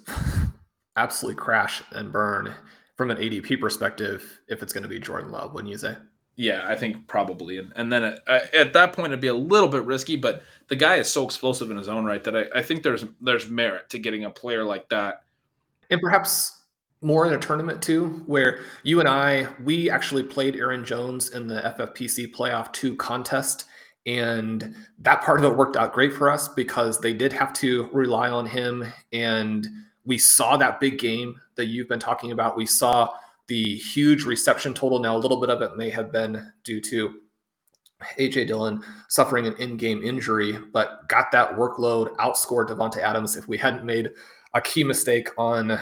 absolutely 0.95 1.39
crash 1.41 1.81
and 1.91 2.11
burn 2.11 2.53
from 2.95 3.11
an 3.11 3.17
ADP 3.17 3.59
perspective 3.59 4.39
if 4.47 4.61
it's 4.61 4.73
going 4.73 4.83
to 4.83 4.89
be 4.89 4.99
Jordan 4.99 5.31
Love, 5.31 5.53
wouldn't 5.53 5.71
you 5.71 5.77
say? 5.77 5.95
Yeah, 6.35 6.63
I 6.65 6.75
think 6.75 7.07
probably. 7.07 7.57
And, 7.57 7.71
and 7.75 7.91
then 7.91 8.03
uh, 8.03 8.17
at, 8.27 8.53
at, 8.53 8.73
that 8.73 8.93
point, 8.93 9.07
it'd 9.07 9.21
be 9.21 9.27
a 9.27 9.33
little 9.33 9.67
bit 9.67 9.83
risky, 9.83 10.15
but 10.15 10.43
the 10.69 10.75
guy 10.75 10.95
is 10.95 11.11
so 11.11 11.25
explosive 11.25 11.71
in 11.71 11.77
his 11.77 11.87
own 11.87 12.05
right 12.05 12.23
that 12.23 12.35
I, 12.35 12.45
I 12.55 12.63
think 12.63 12.83
there's 12.83 13.05
there's 13.19 13.49
merit 13.49 13.89
to 13.89 13.99
getting 13.99 14.25
a 14.25 14.29
player 14.29 14.63
like 14.63 14.87
that. 14.89 15.23
And 15.89 15.99
perhaps 16.01 16.61
more 17.01 17.25
in 17.25 17.33
a 17.33 17.37
tournament 17.37 17.81
too, 17.81 18.23
where 18.27 18.61
you 18.83 18.99
and 18.99 19.09
I, 19.09 19.47
we 19.63 19.89
actually 19.89 20.23
played 20.23 20.55
Aaron 20.55 20.85
Jones 20.85 21.29
in 21.29 21.47
the 21.47 21.61
FFPC 21.77 22.33
playoff 22.33 22.71
two 22.71 22.95
contest 22.95 23.65
and 24.05 24.75
that 24.99 25.21
part 25.21 25.39
of 25.39 25.51
it 25.51 25.55
worked 25.55 25.75
out 25.75 25.93
great 25.93 26.13
for 26.13 26.29
us 26.29 26.47
because 26.47 26.99
they 26.99 27.13
did 27.13 27.31
have 27.33 27.53
to 27.53 27.89
rely 27.91 28.29
on 28.29 28.45
him. 28.45 28.85
And 29.13 29.67
we 30.05 30.17
saw 30.17 30.57
that 30.57 30.79
big 30.79 30.97
game 30.97 31.39
that 31.55 31.67
you've 31.67 31.87
been 31.87 31.99
talking 31.99 32.31
about. 32.31 32.57
We 32.57 32.65
saw 32.65 33.09
the 33.47 33.75
huge 33.75 34.23
reception 34.23 34.73
total. 34.73 34.99
Now, 34.99 35.15
a 35.15 35.19
little 35.19 35.39
bit 35.39 35.49
of 35.49 35.61
it 35.61 35.77
may 35.77 35.89
have 35.89 36.11
been 36.11 36.51
due 36.63 36.81
to 36.81 37.13
AJ 38.17 38.47
Dillon 38.47 38.83
suffering 39.09 39.45
an 39.45 39.55
in 39.57 39.77
game 39.77 40.01
injury, 40.03 40.57
but 40.73 41.07
got 41.07 41.31
that 41.31 41.55
workload, 41.55 42.15
outscored 42.15 42.69
Davante 42.69 42.97
Adams. 42.97 43.35
If 43.35 43.47
we 43.47 43.57
hadn't 43.57 43.85
made 43.85 44.09
a 44.53 44.61
key 44.61 44.83
mistake 44.83 45.29
on 45.37 45.71
um, 45.71 45.79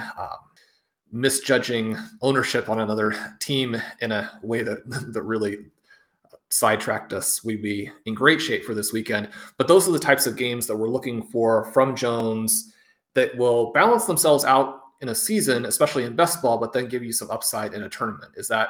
misjudging 1.11 1.97
ownership 2.21 2.69
on 2.69 2.79
another 2.79 3.15
team 3.39 3.81
in 4.01 4.11
a 4.11 4.39
way 4.43 4.63
that, 4.63 4.79
that 5.13 5.21
really 5.21 5.59
sidetracked 6.51 7.13
us, 7.13 7.43
we'd 7.43 7.61
be 7.61 7.91
in 8.05 8.13
great 8.13 8.41
shape 8.41 8.65
for 8.65 8.73
this 8.73 8.91
weekend. 8.91 9.29
But 9.57 9.67
those 9.67 9.87
are 9.87 9.91
the 9.91 9.99
types 9.99 10.27
of 10.27 10.35
games 10.35 10.67
that 10.67 10.75
we're 10.75 10.89
looking 10.89 11.23
for 11.23 11.71
from 11.71 11.95
Jones 11.95 12.73
that 13.15 13.35
will 13.37 13.71
balance 13.71 14.05
themselves 14.05 14.45
out 14.45 14.81
in 15.01 15.09
a 15.09 15.15
season, 15.15 15.65
especially 15.65 16.03
in 16.03 16.15
best 16.15 16.41
ball, 16.41 16.57
but 16.57 16.73
then 16.73 16.87
give 16.87 17.03
you 17.03 17.13
some 17.13 17.31
upside 17.31 17.73
in 17.73 17.83
a 17.83 17.89
tournament. 17.89 18.33
Is 18.35 18.47
that 18.49 18.69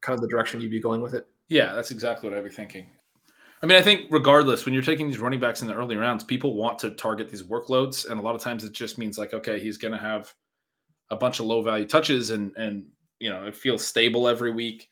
kind 0.00 0.14
of 0.14 0.20
the 0.20 0.28
direction 0.28 0.60
you'd 0.60 0.70
be 0.70 0.80
going 0.80 1.00
with 1.00 1.14
it? 1.14 1.26
Yeah, 1.48 1.72
that's 1.74 1.90
exactly 1.90 2.28
what 2.28 2.38
I'd 2.38 2.44
be 2.44 2.50
thinking. 2.50 2.86
I 3.62 3.66
mean, 3.66 3.78
I 3.78 3.82
think 3.82 4.08
regardless, 4.10 4.64
when 4.64 4.74
you're 4.74 4.82
taking 4.82 5.08
these 5.08 5.18
running 5.18 5.40
backs 5.40 5.62
in 5.62 5.68
the 5.68 5.74
early 5.74 5.96
rounds, 5.96 6.22
people 6.22 6.54
want 6.54 6.78
to 6.80 6.90
target 6.90 7.30
these 7.30 7.42
workloads, 7.42 8.08
and 8.08 8.20
a 8.20 8.22
lot 8.22 8.34
of 8.34 8.42
times 8.42 8.62
it 8.62 8.72
just 8.72 8.98
means 8.98 9.16
like, 9.16 9.32
okay, 9.32 9.58
he's 9.58 9.78
going 9.78 9.92
to 9.92 9.98
have 9.98 10.32
a 11.10 11.16
bunch 11.16 11.40
of 11.40 11.46
low 11.46 11.62
value 11.62 11.86
touches, 11.86 12.30
and 12.30 12.54
and 12.56 12.84
you 13.20 13.30
know 13.30 13.44
it 13.46 13.56
feels 13.56 13.86
stable 13.86 14.28
every 14.28 14.52
week 14.52 14.88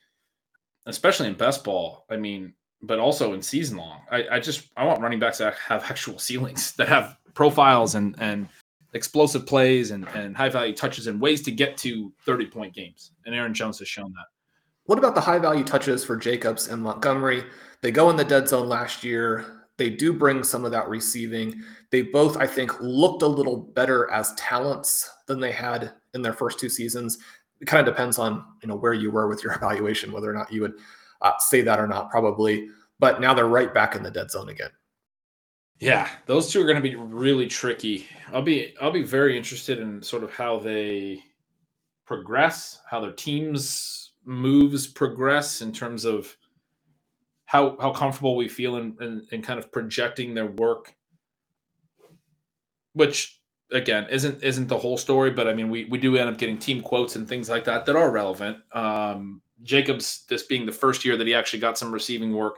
especially 0.87 1.29
in 1.29 1.35
best 1.35 1.65
ball. 1.65 2.05
I 2.11 2.17
mean, 2.17 2.55
but 2.83 2.99
also 2.99 3.33
in 3.33 3.43
season 3.43 3.77
long. 3.77 4.01
I, 4.11 4.25
I 4.33 4.41
just 4.41 4.69
I 4.77 4.85
want 4.85 5.01
running 5.01 5.21
backs 5.21 5.39
that 5.39 5.55
have 5.55 5.85
actual 5.85 6.19
ceilings 6.19 6.73
that 6.73 6.89
have 6.89 7.17
profiles 7.35 7.95
and 7.95 8.15
and 8.19 8.49
explosive 8.95 9.47
plays 9.47 9.91
and, 9.91 10.07
and 10.09 10.37
high 10.37 10.49
value 10.49 10.75
touches 10.75 11.07
and 11.07 11.21
ways 11.21 11.43
to 11.43 11.51
get 11.51 11.77
to 11.79 12.13
30 12.27 12.47
point 12.47 12.75
games. 12.75 13.13
And 13.25 13.35
Aaron 13.35 13.55
Jones 13.55 13.79
has 13.79 13.89
shown 13.89 14.13
that. 14.13 14.27
What 14.85 14.99
about 14.99 15.15
the 15.15 15.21
high 15.21 15.39
value 15.39 15.65
touches 15.65 16.05
for 16.05 16.17
Jacobs 16.17 16.69
and 16.69 16.83
Montgomery? 16.83 17.45
They 17.81 17.91
go 17.91 18.11
in 18.11 18.17
the 18.17 18.25
dead 18.25 18.49
zone 18.49 18.69
last 18.69 19.03
year. 19.05 19.65
They 19.79 19.89
do 19.89 20.13
bring 20.13 20.45
some 20.45 20.65
of 20.65 20.73
that 20.73 20.89
receiving. 20.89 21.63
They 21.91 22.03
both, 22.03 22.37
I 22.37 22.47
think, 22.47 22.79
looked 22.81 23.23
a 23.23 23.27
little 23.27 23.57
better 23.57 24.11
as 24.11 24.35
talents 24.35 25.11
than 25.27 25.41
they 25.41 25.53
had 25.53 25.93
in 26.15 26.21
their 26.21 26.35
first 26.35 26.59
two 26.59 26.69
seasons 26.69 27.19
it 27.63 27.67
kind 27.67 27.87
of 27.87 27.95
depends 27.95 28.19
on 28.19 28.45
you 28.61 28.69
know 28.69 28.75
where 28.75 28.93
you 28.93 29.11
were 29.11 29.29
with 29.29 29.43
your 29.43 29.53
evaluation, 29.57 30.13
whether 30.13 30.29
or 30.29 30.35
not 30.35 30.53
you 30.53 30.61
would 30.61 30.75
uh, 31.23 31.33
say 31.39 31.63
that 31.63 31.81
or 31.81 31.87
not, 31.87 32.11
probably. 32.11 32.69
But 32.99 33.21
now 33.21 33.33
they're 33.33 33.47
right 33.47 33.73
back 33.73 33.95
in 33.97 34.03
the 34.03 34.11
dead 34.11 34.31
zone 34.31 34.49
again. 34.49 34.71
Yeah, 35.79 36.09
those 36.27 36.51
two 36.51 36.61
are 36.61 36.67
going 36.67 36.77
to 36.77 36.83
be 36.83 36.95
really 36.95 37.47
tricky. 37.47 38.07
I'll 38.33 38.43
be 38.43 38.75
I'll 38.81 38.93
be 38.93 39.03
very 39.03 39.37
interested 39.37 39.79
in 39.79 40.03
sort 40.03 40.25
of 40.25 40.33
how 40.33 40.59
they 40.59 41.23
progress, 42.05 42.81
how 42.91 43.01
their 43.01 43.13
teams 43.13 44.13
moves 44.25 44.87
progress 44.87 45.63
in 45.63 45.73
terms 45.73 46.05
of 46.05 46.37
how 47.45 47.77
how 47.81 47.93
comfortable 47.93 48.37
we 48.37 48.49
feel 48.49 48.77
in, 48.77 48.97
in, 49.01 49.27
in 49.31 49.43
kind 49.43 49.59
of 49.59 49.71
projecting 49.71 50.35
their 50.35 50.47
work, 50.47 50.95
which 52.93 53.41
again 53.73 54.07
isn't 54.11 54.43
isn't 54.43 54.69
the 54.69 54.79
whole 54.79 54.97
story, 54.97 55.31
but 55.31 55.49
I 55.49 55.55
mean 55.55 55.71
we 55.71 55.85
we 55.87 55.99
do 55.99 56.17
end 56.17 56.29
up 56.29 56.39
getting 56.39 56.59
team 56.59 56.83
quotes 56.83 57.17
and 57.17 57.29
things 57.29 57.49
like 57.49 57.65
that 57.65 57.87
that 57.87 57.97
are 57.97 58.11
relevant. 58.11 58.59
Um, 58.73 59.43
Jacobs, 59.63 60.25
this 60.29 60.45
being 60.45 60.67
the 60.67 60.73
first 60.73 61.05
year 61.05 61.17
that 61.17 61.27
he 61.27 61.35
actually 61.35 61.61
got 61.61 61.79
some 61.79 61.93
receiving 61.93 62.33
work, 62.33 62.57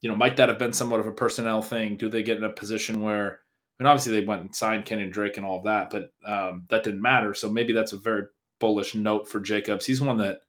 you 0.00 0.10
know, 0.10 0.16
might 0.16 0.36
that 0.36 0.48
have 0.48 0.58
been 0.58 0.72
somewhat 0.72 1.00
of 1.00 1.06
a 1.06 1.12
personnel 1.12 1.62
thing? 1.62 1.96
Do 1.96 2.08
they 2.08 2.22
get 2.22 2.36
in 2.36 2.44
a 2.44 2.50
position 2.50 3.00
where, 3.00 3.40
and 3.78 3.88
obviously 3.88 4.12
they 4.12 4.26
went 4.26 4.42
and 4.42 4.54
signed 4.54 4.84
Kenny 4.84 5.08
Drake 5.08 5.36
and 5.36 5.46
all 5.46 5.58
of 5.58 5.64
that, 5.64 5.90
but 5.90 6.12
um, 6.26 6.64
that 6.68 6.84
didn't 6.84 7.02
matter. 7.02 7.32
So 7.34 7.48
maybe 7.48 7.72
that's 7.72 7.92
a 7.92 7.98
very 7.98 8.24
bullish 8.60 8.94
note 8.94 9.28
for 9.28 9.40
Jacobs. 9.40 9.86
He's 9.86 10.00
one 10.00 10.18
that 10.18 10.40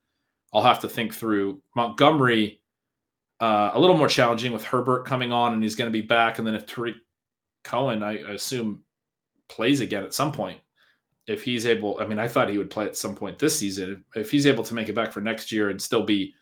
I'll 0.53 0.63
have 0.63 0.79
to 0.81 0.89
think 0.89 1.13
through. 1.13 1.61
Montgomery, 1.75 2.61
uh, 3.39 3.71
a 3.73 3.79
little 3.79 3.97
more 3.97 4.07
challenging 4.07 4.51
with 4.51 4.63
Herbert 4.63 5.05
coming 5.05 5.31
on, 5.31 5.53
and 5.53 5.61
he's 5.61 5.75
going 5.75 5.91
to 5.91 6.01
be 6.01 6.05
back. 6.05 6.37
And 6.37 6.47
then 6.47 6.55
if 6.55 6.65
Tarik 6.65 6.95
Cohen, 7.63 8.03
I, 8.03 8.19
I 8.23 8.31
assume, 8.31 8.83
plays 9.47 9.81
again 9.81 10.03
at 10.03 10.13
some 10.13 10.31
point, 10.31 10.59
if 11.27 11.43
he's 11.43 11.65
able, 11.65 11.97
I 11.99 12.05
mean, 12.05 12.19
I 12.19 12.27
thought 12.27 12.49
he 12.49 12.57
would 12.57 12.69
play 12.69 12.85
at 12.85 12.97
some 12.97 13.15
point 13.15 13.39
this 13.39 13.57
season. 13.57 14.03
If 14.15 14.29
he's 14.29 14.45
able 14.45 14.63
to 14.63 14.75
make 14.75 14.89
it 14.89 14.95
back 14.95 15.11
for 15.11 15.21
next 15.21 15.51
year 15.51 15.69
and 15.69 15.81
still 15.81 16.03
be 16.03 16.33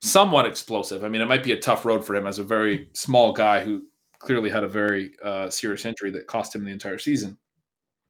somewhat 0.00 0.46
explosive, 0.46 1.04
I 1.04 1.08
mean, 1.08 1.20
it 1.20 1.28
might 1.28 1.42
be 1.42 1.52
a 1.52 1.60
tough 1.60 1.84
road 1.84 2.04
for 2.04 2.14
him 2.14 2.26
as 2.26 2.38
a 2.38 2.44
very 2.44 2.88
small 2.92 3.32
guy 3.32 3.64
who 3.64 3.82
clearly 4.18 4.48
had 4.48 4.64
a 4.64 4.68
very 4.68 5.12
uh, 5.24 5.50
serious 5.50 5.84
injury 5.84 6.10
that 6.12 6.26
cost 6.26 6.54
him 6.54 6.64
the 6.64 6.70
entire 6.70 6.98
season. 6.98 7.36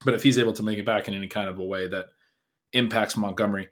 But 0.04 0.14
if 0.14 0.22
he's 0.22 0.38
able 0.38 0.52
to 0.52 0.62
make 0.62 0.78
it 0.78 0.84
back 0.84 1.08
in 1.08 1.14
any 1.14 1.28
kind 1.28 1.48
of 1.48 1.58
a 1.58 1.64
way 1.64 1.88
that 1.88 2.06
impacts 2.74 3.16
Montgomery, 3.16 3.68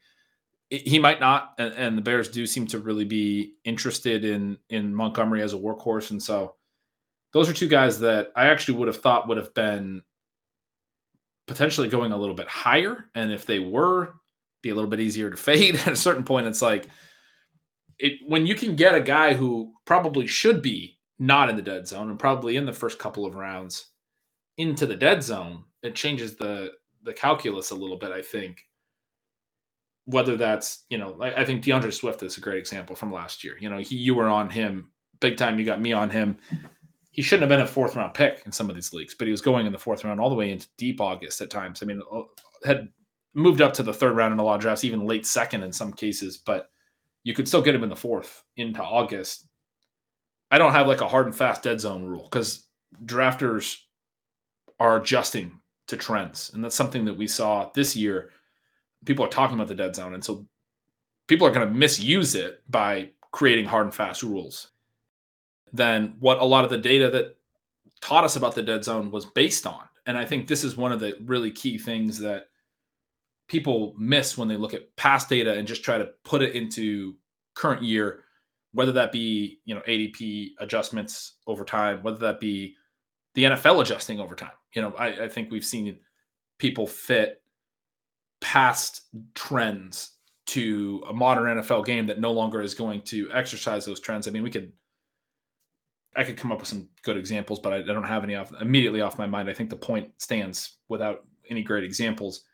he 0.70 0.98
might 0.98 1.20
not. 1.20 1.52
And, 1.58 1.74
and 1.74 1.98
the 1.98 2.02
Bears 2.02 2.28
do 2.28 2.46
seem 2.46 2.66
to 2.68 2.78
really 2.78 3.04
be 3.04 3.54
interested 3.64 4.24
in 4.24 4.56
in 4.70 4.94
Montgomery 4.94 5.42
as 5.42 5.52
a 5.52 5.58
workhorse, 5.58 6.10
and 6.10 6.22
so 6.22 6.54
those 7.32 7.48
are 7.48 7.54
two 7.54 7.68
guys 7.68 7.98
that 8.00 8.32
I 8.36 8.46
actually 8.46 8.78
would 8.78 8.88
have 8.88 9.00
thought 9.00 9.28
would 9.28 9.38
have 9.38 9.54
been 9.54 10.02
potentially 11.46 11.88
going 11.88 12.12
a 12.12 12.16
little 12.16 12.34
bit 12.34 12.48
higher. 12.48 13.06
And 13.14 13.32
if 13.32 13.46
they 13.46 13.58
were, 13.58 14.14
be 14.62 14.70
a 14.70 14.74
little 14.74 14.90
bit 14.90 15.00
easier 15.00 15.30
to 15.30 15.36
fade. 15.38 15.76
At 15.76 15.92
a 15.92 15.96
certain 15.96 16.24
point, 16.24 16.46
it's 16.46 16.62
like 16.62 16.88
it 17.98 18.18
when 18.26 18.46
you 18.46 18.54
can 18.54 18.76
get 18.76 18.94
a 18.94 19.00
guy 19.00 19.34
who 19.34 19.72
probably 19.84 20.26
should 20.26 20.62
be 20.62 20.98
not 21.18 21.48
in 21.48 21.56
the 21.56 21.62
dead 21.62 21.86
zone 21.86 22.10
and 22.10 22.18
probably 22.18 22.56
in 22.56 22.66
the 22.66 22.72
first 22.72 22.98
couple 22.98 23.24
of 23.24 23.34
rounds 23.34 23.86
into 24.58 24.86
the 24.86 24.96
dead 24.96 25.22
zone, 25.22 25.64
it 25.82 25.94
changes 25.94 26.36
the 26.36 26.72
the 27.04 27.12
calculus 27.12 27.70
a 27.70 27.74
little 27.74 27.96
bit, 27.96 28.12
I 28.12 28.22
think. 28.22 28.64
Whether 30.04 30.36
that's, 30.36 30.84
you 30.90 30.98
know, 30.98 31.16
I, 31.20 31.42
I 31.42 31.44
think 31.44 31.62
DeAndre 31.62 31.92
Swift 31.92 32.24
is 32.24 32.36
a 32.36 32.40
great 32.40 32.58
example 32.58 32.96
from 32.96 33.12
last 33.12 33.44
year. 33.44 33.56
You 33.60 33.70
know, 33.70 33.78
he 33.78 33.96
you 33.96 34.14
were 34.14 34.28
on 34.28 34.50
him 34.50 34.90
big 35.20 35.36
time, 35.36 35.58
you 35.58 35.64
got 35.64 35.80
me 35.80 35.92
on 35.92 36.10
him 36.10 36.36
he 37.12 37.20
shouldn't 37.20 37.42
have 37.42 37.56
been 37.56 37.64
a 37.64 37.70
fourth 37.70 37.94
round 37.94 38.14
pick 38.14 38.42
in 38.46 38.52
some 38.52 38.68
of 38.68 38.74
these 38.74 38.92
leagues, 38.92 39.14
but 39.14 39.26
he 39.26 39.30
was 39.30 39.42
going 39.42 39.66
in 39.66 39.72
the 39.72 39.78
fourth 39.78 40.02
round 40.02 40.18
all 40.18 40.30
the 40.30 40.34
way 40.34 40.50
into 40.50 40.66
deep 40.78 41.00
August 41.00 41.40
at 41.42 41.50
times. 41.50 41.82
I 41.82 41.86
mean, 41.86 42.00
uh, 42.10 42.22
had 42.64 42.88
moved 43.34 43.60
up 43.60 43.74
to 43.74 43.82
the 43.82 43.92
third 43.92 44.16
round 44.16 44.32
in 44.32 44.38
a 44.38 44.42
lot 44.42 44.56
of 44.56 44.60
drafts, 44.62 44.82
even 44.82 45.06
late 45.06 45.26
second 45.26 45.62
in 45.62 45.72
some 45.72 45.92
cases, 45.92 46.38
but 46.38 46.70
you 47.22 47.34
could 47.34 47.46
still 47.46 47.62
get 47.62 47.74
him 47.74 47.82
in 47.82 47.90
the 47.90 47.96
fourth 47.96 48.42
into 48.56 48.82
August. 48.82 49.46
I 50.50 50.58
don't 50.58 50.72
have 50.72 50.86
like 50.86 51.02
a 51.02 51.08
hard 51.08 51.26
and 51.26 51.36
fast 51.36 51.62
dead 51.62 51.80
zone 51.80 52.02
rule 52.02 52.28
because 52.30 52.66
drafters 53.04 53.76
are 54.80 54.96
adjusting 54.96 55.60
to 55.88 55.96
trends. 55.96 56.50
And 56.54 56.64
that's 56.64 56.74
something 56.74 57.04
that 57.04 57.16
we 57.16 57.26
saw 57.26 57.70
this 57.74 57.94
year. 57.94 58.30
People 59.04 59.24
are 59.24 59.30
talking 59.30 59.56
about 59.56 59.68
the 59.68 59.74
dead 59.74 59.94
zone. 59.94 60.14
And 60.14 60.24
so 60.24 60.46
people 61.28 61.46
are 61.46 61.52
going 61.52 61.66
to 61.66 61.74
misuse 61.74 62.34
it 62.34 62.62
by 62.70 63.10
creating 63.32 63.66
hard 63.66 63.86
and 63.86 63.94
fast 63.94 64.22
rules 64.22 64.71
than 65.72 66.14
what 66.20 66.38
a 66.38 66.44
lot 66.44 66.64
of 66.64 66.70
the 66.70 66.78
data 66.78 67.10
that 67.10 67.36
taught 68.00 68.24
us 68.24 68.36
about 68.36 68.54
the 68.54 68.62
dead 68.62 68.84
zone 68.84 69.10
was 69.10 69.26
based 69.26 69.66
on. 69.66 69.82
And 70.06 70.18
I 70.18 70.24
think 70.24 70.46
this 70.46 70.64
is 70.64 70.76
one 70.76 70.92
of 70.92 71.00
the 71.00 71.16
really 71.24 71.50
key 71.50 71.78
things 71.78 72.18
that 72.18 72.46
people 73.48 73.94
miss 73.98 74.36
when 74.36 74.48
they 74.48 74.56
look 74.56 74.74
at 74.74 74.94
past 74.96 75.28
data 75.28 75.54
and 75.54 75.66
just 75.66 75.84
try 75.84 75.98
to 75.98 76.10
put 76.24 76.42
it 76.42 76.54
into 76.54 77.14
current 77.54 77.82
year, 77.82 78.24
whether 78.72 78.92
that 78.92 79.12
be, 79.12 79.60
you 79.64 79.74
know, 79.74 79.82
ADP 79.82 80.50
adjustments 80.58 81.34
over 81.46 81.64
time, 81.64 82.02
whether 82.02 82.18
that 82.18 82.40
be 82.40 82.74
the 83.34 83.44
NFL 83.44 83.80
adjusting 83.80 84.20
over 84.20 84.34
time. 84.34 84.52
You 84.74 84.82
know, 84.82 84.94
I, 84.98 85.24
I 85.24 85.28
think 85.28 85.50
we've 85.50 85.64
seen 85.64 85.98
people 86.58 86.86
fit 86.86 87.42
past 88.40 89.02
trends 89.34 90.12
to 90.46 91.02
a 91.08 91.12
modern 91.12 91.58
NFL 91.58 91.86
game 91.86 92.06
that 92.06 92.18
no 92.18 92.32
longer 92.32 92.60
is 92.60 92.74
going 92.74 93.02
to 93.02 93.30
exercise 93.32 93.84
those 93.84 94.00
trends. 94.00 94.26
I 94.26 94.30
mean, 94.32 94.42
we 94.42 94.50
could 94.50 94.72
I 96.14 96.24
could 96.24 96.36
come 96.36 96.52
up 96.52 96.58
with 96.58 96.68
some 96.68 96.88
good 97.02 97.16
examples, 97.16 97.60
but 97.60 97.72
I, 97.72 97.76
I 97.76 97.82
don't 97.82 98.04
have 98.04 98.24
any 98.24 98.34
off 98.34 98.52
immediately 98.60 99.00
off 99.00 99.18
my 99.18 99.26
mind. 99.26 99.48
I 99.48 99.54
think 99.54 99.70
the 99.70 99.76
point 99.76 100.10
stands 100.18 100.76
without 100.88 101.24
any 101.48 101.62
great 101.62 101.84
examples. 101.84 102.44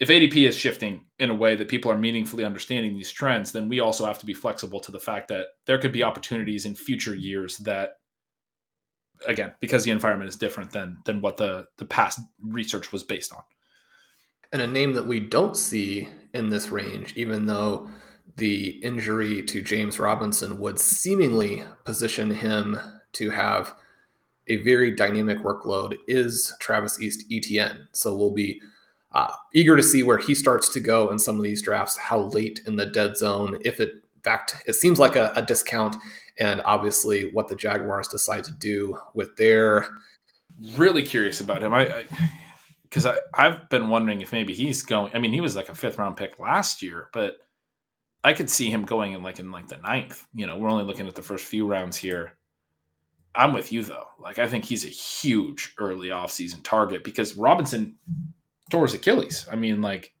If 0.00 0.08
ADP 0.08 0.48
is 0.48 0.56
shifting 0.56 1.04
in 1.18 1.30
a 1.30 1.34
way 1.34 1.54
that 1.56 1.68
people 1.68 1.90
are 1.90 1.96
meaningfully 1.96 2.44
understanding 2.44 2.94
these 2.94 3.12
trends, 3.12 3.52
then 3.52 3.68
we 3.68 3.80
also 3.80 4.04
have 4.04 4.18
to 4.18 4.26
be 4.26 4.34
flexible 4.34 4.80
to 4.80 4.92
the 4.92 5.00
fact 5.00 5.28
that 5.28 5.46
there 5.66 5.78
could 5.78 5.92
be 5.92 6.02
opportunities 6.02 6.66
in 6.66 6.74
future 6.74 7.14
years 7.14 7.56
that 7.58 7.98
again, 9.26 9.52
because 9.60 9.84
the 9.84 9.90
environment 9.90 10.28
is 10.28 10.36
different 10.36 10.70
than 10.70 10.98
than 11.04 11.20
what 11.20 11.36
the 11.36 11.66
the 11.78 11.84
past 11.84 12.20
research 12.42 12.92
was 12.92 13.02
based 13.02 13.32
on. 13.32 13.42
And 14.52 14.62
a 14.62 14.66
name 14.66 14.92
that 14.92 15.06
we 15.06 15.20
don't 15.20 15.56
see 15.56 16.08
in 16.34 16.48
this 16.48 16.68
range, 16.68 17.14
even 17.16 17.46
though 17.46 17.88
the 18.36 18.70
injury 18.82 19.42
to 19.42 19.62
James 19.62 19.98
Robinson 19.98 20.58
would 20.58 20.78
seemingly 20.78 21.64
position 21.84 22.30
him 22.30 22.78
to 23.12 23.30
have 23.30 23.74
a 24.48 24.56
very 24.58 24.90
dynamic 24.90 25.38
workload 25.38 25.96
is 26.06 26.52
Travis 26.60 27.00
East 27.00 27.28
ETN. 27.30 27.86
So 27.92 28.14
we'll 28.14 28.32
be 28.32 28.60
uh, 29.12 29.32
eager 29.54 29.76
to 29.76 29.82
see 29.82 30.02
where 30.02 30.18
he 30.18 30.34
starts 30.34 30.68
to 30.70 30.80
go 30.80 31.10
in 31.10 31.18
some 31.18 31.36
of 31.36 31.42
these 31.42 31.62
drafts, 31.62 31.96
how 31.96 32.22
late 32.22 32.60
in 32.66 32.76
the 32.76 32.86
dead 32.86 33.16
zone, 33.16 33.58
if 33.64 33.80
it, 33.80 33.90
in 33.92 34.22
fact, 34.22 34.56
it 34.66 34.74
seems 34.74 34.98
like 34.98 35.16
a, 35.16 35.32
a 35.36 35.42
discount, 35.42 35.96
and 36.38 36.60
obviously 36.64 37.30
what 37.30 37.46
the 37.46 37.54
Jaguars 37.54 38.08
decide 38.08 38.44
to 38.44 38.52
do 38.52 38.98
with 39.14 39.36
their. 39.36 39.86
Really 40.76 41.02
curious 41.02 41.40
about 41.40 41.62
him. 41.62 41.72
I, 41.72 42.04
because 42.82 43.06
I, 43.06 43.14
I, 43.34 43.46
I've 43.46 43.68
been 43.70 43.88
wondering 43.88 44.20
if 44.20 44.32
maybe 44.32 44.54
he's 44.54 44.82
going. 44.82 45.12
I 45.14 45.18
mean, 45.18 45.32
he 45.32 45.40
was 45.40 45.56
like 45.56 45.68
a 45.68 45.74
fifth 45.74 45.98
round 45.98 46.16
pick 46.16 46.38
last 46.38 46.82
year, 46.82 47.08
but 47.12 47.38
I 48.24 48.32
could 48.32 48.48
see 48.48 48.70
him 48.70 48.84
going 48.84 49.12
in 49.12 49.22
like 49.22 49.38
in 49.38 49.50
like 49.50 49.68
the 49.68 49.76
ninth. 49.76 50.26
You 50.34 50.46
know, 50.46 50.56
we're 50.56 50.70
only 50.70 50.84
looking 50.84 51.06
at 51.06 51.14
the 51.14 51.22
first 51.22 51.44
few 51.44 51.66
rounds 51.66 51.96
here. 51.96 52.32
I'm 53.34 53.52
with 53.52 53.70
you 53.70 53.82
though. 53.82 54.06
Like 54.18 54.38
I 54.38 54.48
think 54.48 54.64
he's 54.64 54.84
a 54.84 54.88
huge 54.88 55.74
early 55.78 56.08
offseason 56.08 56.62
target 56.62 57.04
because 57.04 57.36
Robinson 57.36 57.96
tore 58.70 58.86
his 58.86 58.94
Achilles. 58.94 59.46
I 59.52 59.56
mean, 59.56 59.82
like 59.82 60.14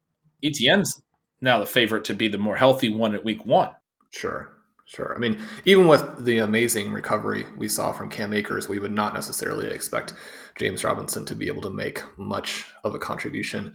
ETN's 0.44 1.02
now 1.40 1.58
the 1.58 1.66
favorite 1.66 2.04
to 2.04 2.14
be 2.14 2.28
the 2.28 2.38
more 2.38 2.56
healthy 2.56 2.90
one 2.90 3.14
at 3.14 3.24
week 3.24 3.44
one. 3.46 3.70
Sure. 4.10 4.50
Sure. 4.86 5.14
I 5.16 5.18
mean, 5.18 5.40
even 5.64 5.88
with 5.88 6.26
the 6.26 6.38
amazing 6.38 6.92
recovery 6.92 7.46
we 7.56 7.68
saw 7.68 7.90
from 7.90 8.10
Cam 8.10 8.34
Akers, 8.34 8.68
we 8.68 8.78
would 8.78 8.92
not 8.92 9.14
necessarily 9.14 9.66
expect 9.68 10.12
James 10.56 10.84
Robinson 10.84 11.24
to 11.24 11.34
be 11.34 11.46
able 11.46 11.62
to 11.62 11.70
make 11.70 12.02
much 12.18 12.66
of 12.84 12.94
a 12.94 12.98
contribution 12.98 13.74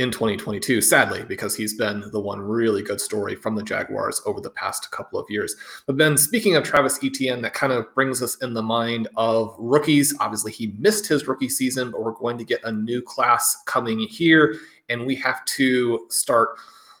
in 0.00 0.10
2022, 0.10 0.80
sadly, 0.80 1.22
because 1.24 1.54
he's 1.54 1.74
been 1.74 2.02
the 2.10 2.18
one 2.18 2.40
really 2.40 2.82
good 2.82 2.98
story 2.98 3.36
from 3.36 3.54
the 3.54 3.62
Jaguars 3.62 4.22
over 4.24 4.40
the 4.40 4.48
past 4.48 4.90
couple 4.90 5.20
of 5.20 5.26
years. 5.28 5.54
But 5.86 5.98
then, 5.98 6.16
speaking 6.16 6.56
of 6.56 6.64
Travis 6.64 6.98
Etienne, 7.04 7.42
that 7.42 7.52
kind 7.52 7.70
of 7.70 7.94
brings 7.94 8.22
us 8.22 8.36
in 8.36 8.54
the 8.54 8.62
mind 8.62 9.08
of 9.16 9.54
rookies. 9.58 10.14
Obviously, 10.18 10.52
he 10.52 10.68
missed 10.78 11.06
his 11.06 11.28
rookie 11.28 11.50
season, 11.50 11.90
but 11.90 12.02
we're 12.02 12.12
going 12.12 12.38
to 12.38 12.44
get 12.44 12.64
a 12.64 12.72
new 12.72 13.02
class 13.02 13.62
coming 13.66 13.98
here, 13.98 14.56
and 14.88 15.04
we 15.04 15.14
have 15.16 15.44
to 15.44 16.06
start 16.08 16.56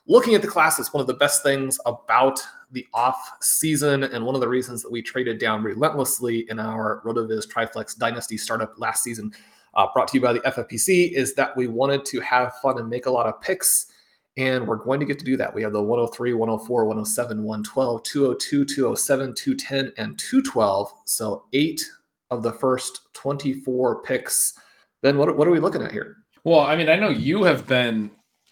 looking 0.06 0.34
at 0.34 0.42
the 0.42 0.48
class. 0.48 0.78
It's 0.78 0.92
one 0.92 1.00
of 1.00 1.06
the 1.06 1.14
best 1.14 1.42
things 1.42 1.78
about 1.86 2.38
the 2.70 2.86
off 2.92 3.32
season, 3.40 4.04
and 4.04 4.26
one 4.26 4.34
of 4.34 4.42
the 4.42 4.48
reasons 4.48 4.82
that 4.82 4.92
we 4.92 5.00
traded 5.00 5.38
down 5.38 5.62
relentlessly 5.62 6.44
in 6.50 6.58
our 6.58 7.00
RotoViz 7.06 7.48
Triflex 7.50 7.96
Dynasty 7.96 8.36
startup 8.36 8.78
last 8.78 9.02
season 9.02 9.32
uh, 9.74 9.86
brought 9.92 10.08
to 10.08 10.18
you 10.18 10.20
by 10.20 10.32
the 10.32 10.40
FFPC, 10.40 11.12
is 11.12 11.34
that 11.34 11.56
we 11.56 11.66
wanted 11.66 12.04
to 12.06 12.20
have 12.20 12.56
fun 12.56 12.78
and 12.78 12.88
make 12.88 13.06
a 13.06 13.10
lot 13.10 13.26
of 13.26 13.40
picks. 13.40 13.86
And 14.36 14.66
we're 14.66 14.76
going 14.76 15.00
to 15.00 15.06
get 15.06 15.18
to 15.18 15.24
do 15.24 15.36
that. 15.36 15.52
We 15.52 15.62
have 15.62 15.72
the 15.72 15.82
103, 15.82 16.34
104, 16.34 16.84
107, 16.84 17.42
112, 17.42 18.02
202, 18.02 18.64
207, 18.64 19.34
210, 19.34 19.92
and 19.98 20.18
212. 20.18 20.92
So 21.04 21.44
eight 21.52 21.84
of 22.30 22.42
the 22.42 22.52
first 22.52 23.12
24 23.14 24.02
picks. 24.02 24.54
Then 25.02 25.18
what, 25.18 25.36
what 25.36 25.48
are 25.48 25.50
we 25.50 25.60
looking 25.60 25.82
at 25.82 25.92
here? 25.92 26.16
Well, 26.44 26.60
I 26.60 26.76
mean, 26.76 26.88
I 26.88 26.96
know 26.96 27.10
you 27.10 27.42
have 27.42 27.66
been 27.66 28.10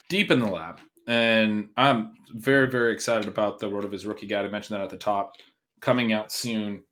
deep 0.09 0.31
in 0.31 0.41
the 0.41 0.47
lab, 0.47 0.81
and 1.07 1.69
I'm 1.77 2.15
very, 2.35 2.69
very 2.69 2.93
excited 2.93 3.29
about 3.29 3.59
the 3.59 3.69
RotoViz 3.69 4.07
rookie 4.07 4.27
guide. 4.27 4.45
I 4.45 4.49
mentioned 4.49 4.79
that 4.79 4.85
at 4.85 4.91
the 4.91 4.99
top, 4.99 5.37
coming 5.81 6.13
out 6.13 6.31
soon. 6.33 6.83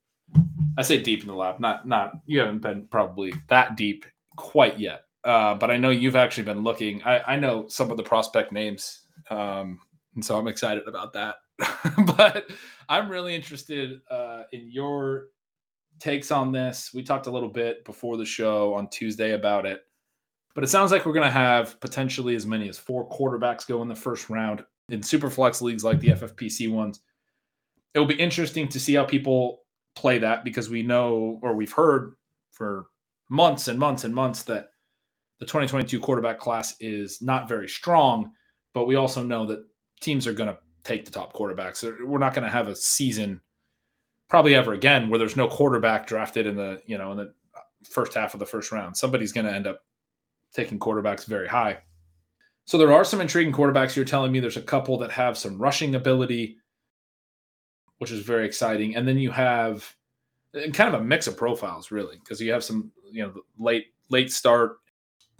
I 0.77 0.81
say 0.81 1.01
deep 1.01 1.21
in 1.21 1.27
the 1.27 1.35
lab, 1.35 1.59
not 1.59 1.87
not 1.87 2.13
you 2.25 2.39
haven't 2.39 2.59
been 2.59 2.87
probably 2.87 3.33
that 3.47 3.77
deep 3.77 4.05
quite 4.37 4.79
yet. 4.79 5.01
Uh, 5.23 5.55
but 5.55 5.69
I 5.69 5.77
know 5.77 5.89
you've 5.89 6.15
actually 6.15 6.43
been 6.43 6.63
looking. 6.63 7.03
I, 7.03 7.19
I 7.33 7.35
know 7.35 7.67
some 7.67 7.91
of 7.91 7.97
the 7.97 8.03
prospect 8.03 8.53
names, 8.53 9.01
um, 9.29 9.79
and 10.15 10.23
so 10.23 10.37
I'm 10.37 10.47
excited 10.47 10.87
about 10.87 11.11
that. 11.13 11.35
but 12.17 12.49
I'm 12.87 13.09
really 13.09 13.35
interested 13.35 13.99
uh, 14.09 14.43
in 14.53 14.71
your 14.71 15.25
takes 15.99 16.31
on 16.31 16.51
this. 16.51 16.91
We 16.93 17.03
talked 17.03 17.27
a 17.27 17.31
little 17.31 17.49
bit 17.49 17.83
before 17.83 18.15
the 18.15 18.25
show 18.25 18.73
on 18.73 18.87
Tuesday 18.89 19.31
about 19.31 19.65
it, 19.65 19.81
but 20.55 20.63
it 20.63 20.67
sounds 20.67 20.91
like 20.91 21.05
we're 21.05 21.13
going 21.13 21.25
to 21.25 21.31
have 21.31 21.79
potentially 21.81 22.35
as 22.35 22.45
many 22.45 22.69
as 22.69 22.77
four 22.77 23.09
quarterbacks 23.09 23.67
go 23.67 23.81
in 23.81 23.87
the 23.87 23.95
first 23.95 24.29
round. 24.29 24.63
in 24.89 25.03
super 25.03 25.29
flex 25.29 25.61
leagues 25.61 25.83
like 25.83 25.99
the 25.99 26.09
FFPC 26.09 26.71
ones. 26.71 27.01
It 27.93 27.99
will 27.99 28.05
be 28.05 28.15
interesting 28.15 28.69
to 28.69 28.79
see 28.79 28.93
how 28.93 29.03
people 29.03 29.63
play 29.95 30.19
that 30.19 30.43
because 30.43 30.69
we 30.69 30.83
know 30.83 31.39
or 31.41 31.53
we've 31.55 31.73
heard 31.73 32.13
for 32.51 32.85
months 33.29 33.67
and 33.67 33.79
months 33.79 34.03
and 34.03 34.13
months 34.13 34.43
that 34.43 34.69
the 35.39 35.45
2022 35.45 35.99
quarterback 35.99 36.39
class 36.39 36.75
is 36.79 37.21
not 37.21 37.47
very 37.47 37.69
strong, 37.69 38.31
but 38.73 38.85
we 38.85 38.95
also 38.95 39.23
know 39.23 39.45
that 39.45 39.63
teams 40.01 40.25
are 40.27 40.33
going 40.33 40.49
to 40.49 40.57
take 40.83 41.05
the 41.05 41.11
top 41.11 41.33
quarterbacks. 41.33 41.83
We're 42.03 42.17
not 42.17 42.33
going 42.33 42.45
to 42.45 42.51
have 42.51 42.67
a 42.67 42.75
season 42.75 43.41
probably 44.29 44.55
ever 44.55 44.73
again 44.73 45.09
where 45.09 45.19
there's 45.19 45.35
no 45.35 45.47
quarterback 45.47 46.07
drafted 46.07 46.47
in 46.47 46.55
the, 46.55 46.81
you 46.85 46.97
know, 46.97 47.11
in 47.11 47.17
the 47.17 47.33
first 47.89 48.13
half 48.13 48.33
of 48.33 48.39
the 48.39 48.45
first 48.45 48.71
round. 48.71 48.95
Somebody's 48.95 49.31
going 49.31 49.45
to 49.45 49.53
end 49.53 49.67
up 49.67 49.81
taking 50.53 50.79
quarterbacks 50.79 51.25
very 51.25 51.47
high. 51.47 51.77
So 52.65 52.77
there 52.77 52.93
are 52.93 53.05
some 53.05 53.21
intriguing 53.21 53.53
quarterbacks. 53.53 53.95
You're 53.95 54.05
telling 54.05 54.31
me 54.31 54.39
there's 54.39 54.57
a 54.57 54.61
couple 54.61 54.97
that 54.99 55.11
have 55.11 55.37
some 55.37 55.57
rushing 55.57 55.95
ability, 55.95 56.57
which 57.99 58.11
is 58.11 58.25
very 58.25 58.45
exciting. 58.45 58.95
And 58.95 59.07
then 59.07 59.17
you 59.17 59.31
have 59.31 59.95
kind 60.73 60.93
of 60.93 61.01
a 61.01 61.03
mix 61.03 61.27
of 61.27 61.37
profiles, 61.37 61.91
really, 61.91 62.17
because 62.17 62.41
you 62.41 62.51
have 62.51 62.63
some, 62.63 62.91
you 63.11 63.23
know, 63.23 63.33
late 63.57 63.87
late 64.09 64.31
start. 64.31 64.77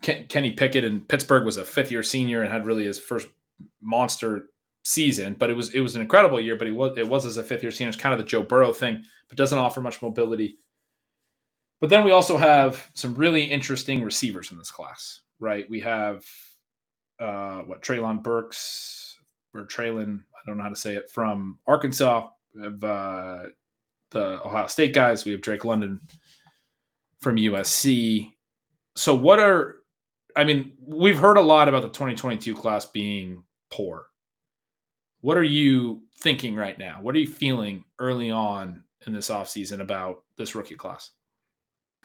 Kenny 0.01 0.51
Pickett 0.51 0.83
in 0.83 1.01
Pittsburgh 1.01 1.43
was 1.43 1.57
a 1.57 1.65
fifth 1.65 1.91
year 1.91 2.03
senior 2.03 2.43
and 2.43 2.51
had 2.51 2.65
really 2.65 2.85
his 2.85 2.99
first 2.99 3.27
monster 3.81 4.49
season, 4.83 5.35
but 5.37 5.49
it 5.49 5.53
was 5.53 5.73
it 5.73 5.79
was 5.79 5.95
an 5.95 6.01
incredible 6.01 6.39
year. 6.39 6.55
But 6.55 6.67
he 6.67 6.73
was 6.73 6.97
it 6.97 7.07
was 7.07 7.25
as 7.25 7.37
a 7.37 7.43
fifth 7.43 7.63
year 7.63 7.71
senior. 7.71 7.89
It's 7.89 7.97
kind 7.97 8.13
of 8.13 8.19
the 8.19 8.25
Joe 8.25 8.43
Burrow 8.43 8.73
thing, 8.73 9.03
but 9.27 9.37
doesn't 9.37 9.57
offer 9.57 9.81
much 9.81 10.01
mobility. 10.01 10.57
But 11.79 11.89
then 11.89 12.03
we 12.03 12.11
also 12.11 12.37
have 12.37 12.89
some 12.93 13.13
really 13.15 13.43
interesting 13.43 14.03
receivers 14.03 14.51
in 14.51 14.57
this 14.57 14.71
class, 14.71 15.21
right? 15.39 15.69
We 15.69 15.79
have 15.81 16.25
uh, 17.19 17.59
what 17.61 17.83
Treylon 17.83 18.23
Burks 18.23 19.17
or 19.53 19.65
Traylon, 19.65 20.19
I 20.19 20.39
don't 20.45 20.57
know 20.57 20.63
how 20.63 20.69
to 20.69 20.75
say 20.75 20.95
it, 20.95 21.09
from 21.11 21.59
Arkansas. 21.67 22.29
We 22.55 22.63
have 22.63 22.83
uh, 22.83 23.43
the 24.11 24.43
Ohio 24.45 24.67
State 24.67 24.93
guys. 24.93 25.25
We 25.25 25.31
have 25.31 25.41
Drake 25.41 25.65
London 25.65 25.99
from 27.19 27.37
USC. 27.37 28.31
So, 28.95 29.15
what 29.15 29.39
are, 29.39 29.77
I 30.35 30.43
mean, 30.43 30.73
we've 30.85 31.17
heard 31.17 31.37
a 31.37 31.41
lot 31.41 31.67
about 31.67 31.81
the 31.81 31.89
2022 31.89 32.55
class 32.55 32.85
being 32.85 33.43
poor. 33.69 34.07
What 35.21 35.37
are 35.37 35.43
you 35.43 36.03
thinking 36.19 36.55
right 36.55 36.77
now? 36.77 36.99
What 37.01 37.15
are 37.15 37.19
you 37.19 37.27
feeling 37.27 37.83
early 37.99 38.31
on 38.31 38.83
in 39.05 39.13
this 39.13 39.29
offseason 39.29 39.81
about 39.81 40.23
this 40.37 40.55
rookie 40.55 40.75
class? 40.75 41.11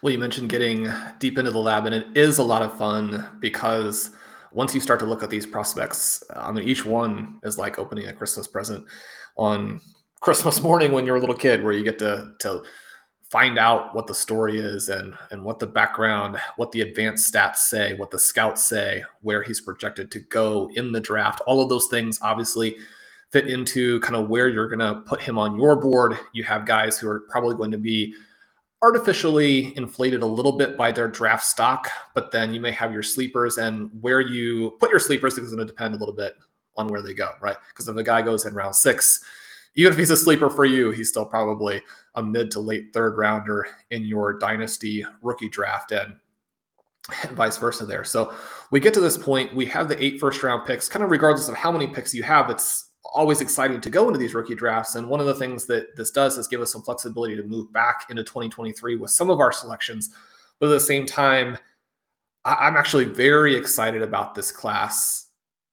Well, 0.03 0.13
you 0.13 0.19
mentioned 0.19 0.49
getting 0.49 0.93
deep 1.19 1.39
into 1.39 1.51
the 1.51 1.59
lab, 1.59 1.87
and 1.87 1.95
it 1.95 2.07
is 2.17 2.39
a 2.39 2.43
lot 2.43 2.63
of 2.63 2.77
fun 2.77 3.25
because 3.39 4.11
once 4.51 4.75
you 4.75 4.81
start 4.81 5.01
to 5.01 5.07
look 5.07 5.23
at 5.23 5.31
these 5.31 5.47
prospects, 5.47 6.23
I 6.35 6.51
mean, 6.51 6.69
each 6.69 6.85
one 6.85 7.39
is 7.45 7.57
like 7.57 7.79
opening 7.79 8.09
a 8.09 8.13
Christmas 8.13 8.49
present 8.49 8.85
on 9.37 9.81
Christmas 10.23 10.63
morning 10.63 10.93
when 10.93 11.05
you're 11.05 11.17
a 11.17 11.21
little 11.21 11.35
kid, 11.35 11.65
where 11.65 11.73
you 11.73 11.83
get 11.83 11.99
to 11.99 12.33
to 12.39 12.63
find 13.29 13.59
out 13.59 13.93
what 13.93 14.07
the 14.07 14.15
story 14.15 14.59
is 14.61 14.89
and 14.89 15.15
and 15.33 15.43
what 15.43 15.59
the 15.59 15.67
background, 15.67 16.39
what 16.57 16.71
the 16.71 16.83
advanced 16.83 17.33
stats 17.33 17.57
say, 17.57 17.95
what 17.95 18.13
the 18.13 18.19
scouts 18.19 18.65
say, 18.65 19.03
where 19.23 19.43
he's 19.43 19.61
projected 19.61 20.13
to 20.13 20.21
go 20.21 20.71
in 20.75 20.93
the 20.93 21.01
draft. 21.01 21.41
All 21.47 21.61
of 21.61 21.69
those 21.69 21.89
things 21.89 22.21
obviously 22.23 22.77
fit 23.33 23.49
into 23.49 23.99
kind 23.99 24.15
of 24.15 24.29
where 24.29 24.49
you're 24.49 24.69
going 24.69 24.79
to 24.79 25.01
put 25.01 25.21
him 25.21 25.39
on 25.39 25.59
your 25.59 25.75
board. 25.75 26.17
You 26.33 26.45
have 26.45 26.67
guys 26.67 26.99
who 26.99 27.09
are 27.09 27.21
probably 27.29 27.57
going 27.57 27.73
to 27.73 27.79
be 27.79 28.15
artificially 28.81 29.77
inflated 29.77 30.23
a 30.23 30.27
little 30.27 30.53
bit 30.53 30.77
by 30.77 30.93
their 30.93 31.09
draft 31.09 31.45
stock, 31.45 31.89
but 32.15 32.31
then 32.31 32.55
you 32.55 32.61
may 32.61 32.71
have 32.71 32.93
your 32.93 33.03
sleepers 33.03 33.59
and 33.59 33.91
where 34.01 34.21
you 34.21 34.77
put 34.79 34.91
your 34.91 35.01
sleepers 35.01 35.37
is 35.37 35.53
going 35.53 35.67
to 35.67 35.73
depend 35.73 35.95
a 35.95 35.99
little 35.99 36.15
bit 36.15 36.37
on 36.77 36.87
where 36.87 37.03
they 37.03 37.15
go, 37.15 37.31
right? 37.41 37.57
Because 37.71 37.89
if 37.89 37.97
a 37.97 38.03
guy 38.05 38.23
goes 38.23 38.47
in 38.47 38.55
round 38.55 38.77
six, 38.77 39.25
even 39.75 39.93
if 39.93 39.99
he's 39.99 40.11
a 40.11 40.17
sleeper 40.17 40.51
for 40.51 40.65
you, 40.65 40.91
he's 40.91 41.09
still 41.09 41.25
probably 41.25 41.83
a 42.15 42.23
mid 42.23 42.51
to 42.51 42.61
late 42.61 42.93
third 42.93 43.17
rounder 43.17 43.67
in 43.91 44.05
your 44.05 44.39
dynasty 44.39 45.05
rookie 45.23 45.49
draft 45.49 45.93
and, 45.93 46.15
and 47.23 47.33
vice 47.37 47.57
versa 47.57 47.87
there. 47.87 48.05
So 48.05 48.35
we 48.71 48.81
get 48.81 48.95
to 48.95 49.01
this 49.01 49.17
point, 49.17 49.55
we 49.55 49.67
have 49.67 49.89
the 49.89 50.03
eight 50.03 50.21
first 50.21 50.43
round 50.43 50.67
picks, 50.67 50.89
kind 50.89 51.05
of 51.05 51.11
regardless 51.11 51.49
of 51.49 51.57
how 51.57 51.73
many 51.73 51.87
picks 51.87 52.15
you 52.15 52.23
have, 52.23 52.51
it's 52.51 52.91
always 53.05 53.41
exciting 53.41 53.81
to 53.81 53.91
go 53.91 54.07
into 54.07 54.19
these 54.19 54.35
rookie 54.35 54.55
drafts. 54.55 54.95
And 54.95 55.09
one 55.09 55.21
of 55.21 55.27
the 55.27 55.35
things 55.35 55.67
that 55.67 55.97
this 55.97 56.11
does 56.11 56.39
is 56.39 56.49
give 56.49 56.61
us 56.61 56.73
some 56.73 56.83
flexibility 56.83 57.37
to 57.37 57.43
move 57.43 57.73
back 57.73 58.07
into 58.11 58.23
2023 58.23 58.97
with 58.97 59.11
some 59.11 59.31
of 59.31 59.41
our 59.41 59.53
selections. 59.53 60.11
But 60.59 60.67
at 60.67 60.73
the 60.73 60.81
same 60.81 61.07
time, 61.07 61.59
I'm 62.45 62.77
actually 62.77 63.05
very 63.05 63.57
excited 63.57 64.03
about 64.03 64.35
this 64.35 64.51
class 64.51 65.22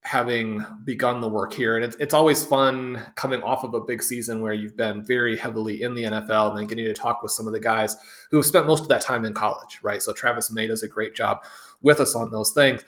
having 0.09 0.65
begun 0.85 1.21
the 1.21 1.27
work 1.27 1.53
here. 1.53 1.75
And 1.75 1.85
it's, 1.85 1.95
it's 1.97 2.13
always 2.15 2.43
fun 2.43 2.99
coming 3.15 3.43
off 3.43 3.63
of 3.63 3.75
a 3.75 3.81
big 3.81 4.01
season 4.01 4.41
where 4.41 4.53
you've 4.53 4.75
been 4.75 5.05
very 5.05 5.37
heavily 5.37 5.83
in 5.83 5.93
the 5.93 6.03
NFL 6.03 6.49
and 6.49 6.57
then 6.57 6.67
getting 6.67 6.85
to 6.85 6.93
talk 6.93 7.21
with 7.21 7.31
some 7.31 7.45
of 7.45 7.53
the 7.53 7.59
guys 7.59 7.95
who 8.31 8.37
have 8.37 8.45
spent 8.45 8.65
most 8.65 8.81
of 8.81 8.87
that 8.89 9.01
time 9.01 9.23
in 9.23 9.33
college, 9.33 9.79
right? 9.83 10.01
So 10.01 10.11
Travis 10.11 10.51
May 10.51 10.65
does 10.65 10.81
a 10.81 10.87
great 10.87 11.15
job 11.15 11.43
with 11.81 11.99
us 11.99 12.15
on 12.15 12.31
those 12.31 12.51
things 12.51 12.83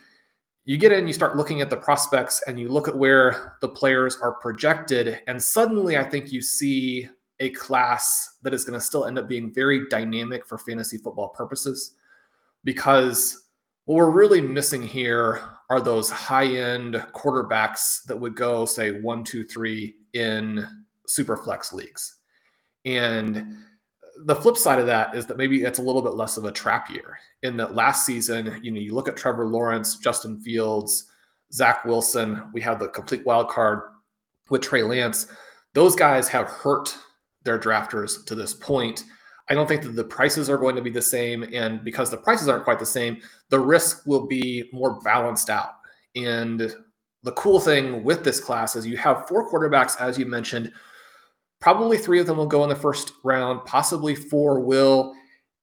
you 0.66 0.78
get 0.78 0.92
in, 0.92 1.08
you 1.08 1.14
start 1.14 1.36
looking 1.36 1.62
at 1.62 1.70
the 1.70 1.78
prospects, 1.78 2.44
and 2.46 2.60
you 2.60 2.70
look 2.70 2.88
at 2.88 2.96
where 2.96 3.58
the 3.62 3.68
players 3.68 4.18
are 4.22 4.34
projected, 4.34 5.20
and 5.28 5.42
suddenly 5.42 5.98
I 5.98 6.04
think 6.04 6.32
you 6.32 6.42
see 6.42 7.10
a 7.40 7.50
class 7.50 8.38
that 8.44 8.54
is 8.54 8.64
going 8.64 8.80
to 8.80 8.86
still 8.86 9.06
end 9.06 9.18
up 9.18 9.28
being 9.28 9.52
very 9.52 9.90
dynamic 9.90 10.46
for 10.46 10.60
fantasy 10.60 10.98
football 10.98 11.30
purposes. 11.30 11.96
Because 12.64 13.46
what 13.86 13.96
we're 13.96 14.12
really 14.12 14.42
missing 14.42 14.84
here 14.84 15.42
are 15.72 15.80
those 15.80 16.10
high 16.10 16.48
end 16.48 16.96
quarterbacks 17.14 18.04
that 18.04 18.20
would 18.20 18.36
go, 18.36 18.66
say, 18.66 19.00
one, 19.00 19.24
two, 19.24 19.46
three 19.46 19.96
in 20.12 20.68
super 21.08 21.38
flex 21.38 21.72
leagues. 21.72 22.18
And 22.84 23.56
the 24.26 24.36
flip 24.36 24.58
side 24.58 24.80
of 24.80 24.86
that 24.88 25.16
is 25.16 25.26
that 25.28 25.38
maybe 25.38 25.64
it's 25.64 25.80
a 25.80 25.82
little 25.82 26.02
bit 26.02 26.16
less 26.16 26.36
of 26.36 26.44
a 26.44 26.52
trap 26.52 26.90
year. 26.90 27.18
In 27.44 27.56
that 27.56 27.74
last 27.74 28.06
season, 28.06 28.60
you 28.62 28.70
know, 28.70 28.82
you 28.82 28.94
look 28.94 29.08
at 29.08 29.16
Trevor 29.16 29.48
Lawrence, 29.48 29.96
Justin 29.96 30.42
Fields, 30.42 31.06
Zach 31.54 31.86
Wilson. 31.86 32.44
We 32.52 32.60
have 32.60 32.78
the 32.78 32.90
complete 32.90 33.26
wild 33.26 33.48
card 33.48 33.80
with 34.50 34.64
Trey 34.64 34.84
Lance. 34.84 35.28
Those 35.74 35.96
guys 35.96 36.28
have 36.28 36.48
hurt 36.48 36.94
their 37.44 37.58
drafters 37.58 38.26
to 38.26 38.36
this 38.36 38.54
point. 38.54 39.06
I 39.50 39.54
don't 39.54 39.68
think 39.68 39.84
that 39.84 39.96
the 39.96 40.04
prices 40.04 40.50
are 40.50 40.58
going 40.58 40.76
to 40.76 40.82
be 40.82 40.90
the 40.90 41.02
same. 41.02 41.44
And 41.54 41.84
because 41.84 42.10
the 42.10 42.18
prices 42.18 42.48
aren't 42.48 42.64
quite 42.64 42.80
the 42.80 42.86
same, 42.86 43.22
the 43.50 43.60
risk 43.60 44.06
will 44.06 44.28
be 44.28 44.70
more 44.72 45.00
balanced 45.02 45.50
out. 45.50 45.76
And 46.16 46.74
the 47.24 47.32
cool 47.34 47.60
thing 47.60 48.04
with 48.04 48.24
this 48.24 48.40
class 48.40 48.76
is 48.76 48.88
you 48.88 48.98
have 48.98 49.28
four 49.28 49.50
quarterbacks, 49.50 50.00
as 50.00 50.18
you 50.18 50.26
mentioned, 50.26 50.72
Probably 51.62 52.00
three 52.00 52.20
of 52.20 52.26
them 52.26 52.38
will 52.38 52.48
go 52.48 52.64
in 52.64 52.70
the 52.70 52.76
first 52.76 53.14
round, 53.24 53.64
possibly 53.66 54.16
four 54.16 54.60
will. 54.60 55.14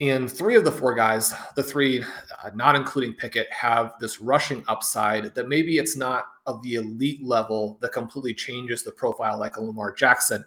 And 0.01 0.31
three 0.31 0.55
of 0.55 0.62
the 0.62 0.70
four 0.70 0.95
guys, 0.95 1.35
the 1.57 1.62
three, 1.62 2.05
uh, 2.45 2.51
not 2.55 2.76
including 2.76 3.14
Pickett, 3.14 3.53
have 3.53 3.95
this 4.01 4.20
rushing 4.20 4.62
upside 4.68 5.35
that 5.35 5.49
maybe 5.49 5.79
it's 5.79 5.97
not 5.97 6.26
of 6.47 6.62
the 6.62 6.76
elite 6.76 7.24
level 7.24 7.79
that 7.83 7.93
completely 7.93 8.33
changes 8.33 8.85
the 8.85 8.93
profile 8.93 9.41
like 9.41 9.57
a 9.57 9.61
Lamar 9.61 9.93
Jackson, 9.93 10.45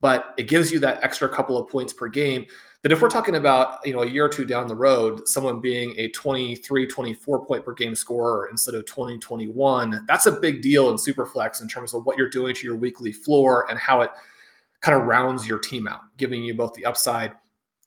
but 0.00 0.34
it 0.36 0.48
gives 0.48 0.70
you 0.70 0.78
that 0.80 1.02
extra 1.02 1.28
couple 1.28 1.58
of 1.58 1.68
points 1.68 1.92
per 1.92 2.08
game. 2.08 2.46
That 2.82 2.92
if 2.92 3.00
we're 3.00 3.08
talking 3.08 3.36
about 3.36 3.78
you 3.84 3.92
know 3.92 4.02
a 4.02 4.06
year 4.06 4.26
or 4.26 4.28
two 4.28 4.44
down 4.44 4.68
the 4.68 4.76
road, 4.76 5.26
someone 5.26 5.60
being 5.60 5.94
a 5.96 6.08
23, 6.10 6.86
24 6.86 7.46
point 7.46 7.64
per 7.64 7.72
game 7.72 7.94
scorer 7.94 8.48
instead 8.50 8.74
of 8.74 8.86
20, 8.86 9.18
21, 9.18 10.04
that's 10.06 10.26
a 10.26 10.32
big 10.32 10.62
deal 10.62 10.90
in 10.90 10.96
Superflex 10.96 11.62
in 11.62 11.68
terms 11.68 11.94
of 11.94 12.06
what 12.06 12.16
you're 12.16 12.28
doing 12.28 12.54
to 12.54 12.66
your 12.66 12.76
weekly 12.76 13.12
floor 13.12 13.66
and 13.68 13.78
how 13.78 14.02
it 14.02 14.10
kind 14.80 15.00
of 15.00 15.06
rounds 15.06 15.48
your 15.48 15.58
team 15.58 15.88
out, 15.88 16.00
giving 16.16 16.44
you 16.44 16.54
both 16.54 16.74
the 16.74 16.84
upside 16.84 17.32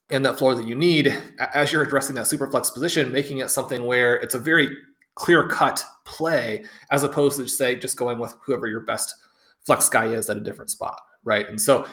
and 0.10 0.26
that 0.26 0.38
floor 0.38 0.56
that 0.56 0.68
you 0.68 0.76
need 0.76 1.16
as 1.54 1.72
you're 1.72 1.84
addressing 1.84 2.16
that 2.16 2.28
super 2.28 2.50
flex 2.50 2.70
position, 2.70 3.12
making 3.12 3.38
it 3.38 3.50
something 3.50 3.84
where 3.84 4.16
it's 4.16 4.36
a 4.36 4.40
very 4.40 4.76
clear 5.16 5.48
cut 5.48 5.84
play 6.06 6.64
as 6.92 7.04
opposed 7.04 7.38
to 7.38 7.48
say 7.48 7.76
just 7.76 7.98
going 7.98 8.18
with 8.18 8.34
whoever 8.42 8.68
your 8.68 8.80
best 8.82 9.14
flex 9.66 9.90
guy 9.90 10.08
is 10.08 10.30
at 10.30 10.38
a 10.38 10.42
different 10.42 10.72
spot, 10.72 11.00
right? 11.24 11.48
And 11.48 11.60
so 11.60 11.88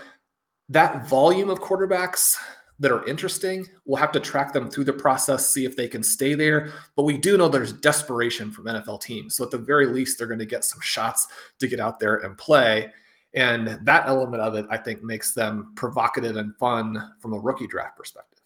that 0.68 1.09
volume 1.09 1.51
of 1.51 1.61
quarterbacks 1.61 2.37
that 2.79 2.93
are 2.93 3.07
interesting, 3.07 3.66
we'll 3.87 3.97
have 3.97 4.12
to 4.12 4.20
track 4.20 4.53
them 4.53 4.70
through 4.70 4.85
the 4.85 4.93
process, 4.93 5.49
see 5.49 5.64
if 5.64 5.77
they 5.77 5.89
can 5.89 6.03
stay 6.03 6.35
there. 6.35 6.72
But 6.95 7.05
we 7.05 7.16
do 7.16 7.39
know 7.39 7.49
there's 7.49 7.72
desperation 7.72 8.51
from 8.51 8.66
NFL 8.66 9.01
teams. 9.01 9.35
So 9.35 9.45
at 9.45 9.51
the 9.51 9.59
very 9.59 9.87
least, 9.87 10.18
they're 10.18 10.27
going 10.27 10.39
to 10.41 10.47
get 10.47 10.64
some 10.64 10.81
shots 10.81 11.29
to 11.59 11.68
get 11.68 11.81
out 11.81 11.99
there 11.99 12.16
and 12.16 12.37
play. 12.37 12.93
And 13.35 13.79
that 13.83 14.07
element 14.07 14.43
of 14.43 14.55
it, 14.55 14.66
I 14.70 14.77
think, 14.77 15.03
makes 15.03 15.33
them 15.33 15.72
provocative 15.74 16.37
and 16.37 16.57
fun 16.57 17.12
from 17.18 17.33
a 17.33 17.39
rookie 17.39 17.66
draft 17.66 17.97
perspective. 17.97 18.41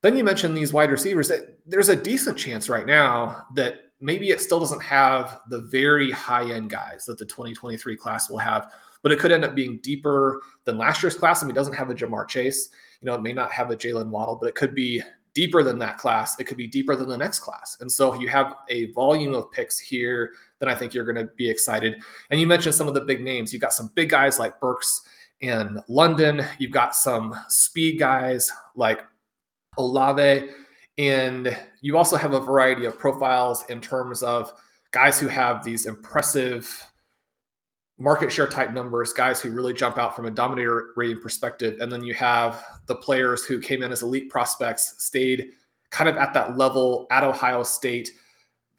Then 0.00 0.16
you 0.16 0.24
mentioned 0.24 0.56
these 0.56 0.72
wide 0.72 0.90
receivers. 0.90 1.30
There's 1.66 1.88
a 1.88 1.96
decent 1.96 2.38
chance 2.38 2.68
right 2.68 2.86
now 2.86 3.46
that 3.54 3.80
maybe 4.00 4.30
it 4.30 4.40
still 4.40 4.60
doesn't 4.60 4.82
have 4.82 5.40
the 5.48 5.62
very 5.62 6.10
high 6.10 6.50
end 6.52 6.70
guys 6.70 7.04
that 7.06 7.18
the 7.18 7.24
2023 7.26 7.96
class 7.96 8.30
will 8.30 8.38
have, 8.38 8.72
but 9.02 9.12
it 9.12 9.18
could 9.18 9.32
end 9.32 9.44
up 9.44 9.54
being 9.54 9.78
deeper 9.82 10.42
than 10.64 10.78
last 10.78 11.02
year's 11.02 11.14
class. 11.14 11.42
I 11.42 11.46
mean, 11.46 11.52
it 11.52 11.54
doesn't 11.54 11.74
have 11.74 11.90
a 11.90 11.94
Ja'Marr 11.94 12.28
Chase. 12.28 12.70
You 13.00 13.06
know, 13.06 13.14
it 13.14 13.22
may 13.22 13.32
not 13.32 13.52
have 13.52 13.70
a 13.70 13.76
Jalen 13.76 14.08
Waddle, 14.08 14.36
but 14.36 14.48
it 14.48 14.54
could 14.54 14.74
be 14.74 15.02
deeper 15.34 15.62
than 15.62 15.78
that 15.78 15.98
class. 15.98 16.38
It 16.40 16.44
could 16.44 16.56
be 16.56 16.66
deeper 16.66 16.96
than 16.96 17.08
the 17.08 17.16
next 17.16 17.40
class. 17.40 17.76
And 17.80 17.90
so 17.90 18.12
if 18.12 18.20
you 18.20 18.28
have 18.28 18.56
a 18.68 18.86
volume 18.92 19.34
of 19.34 19.50
picks 19.52 19.78
here 19.78 20.32
then 20.58 20.68
I 20.68 20.74
think 20.74 20.94
you're 20.94 21.04
going 21.04 21.26
to 21.26 21.32
be 21.36 21.48
excited. 21.48 22.02
And 22.30 22.40
you 22.40 22.46
mentioned 22.46 22.74
some 22.74 22.88
of 22.88 22.94
the 22.94 23.00
big 23.00 23.22
names. 23.22 23.52
You've 23.52 23.62
got 23.62 23.72
some 23.72 23.90
big 23.94 24.10
guys 24.10 24.38
like 24.38 24.60
Burks 24.60 25.02
in 25.40 25.80
London. 25.88 26.44
You've 26.58 26.72
got 26.72 26.94
some 26.94 27.34
speed 27.48 27.98
guys 27.98 28.50
like 28.74 29.04
Olave. 29.76 30.50
And 30.98 31.56
you 31.80 31.96
also 31.96 32.16
have 32.16 32.32
a 32.32 32.40
variety 32.40 32.86
of 32.86 32.98
profiles 32.98 33.64
in 33.68 33.80
terms 33.80 34.22
of 34.22 34.52
guys 34.90 35.20
who 35.20 35.28
have 35.28 35.62
these 35.62 35.86
impressive 35.86 36.68
market 37.98 38.32
share 38.32 38.46
type 38.46 38.72
numbers, 38.72 39.12
guys 39.12 39.40
who 39.40 39.50
really 39.50 39.74
jump 39.74 39.98
out 39.98 40.14
from 40.14 40.26
a 40.26 40.30
dominator 40.30 40.90
rating 40.96 41.20
perspective. 41.20 41.80
And 41.80 41.90
then 41.90 42.04
you 42.04 42.14
have 42.14 42.64
the 42.86 42.94
players 42.94 43.44
who 43.44 43.60
came 43.60 43.82
in 43.82 43.90
as 43.90 44.02
elite 44.02 44.30
prospects, 44.30 44.94
stayed 44.98 45.50
kind 45.90 46.08
of 46.08 46.16
at 46.16 46.32
that 46.34 46.56
level 46.56 47.06
at 47.10 47.24
Ohio 47.24 47.62
State, 47.62 48.12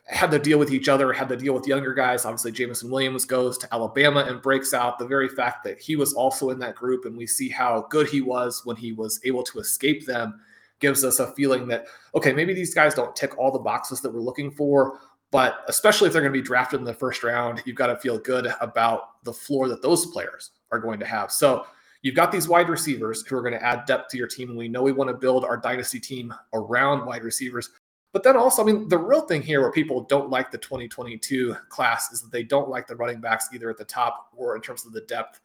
had 0.06 0.32
to 0.32 0.40
deal 0.40 0.58
with 0.58 0.72
each 0.72 0.90
other, 0.90 1.12
had 1.12 1.30
to 1.30 1.36
deal 1.36 1.54
with 1.54 1.68
younger 1.68 1.94
guys. 1.94 2.26
Obviously, 2.26 2.52
Jameson 2.52 2.90
Williams 2.90 3.26
goes 3.26 3.58
to 3.60 3.74
Alabama 3.74 4.22
and 4.22 4.42
breaks 4.42 4.74
out. 4.74 4.98
The 4.98 5.06
very 5.06 5.28
fact 5.28 5.64
that 5.66 5.80
he 5.80 5.96
was 5.96 6.14
also 6.14 6.50
in 6.50 6.60
that 6.60 6.76
group 6.76 7.06
and 7.06 7.16
we 7.16 7.28
see 7.28 7.50
how 7.50 7.88
good 7.90 8.08
he 8.08 8.22
was 8.22 8.62
when 8.66 8.76
he 8.76 8.94
was 8.94 9.20
able 9.24 9.44
to 9.44 9.60
escape 9.60 10.06
them 10.06 10.40
gives 10.80 11.04
us 11.04 11.20
a 11.20 11.28
feeling 11.34 11.68
that, 11.68 11.86
okay, 12.16 12.32
maybe 12.32 12.54
these 12.54 12.74
guys 12.74 12.96
don't 12.96 13.16
tick 13.16 13.38
all 13.38 13.52
the 13.52 13.60
boxes 13.60 14.00
that 14.02 14.12
we're 14.12 14.22
looking 14.22 14.50
for, 14.50 15.00
but 15.30 15.64
especially 15.68 16.08
if 16.08 16.14
they're 16.14 16.22
going 16.22 16.34
to 16.34 16.40
be 16.40 16.46
drafted 16.46 16.80
in 16.80 16.86
the 16.86 16.94
first 16.94 17.24
round, 17.24 17.62
you've 17.66 17.76
got 17.76 17.88
to 17.88 17.98
feel 17.98 18.18
good 18.18 18.52
about 18.62 19.09
the 19.24 19.34
floor 19.34 19.68
that 19.68 19.82
those 19.82 20.08
players 20.08 20.52
are 20.72 20.80
going 20.80 21.00
to 21.00 21.06
have. 21.06 21.32
So 21.32 21.66
you've 22.02 22.16
got 22.16 22.32
these 22.32 22.48
wide 22.48 22.70
receivers 22.70 23.26
who 23.26 23.36
are 23.38 23.42
going 23.42 23.54
to 23.54 23.64
add 23.64 23.86
depth 23.86 24.10
to 24.12 24.18
your 24.18 24.28
team. 24.28 24.50
And 24.50 24.58
we 24.58 24.68
know 24.68 24.82
we 24.82 24.92
want 24.92 25.10
to 25.10 25.14
build 25.14 25.46
our 25.46 25.58
dynasty 25.58 26.00
team 26.00 26.34
around 26.54 27.06
wide 27.06 27.24
receivers. 27.24 27.70
But 28.12 28.24
then 28.24 28.36
also, 28.36 28.64
I 28.64 28.66
mean, 28.66 28.88
the 28.88 28.98
real 28.98 29.22
thing 29.22 29.42
here 29.42 29.62
where 29.62 29.72
people 29.72 30.02
don't 30.02 30.30
like 30.30 30.50
the 30.50 30.58
2022 30.58 31.56
class 31.70 32.12
is 32.12 32.22
that 32.22 32.32
they 32.32 32.44
don't 32.44 32.70
like 32.70 32.88
the 32.88 32.96
running 32.96 33.22
backs 33.22 33.50
either 33.54 33.70
at 33.70 33.78
the 33.78 33.86
top 33.86 34.30
or 34.36 34.56
in 34.56 34.62
terms 34.62 34.86
of 34.86 34.94
the 34.94 35.02
depth. 35.02 35.40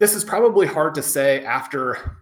This 0.00 0.14
is 0.14 0.24
probably 0.24 0.66
hard 0.66 0.94
to 0.96 1.02
say 1.02 1.44
after 1.44 2.16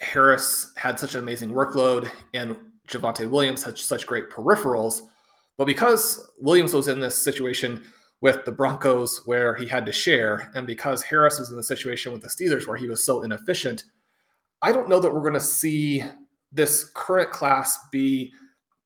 Harris 0.00 0.72
had 0.76 0.98
such 0.98 1.14
an 1.14 1.20
amazing 1.20 1.50
workload 1.50 2.10
and 2.32 2.56
Javonte 2.88 3.28
Williams 3.28 3.62
had 3.62 3.78
such 3.78 4.06
great 4.06 4.30
peripherals. 4.30 5.02
But 5.56 5.66
because 5.66 6.30
Williams 6.40 6.74
was 6.74 6.88
in 6.88 6.98
this 6.98 7.16
situation 7.16 7.84
with 8.20 8.44
the 8.44 8.52
Broncos 8.52 9.22
where 9.26 9.54
he 9.54 9.66
had 9.66 9.84
to 9.86 9.92
share, 9.92 10.50
and 10.54 10.66
because 10.66 11.02
Harris 11.02 11.38
was 11.38 11.50
in 11.50 11.56
the 11.56 11.62
situation 11.62 12.12
with 12.12 12.22
the 12.22 12.28
Steelers 12.28 12.66
where 12.66 12.76
he 12.76 12.88
was 12.88 13.04
so 13.04 13.22
inefficient, 13.22 13.84
I 14.62 14.72
don't 14.72 14.88
know 14.88 15.00
that 15.00 15.12
we're 15.12 15.20
going 15.20 15.34
to 15.34 15.40
see 15.40 16.02
this 16.52 16.90
current 16.94 17.30
class 17.30 17.78
be 17.90 18.32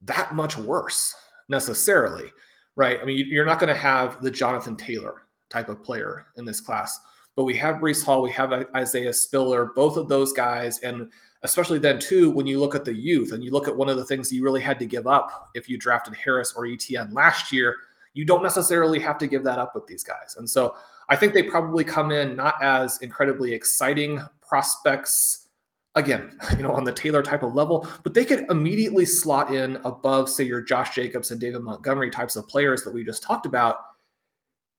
that 0.03 0.35
much 0.35 0.57
worse 0.57 1.14
necessarily, 1.49 2.33
right? 2.76 2.99
I 3.01 3.05
mean, 3.05 3.26
you're 3.29 3.47
not 3.47 3.61
going 3.61 3.72
to 3.72 3.81
have 3.81 4.20
the 4.22 4.31
Jonathan 4.31 4.76
Taylor 4.76 5.22
type 5.51 5.68
of 5.68 5.83
player 5.83 6.26
in 6.37 6.45
this 6.45 6.61
class, 6.61 6.99
but 7.37 7.45
we 7.45 7.57
have 7.57 7.76
Breece 7.76 8.05
Hall, 8.05 8.22
we 8.22 8.33
have 8.33 8.53
Isaiah 8.74 9.12
Spiller, 9.12 9.70
both 9.76 9.97
of 9.97 10.09
those 10.09 10.33
guys, 10.33 10.81
and 10.81 11.11
especially 11.43 11.79
then 11.79 11.99
too 12.01 12.31
when 12.31 12.47
you 12.47 12.59
look 12.59 12.74
at 12.74 12.85
the 12.85 12.95
youth 12.95 13.33
and 13.33 13.45
you 13.45 13.53
look 13.53 13.68
at 13.68 13.76
one 13.76 13.89
of 13.89 13.97
the 13.97 14.05
things 14.05 14.33
you 14.33 14.43
really 14.43 14.61
had 14.61 14.79
to 14.81 14.87
give 14.87 15.07
up 15.07 15.51
if 15.55 15.68
you 15.68 15.79
drafted 15.79 16.14
Harris 16.14 16.53
or 16.57 16.64
ETN 16.64 17.12
last 17.12 17.53
year, 17.53 17.76
you 18.15 18.25
don't 18.25 18.43
necessarily 18.43 18.99
have 18.99 19.19
to 19.19 19.27
give 19.27 19.45
that 19.45 19.59
up 19.59 19.75
with 19.75 19.87
these 19.87 20.03
guys. 20.03 20.37
And 20.37 20.49
so 20.49 20.77
I 21.09 21.17
think 21.17 21.35
they 21.35 21.43
probably 21.43 21.85
come 21.85 22.11
in 22.11 22.37
not 22.37 22.63
as 22.63 22.99
incredibly 22.99 23.53
exciting 23.53 24.21
prospects 24.41 25.49
again, 25.95 26.39
you 26.57 26.63
know, 26.63 26.73
on 26.73 26.85
the 26.85 26.93
Taylor 26.93 27.23
type 27.23 27.43
of 27.43 27.55
level, 27.55 27.87
but 28.03 28.15
they 28.15 28.25
could 28.25 28.47
immediately 28.51 29.05
slot 29.05 29.55
in 29.55 29.77
above, 29.85 30.29
say, 30.29 30.45
your 30.45 30.61
Josh 30.61 30.95
Jacobs 30.95 31.31
and 31.31 31.41
David 31.41 31.63
Montgomery 31.63 32.11
types 32.11 32.37
of 32.37 32.47
players 32.49 32.83
that 32.85 32.93
we 32.93 33.05
just 33.05 33.23
talked 33.23 33.47
about 33.47 33.77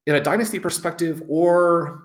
in 0.06 0.16
a 0.16 0.22
dynasty 0.22 0.60
perspective 0.60 1.24
or, 1.28 2.04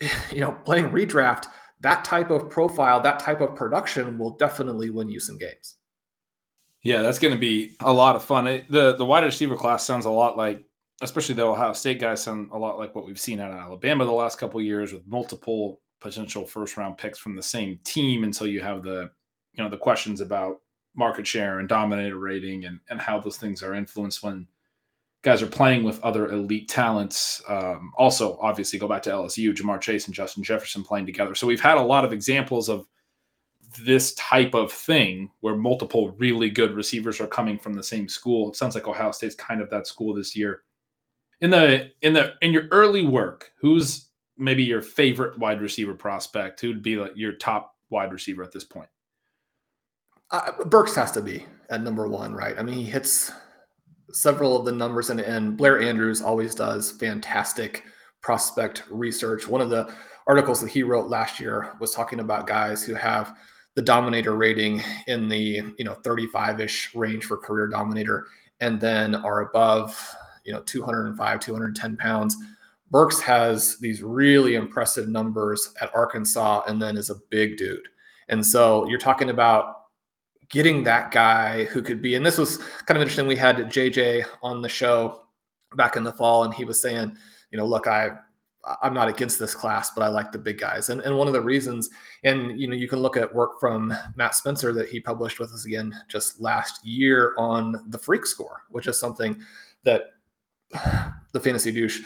you 0.30 0.40
know, 0.40 0.52
playing 0.64 0.90
redraft 0.90 1.46
that 1.80 2.04
type 2.04 2.30
of 2.30 2.50
profile, 2.50 3.00
that 3.00 3.20
type 3.20 3.40
of 3.40 3.54
production 3.54 4.18
will 4.18 4.30
definitely 4.36 4.90
win 4.90 5.08
you 5.08 5.20
some 5.20 5.38
games. 5.38 5.76
Yeah, 6.88 7.02
that's 7.02 7.18
going 7.18 7.34
to 7.34 7.38
be 7.38 7.76
a 7.80 7.92
lot 7.92 8.16
of 8.16 8.24
fun. 8.24 8.46
It, 8.46 8.72
the 8.72 8.96
the 8.96 9.04
wide 9.04 9.22
receiver 9.22 9.56
class 9.56 9.84
sounds 9.84 10.06
a 10.06 10.10
lot 10.10 10.38
like, 10.38 10.64
especially 11.02 11.34
the 11.34 11.44
Ohio 11.44 11.74
State 11.74 12.00
guys 12.00 12.22
sound 12.22 12.48
a 12.50 12.56
lot 12.56 12.78
like 12.78 12.94
what 12.94 13.04
we've 13.04 13.20
seen 13.20 13.40
out 13.40 13.50
of 13.50 13.58
Alabama 13.58 14.06
the 14.06 14.10
last 14.10 14.38
couple 14.38 14.58
years 14.62 14.94
with 14.94 15.06
multiple 15.06 15.82
potential 16.00 16.46
first 16.46 16.78
round 16.78 16.96
picks 16.96 17.18
from 17.18 17.36
the 17.36 17.42
same 17.42 17.78
team 17.84 18.24
until 18.24 18.46
you 18.46 18.62
have 18.62 18.82
the 18.82 19.10
you 19.52 19.62
know 19.62 19.68
the 19.68 19.76
questions 19.76 20.22
about 20.22 20.62
market 20.96 21.26
share 21.26 21.58
and 21.58 21.68
dominator 21.68 22.16
rating 22.16 22.64
and 22.64 22.80
and 22.88 23.02
how 23.02 23.20
those 23.20 23.36
things 23.36 23.62
are 23.62 23.74
influenced 23.74 24.22
when 24.22 24.46
guys 25.20 25.42
are 25.42 25.46
playing 25.46 25.84
with 25.84 26.02
other 26.02 26.32
elite 26.32 26.70
talents. 26.70 27.42
Um, 27.50 27.92
also, 27.98 28.38
obviously, 28.40 28.78
go 28.78 28.88
back 28.88 29.02
to 29.02 29.10
LSU, 29.10 29.54
Ja'Marr 29.54 29.82
Chase 29.82 30.06
and 30.06 30.14
Justin 30.14 30.42
Jefferson 30.42 30.82
playing 30.82 31.04
together. 31.04 31.34
So 31.34 31.46
we've 31.46 31.60
had 31.60 31.76
a 31.76 31.82
lot 31.82 32.06
of 32.06 32.14
examples 32.14 32.70
of 32.70 32.86
this 33.76 34.14
type 34.14 34.54
of 34.54 34.72
thing 34.72 35.30
where 35.40 35.56
multiple 35.56 36.10
really 36.18 36.50
good 36.50 36.72
receivers 36.72 37.20
are 37.20 37.26
coming 37.26 37.58
from 37.58 37.74
the 37.74 37.82
same 37.82 38.08
school. 38.08 38.48
It 38.48 38.56
sounds 38.56 38.74
like 38.74 38.88
Ohio 38.88 39.10
State's 39.10 39.34
kind 39.34 39.60
of 39.60 39.70
that 39.70 39.86
school 39.86 40.14
this 40.14 40.34
year. 40.34 40.62
In 41.40 41.50
the 41.50 41.90
in 42.02 42.12
the 42.12 42.34
in 42.42 42.52
your 42.52 42.66
early 42.70 43.06
work, 43.06 43.52
who's 43.60 44.08
maybe 44.38 44.62
your 44.62 44.80
favorite 44.80 45.38
wide 45.38 45.60
receiver 45.60 45.94
prospect? 45.94 46.60
Who'd 46.60 46.82
be 46.82 46.96
like 46.96 47.12
your 47.16 47.32
top 47.32 47.74
wide 47.90 48.12
receiver 48.12 48.42
at 48.42 48.52
this 48.52 48.64
point? 48.64 48.88
Uh, 50.30 50.52
Burks 50.64 50.94
has 50.94 51.12
to 51.12 51.22
be 51.22 51.44
at 51.70 51.82
number 51.82 52.06
one, 52.06 52.32
right? 52.32 52.58
I 52.58 52.62
mean, 52.62 52.74
he 52.74 52.84
hits 52.84 53.32
several 54.12 54.56
of 54.58 54.64
the 54.64 54.72
numbers, 54.72 55.10
and, 55.10 55.20
and 55.20 55.56
Blair 55.56 55.80
Andrews 55.80 56.22
always 56.22 56.54
does 56.54 56.92
fantastic 56.92 57.84
prospect 58.22 58.84
research. 58.90 59.46
One 59.48 59.60
of 59.60 59.70
the 59.70 59.92
articles 60.26 60.60
that 60.60 60.70
he 60.70 60.82
wrote 60.82 61.08
last 61.08 61.40
year 61.40 61.72
was 61.80 61.92
talking 61.92 62.20
about 62.20 62.46
guys 62.46 62.84
who 62.84 62.94
have 62.94 63.36
the 63.78 63.82
dominator 63.82 64.34
rating 64.34 64.82
in 65.06 65.28
the 65.28 65.62
you 65.78 65.84
know 65.84 65.94
35ish 66.02 66.88
range 66.96 67.24
for 67.24 67.36
career 67.36 67.68
dominator 67.68 68.26
and 68.58 68.80
then 68.80 69.14
are 69.14 69.42
above 69.42 70.16
you 70.44 70.52
know 70.52 70.60
205 70.62 71.38
210 71.38 71.96
pounds 71.96 72.36
burks 72.90 73.20
has 73.20 73.78
these 73.78 74.02
really 74.02 74.56
impressive 74.56 75.08
numbers 75.08 75.72
at 75.80 75.94
arkansas 75.94 76.62
and 76.66 76.82
then 76.82 76.96
is 76.96 77.08
a 77.10 77.20
big 77.30 77.56
dude 77.56 77.86
and 78.28 78.44
so 78.44 78.84
you're 78.88 78.98
talking 78.98 79.30
about 79.30 79.76
getting 80.50 80.82
that 80.84 81.10
guy 81.10 81.64
who 81.64 81.82
could 81.82 82.00
be, 82.00 82.14
and 82.14 82.24
this 82.24 82.38
was 82.38 82.58
kind 82.86 82.96
of 82.96 83.02
interesting. 83.02 83.26
We 83.26 83.36
had 83.36 83.56
JJ 83.56 84.24
on 84.42 84.62
the 84.62 84.68
show 84.68 85.22
back 85.76 85.96
in 85.96 86.04
the 86.04 86.12
fall, 86.12 86.44
and 86.44 86.54
he 86.54 86.64
was 86.64 86.80
saying, 86.80 87.16
you 87.50 87.58
know, 87.58 87.66
look, 87.66 87.86
I 87.86 88.12
I'm 88.82 88.94
not 88.94 89.08
against 89.08 89.38
this 89.38 89.54
class, 89.54 89.90
but 89.90 90.02
I 90.02 90.08
like 90.08 90.32
the 90.32 90.38
big 90.38 90.58
guys. 90.58 90.88
And, 90.88 91.00
and 91.02 91.16
one 91.16 91.26
of 91.26 91.32
the 91.32 91.40
reasons, 91.40 91.90
and 92.24 92.60
you 92.60 92.66
know, 92.66 92.74
you 92.74 92.88
can 92.88 92.98
look 92.98 93.16
at 93.16 93.32
work 93.32 93.60
from 93.60 93.94
Matt 94.16 94.34
Spencer 94.34 94.72
that 94.72 94.88
he 94.88 95.00
published 95.00 95.38
with 95.38 95.52
us 95.52 95.64
again 95.64 95.94
just 96.08 96.40
last 96.40 96.84
year 96.84 97.34
on 97.38 97.84
the 97.88 97.98
freak 97.98 98.26
score, 98.26 98.62
which 98.70 98.86
is 98.86 98.98
something 98.98 99.40
that 99.84 100.10
the 101.32 101.40
fantasy 101.40 101.72
douche 101.72 102.02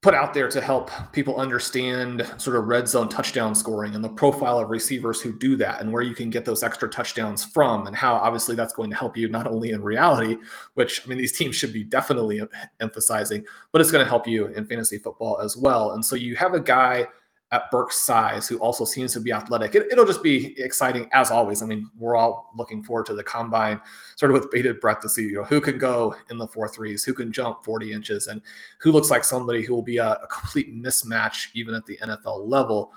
put 0.00 0.14
out 0.14 0.32
there 0.32 0.48
to 0.48 0.60
help 0.60 0.90
people 1.12 1.36
understand 1.36 2.24
sort 2.36 2.54
of 2.54 2.68
red 2.68 2.86
zone 2.86 3.08
touchdown 3.08 3.52
scoring 3.52 3.96
and 3.96 4.04
the 4.04 4.08
profile 4.08 4.60
of 4.60 4.70
receivers 4.70 5.20
who 5.20 5.36
do 5.36 5.56
that 5.56 5.80
and 5.80 5.92
where 5.92 6.02
you 6.02 6.14
can 6.14 6.30
get 6.30 6.44
those 6.44 6.62
extra 6.62 6.88
touchdowns 6.88 7.44
from 7.44 7.88
and 7.88 7.96
how 7.96 8.14
obviously 8.14 8.54
that's 8.54 8.72
going 8.72 8.90
to 8.90 8.96
help 8.96 9.16
you 9.16 9.28
not 9.28 9.48
only 9.48 9.72
in 9.72 9.82
reality 9.82 10.36
which 10.74 11.04
i 11.04 11.08
mean 11.08 11.18
these 11.18 11.36
teams 11.36 11.56
should 11.56 11.72
be 11.72 11.82
definitely 11.82 12.40
emphasizing 12.78 13.44
but 13.72 13.80
it's 13.80 13.90
going 13.90 14.04
to 14.04 14.08
help 14.08 14.26
you 14.26 14.46
in 14.48 14.66
fantasy 14.66 14.98
football 14.98 15.38
as 15.38 15.56
well. 15.56 15.92
And 15.92 16.04
so 16.04 16.16
you 16.16 16.36
have 16.36 16.54
a 16.54 16.60
guy 16.60 17.06
at 17.50 17.70
Burke's 17.70 17.96
size, 17.96 18.46
who 18.46 18.58
also 18.58 18.84
seems 18.84 19.12
to 19.14 19.20
be 19.20 19.32
athletic. 19.32 19.74
It, 19.74 19.88
will 19.96 20.04
just 20.04 20.22
be 20.22 20.60
exciting 20.60 21.08
as 21.12 21.30
always. 21.30 21.62
I 21.62 21.66
mean, 21.66 21.90
we're 21.96 22.16
all 22.16 22.50
looking 22.54 22.82
forward 22.82 23.06
to 23.06 23.14
the 23.14 23.24
combine, 23.24 23.80
sort 24.16 24.30
of 24.30 24.40
with 24.40 24.50
bated 24.50 24.80
breath 24.80 25.00
to 25.00 25.08
see 25.08 25.22
you 25.22 25.36
know 25.36 25.44
who 25.44 25.60
can 25.60 25.78
go 25.78 26.14
in 26.30 26.36
the 26.36 26.46
four 26.46 26.68
threes, 26.68 27.04
who 27.04 27.14
can 27.14 27.32
jump 27.32 27.64
40 27.64 27.92
inches, 27.92 28.26
and 28.26 28.42
who 28.80 28.92
looks 28.92 29.10
like 29.10 29.24
somebody 29.24 29.62
who 29.62 29.74
will 29.74 29.82
be 29.82 29.96
a, 29.96 30.12
a 30.12 30.26
complete 30.26 30.74
mismatch 30.74 31.48
even 31.54 31.74
at 31.74 31.86
the 31.86 31.96
NFL 31.98 32.46
level. 32.46 32.92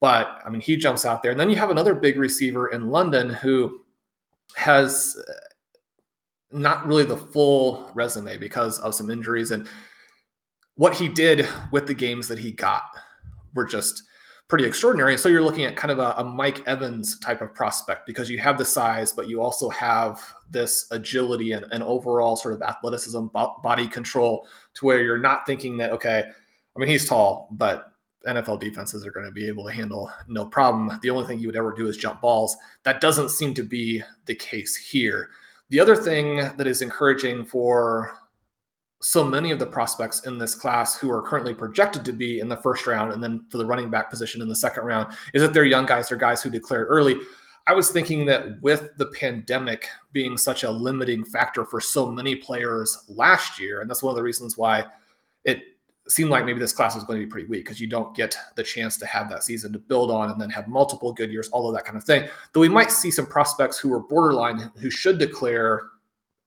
But 0.00 0.40
I 0.44 0.50
mean, 0.50 0.60
he 0.60 0.76
jumps 0.76 1.06
out 1.06 1.22
there, 1.22 1.30
and 1.30 1.40
then 1.40 1.48
you 1.48 1.56
have 1.56 1.70
another 1.70 1.94
big 1.94 2.18
receiver 2.18 2.68
in 2.68 2.90
London 2.90 3.30
who 3.30 3.80
has 4.54 5.16
uh, 5.26 5.32
not 6.52 6.86
really 6.86 7.04
the 7.04 7.16
full 7.16 7.90
resume 7.94 8.36
because 8.36 8.78
of 8.80 8.94
some 8.94 9.10
injuries 9.10 9.50
and 9.50 9.66
what 10.76 10.94
he 10.94 11.08
did 11.08 11.48
with 11.72 11.86
the 11.86 11.94
games 11.94 12.28
that 12.28 12.38
he 12.38 12.52
got 12.52 12.82
were 13.54 13.64
just 13.64 14.02
pretty 14.48 14.64
extraordinary. 14.64 15.12
And 15.12 15.20
so 15.20 15.28
you're 15.28 15.42
looking 15.42 15.64
at 15.64 15.76
kind 15.76 15.90
of 15.90 15.98
a, 15.98 16.14
a, 16.18 16.24
Mike 16.24 16.62
Evans 16.66 17.18
type 17.18 17.40
of 17.40 17.54
prospect 17.54 18.06
because 18.06 18.28
you 18.28 18.38
have 18.38 18.58
the 18.58 18.64
size, 18.64 19.12
but 19.12 19.26
you 19.26 19.40
also 19.40 19.70
have 19.70 20.22
this 20.50 20.86
agility 20.90 21.52
and, 21.52 21.64
and 21.72 21.82
overall 21.82 22.36
sort 22.36 22.52
of 22.52 22.60
athleticism, 22.60 23.26
body 23.62 23.88
control 23.88 24.46
to 24.74 24.84
where 24.84 25.02
you're 25.02 25.18
not 25.18 25.46
thinking 25.46 25.78
that, 25.78 25.92
okay, 25.92 26.24
I 26.76 26.78
mean, 26.78 26.88
he's 26.88 27.08
tall, 27.08 27.48
but 27.52 27.92
NFL 28.26 28.60
defenses 28.60 29.06
are 29.06 29.10
going 29.10 29.26
to 29.26 29.32
be 29.32 29.46
able 29.48 29.64
to 29.64 29.72
handle 29.72 30.10
no 30.28 30.44
problem. 30.44 30.98
The 31.02 31.10
only 31.10 31.26
thing 31.26 31.38
you 31.38 31.48
would 31.48 31.56
ever 31.56 31.72
do 31.72 31.88
is 31.88 31.96
jump 31.96 32.20
balls. 32.20 32.56
That 32.82 33.00
doesn't 33.00 33.30
seem 33.30 33.54
to 33.54 33.62
be 33.62 34.02
the 34.26 34.34
case 34.34 34.76
here. 34.76 35.30
The 35.70 35.80
other 35.80 35.96
thing 35.96 36.36
that 36.56 36.66
is 36.66 36.82
encouraging 36.82 37.44
for 37.46 38.12
so 39.04 39.22
many 39.22 39.50
of 39.50 39.58
the 39.58 39.66
prospects 39.66 40.24
in 40.24 40.38
this 40.38 40.54
class 40.54 40.96
who 40.96 41.10
are 41.10 41.20
currently 41.20 41.52
projected 41.52 42.06
to 42.06 42.12
be 42.12 42.40
in 42.40 42.48
the 42.48 42.56
first 42.56 42.86
round 42.86 43.12
and 43.12 43.22
then 43.22 43.44
for 43.50 43.58
the 43.58 43.66
running 43.66 43.90
back 43.90 44.08
position 44.08 44.40
in 44.40 44.48
the 44.48 44.56
second 44.56 44.82
round 44.82 45.14
is 45.34 45.42
that 45.42 45.52
they're 45.52 45.66
young 45.66 45.84
guys, 45.84 46.08
they're 46.08 46.16
guys 46.16 46.42
who 46.42 46.48
declared 46.48 46.86
early. 46.88 47.16
I 47.66 47.74
was 47.74 47.90
thinking 47.90 48.24
that 48.26 48.62
with 48.62 48.96
the 48.96 49.08
pandemic 49.08 49.88
being 50.12 50.38
such 50.38 50.62
a 50.62 50.70
limiting 50.70 51.22
factor 51.22 51.66
for 51.66 51.82
so 51.82 52.10
many 52.10 52.34
players 52.34 53.04
last 53.06 53.60
year, 53.60 53.82
and 53.82 53.90
that's 53.90 54.02
one 54.02 54.10
of 54.10 54.16
the 54.16 54.22
reasons 54.22 54.56
why 54.56 54.86
it 55.44 55.62
seemed 56.08 56.30
like 56.30 56.46
maybe 56.46 56.58
this 56.58 56.72
class 56.72 56.94
was 56.94 57.04
going 57.04 57.20
to 57.20 57.26
be 57.26 57.30
pretty 57.30 57.46
weak 57.46 57.64
because 57.64 57.78
you 57.78 57.86
don't 57.86 58.16
get 58.16 58.34
the 58.56 58.62
chance 58.62 58.96
to 58.96 59.04
have 59.04 59.28
that 59.28 59.44
season 59.44 59.70
to 59.74 59.78
build 59.78 60.10
on 60.10 60.30
and 60.30 60.40
then 60.40 60.48
have 60.48 60.66
multiple 60.66 61.12
good 61.12 61.30
years, 61.30 61.50
all 61.50 61.68
of 61.68 61.74
that 61.74 61.84
kind 61.84 61.98
of 61.98 62.04
thing. 62.04 62.26
Though 62.54 62.60
we 62.60 62.70
might 62.70 62.90
see 62.90 63.10
some 63.10 63.26
prospects 63.26 63.78
who 63.78 63.92
are 63.92 64.00
borderline 64.00 64.70
who 64.80 64.88
should 64.88 65.18
declare 65.18 65.90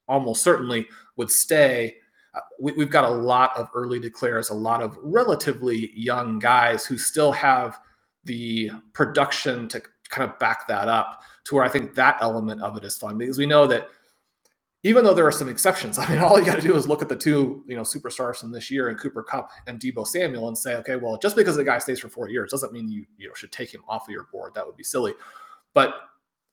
almost 0.07 0.43
certainly 0.43 0.87
would 1.17 1.29
stay 1.29 1.97
Uh, 2.38 2.41
we, 2.59 2.73
have 2.79 2.89
got 2.89 3.03
a 3.03 3.09
lot 3.09 3.57
of 3.57 3.69
early 3.73 3.99
declares, 3.99 4.49
a 4.49 4.53
lot 4.53 4.81
of 4.81 4.97
relatively 5.01 5.91
young 5.95 6.38
guys 6.39 6.85
who 6.85 6.97
still 6.97 7.31
have 7.31 7.79
the 8.25 8.69
production 8.93 9.67
to 9.69 9.81
kind 10.09 10.29
of 10.29 10.38
back 10.39 10.67
that 10.67 10.88
up 10.88 11.23
to 11.45 11.55
where 11.55 11.63
I 11.63 11.69
think 11.69 11.95
that 11.95 12.17
element 12.21 12.61
of 12.61 12.77
it 12.77 12.83
is 12.83 12.97
fun 12.97 13.17
because 13.17 13.38
we 13.38 13.45
know 13.45 13.65
that 13.67 13.89
even 14.83 15.03
though 15.03 15.13
there 15.13 15.25
are 15.25 15.31
some 15.31 15.49
exceptions, 15.49 15.97
I 15.99 16.07
mean, 16.09 16.19
all 16.19 16.38
you 16.39 16.45
got 16.45 16.55
to 16.55 16.61
do 16.61 16.75
is 16.75 16.88
look 16.88 17.01
at 17.01 17.09
the 17.09 17.15
two, 17.15 17.63
you 17.67 17.75
know, 17.75 17.81
superstars 17.81 18.38
from 18.38 18.51
this 18.51 18.69
year 18.69 18.89
and 18.89 18.99
Cooper 18.99 19.23
Kupp 19.23 19.49
and 19.65 19.79
Deebo 19.79 20.05
Samuel 20.05 20.47
and 20.47 20.57
say, 20.57 20.75
okay, 20.75 20.95
well, 20.95 21.17
just 21.17 21.35
because 21.35 21.55
the 21.55 21.63
guy 21.63 21.79
stays 21.79 21.99
for 21.99 22.09
four 22.09 22.29
years 22.29 22.51
doesn't 22.51 22.73
mean 22.73 22.89
you, 22.89 23.05
you 23.17 23.27
know, 23.27 23.33
should 23.33 23.51
take 23.51 23.73
him 23.73 23.81
off 23.88 24.07
of 24.07 24.11
your 24.11 24.27
board. 24.31 24.53
That 24.53 24.65
would 24.65 24.77
be 24.77 24.83
silly. 24.83 25.13
But 25.73 25.95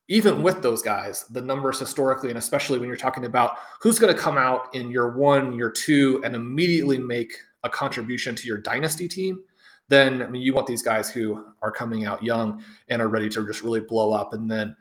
even 0.09 0.43
with 0.43 0.63
those 0.63 0.83
guys, 0.83 1.25
the 1.31 1.41
numbers 1.41 1.79
historically, 1.79 2.29
and 2.29 2.39
especially 2.39 2.79
when 2.79 2.89
you're 2.89 2.97
talking 2.97 3.25
about 3.25 3.57
who's 3.81 3.99
going 3.99 4.15
to 4.15 4.21
come 4.21 4.37
out 4.37 4.75
in 4.75 4.91
year 4.91 5.17
one, 5.17 5.55
year 5.55 5.71
two, 5.71 6.21
and 6.25 6.35
immediately 6.37 6.99
make 6.99 7.33
a 7.63 7.71
contribution 7.71 8.35
to 8.35 8.47
your 8.47 8.59
dynasty 8.59 9.09
team, 9.09 9.43
then 9.89 10.23
I 10.23 10.27
mean, 10.27 10.43
you 10.43 10.53
want 10.53 10.67
these 10.67 10.83
guys 10.83 11.11
who 11.11 11.45
are 11.63 11.71
coming 11.71 12.05
out 12.05 12.23
young 12.23 12.63
and 12.89 13.01
are 13.01 13.09
ready 13.09 13.29
to 13.31 13.47
just 13.47 13.63
really 13.63 13.81
blow 13.81 14.13
up. 14.13 14.35
And 14.35 14.51
then 14.51 14.77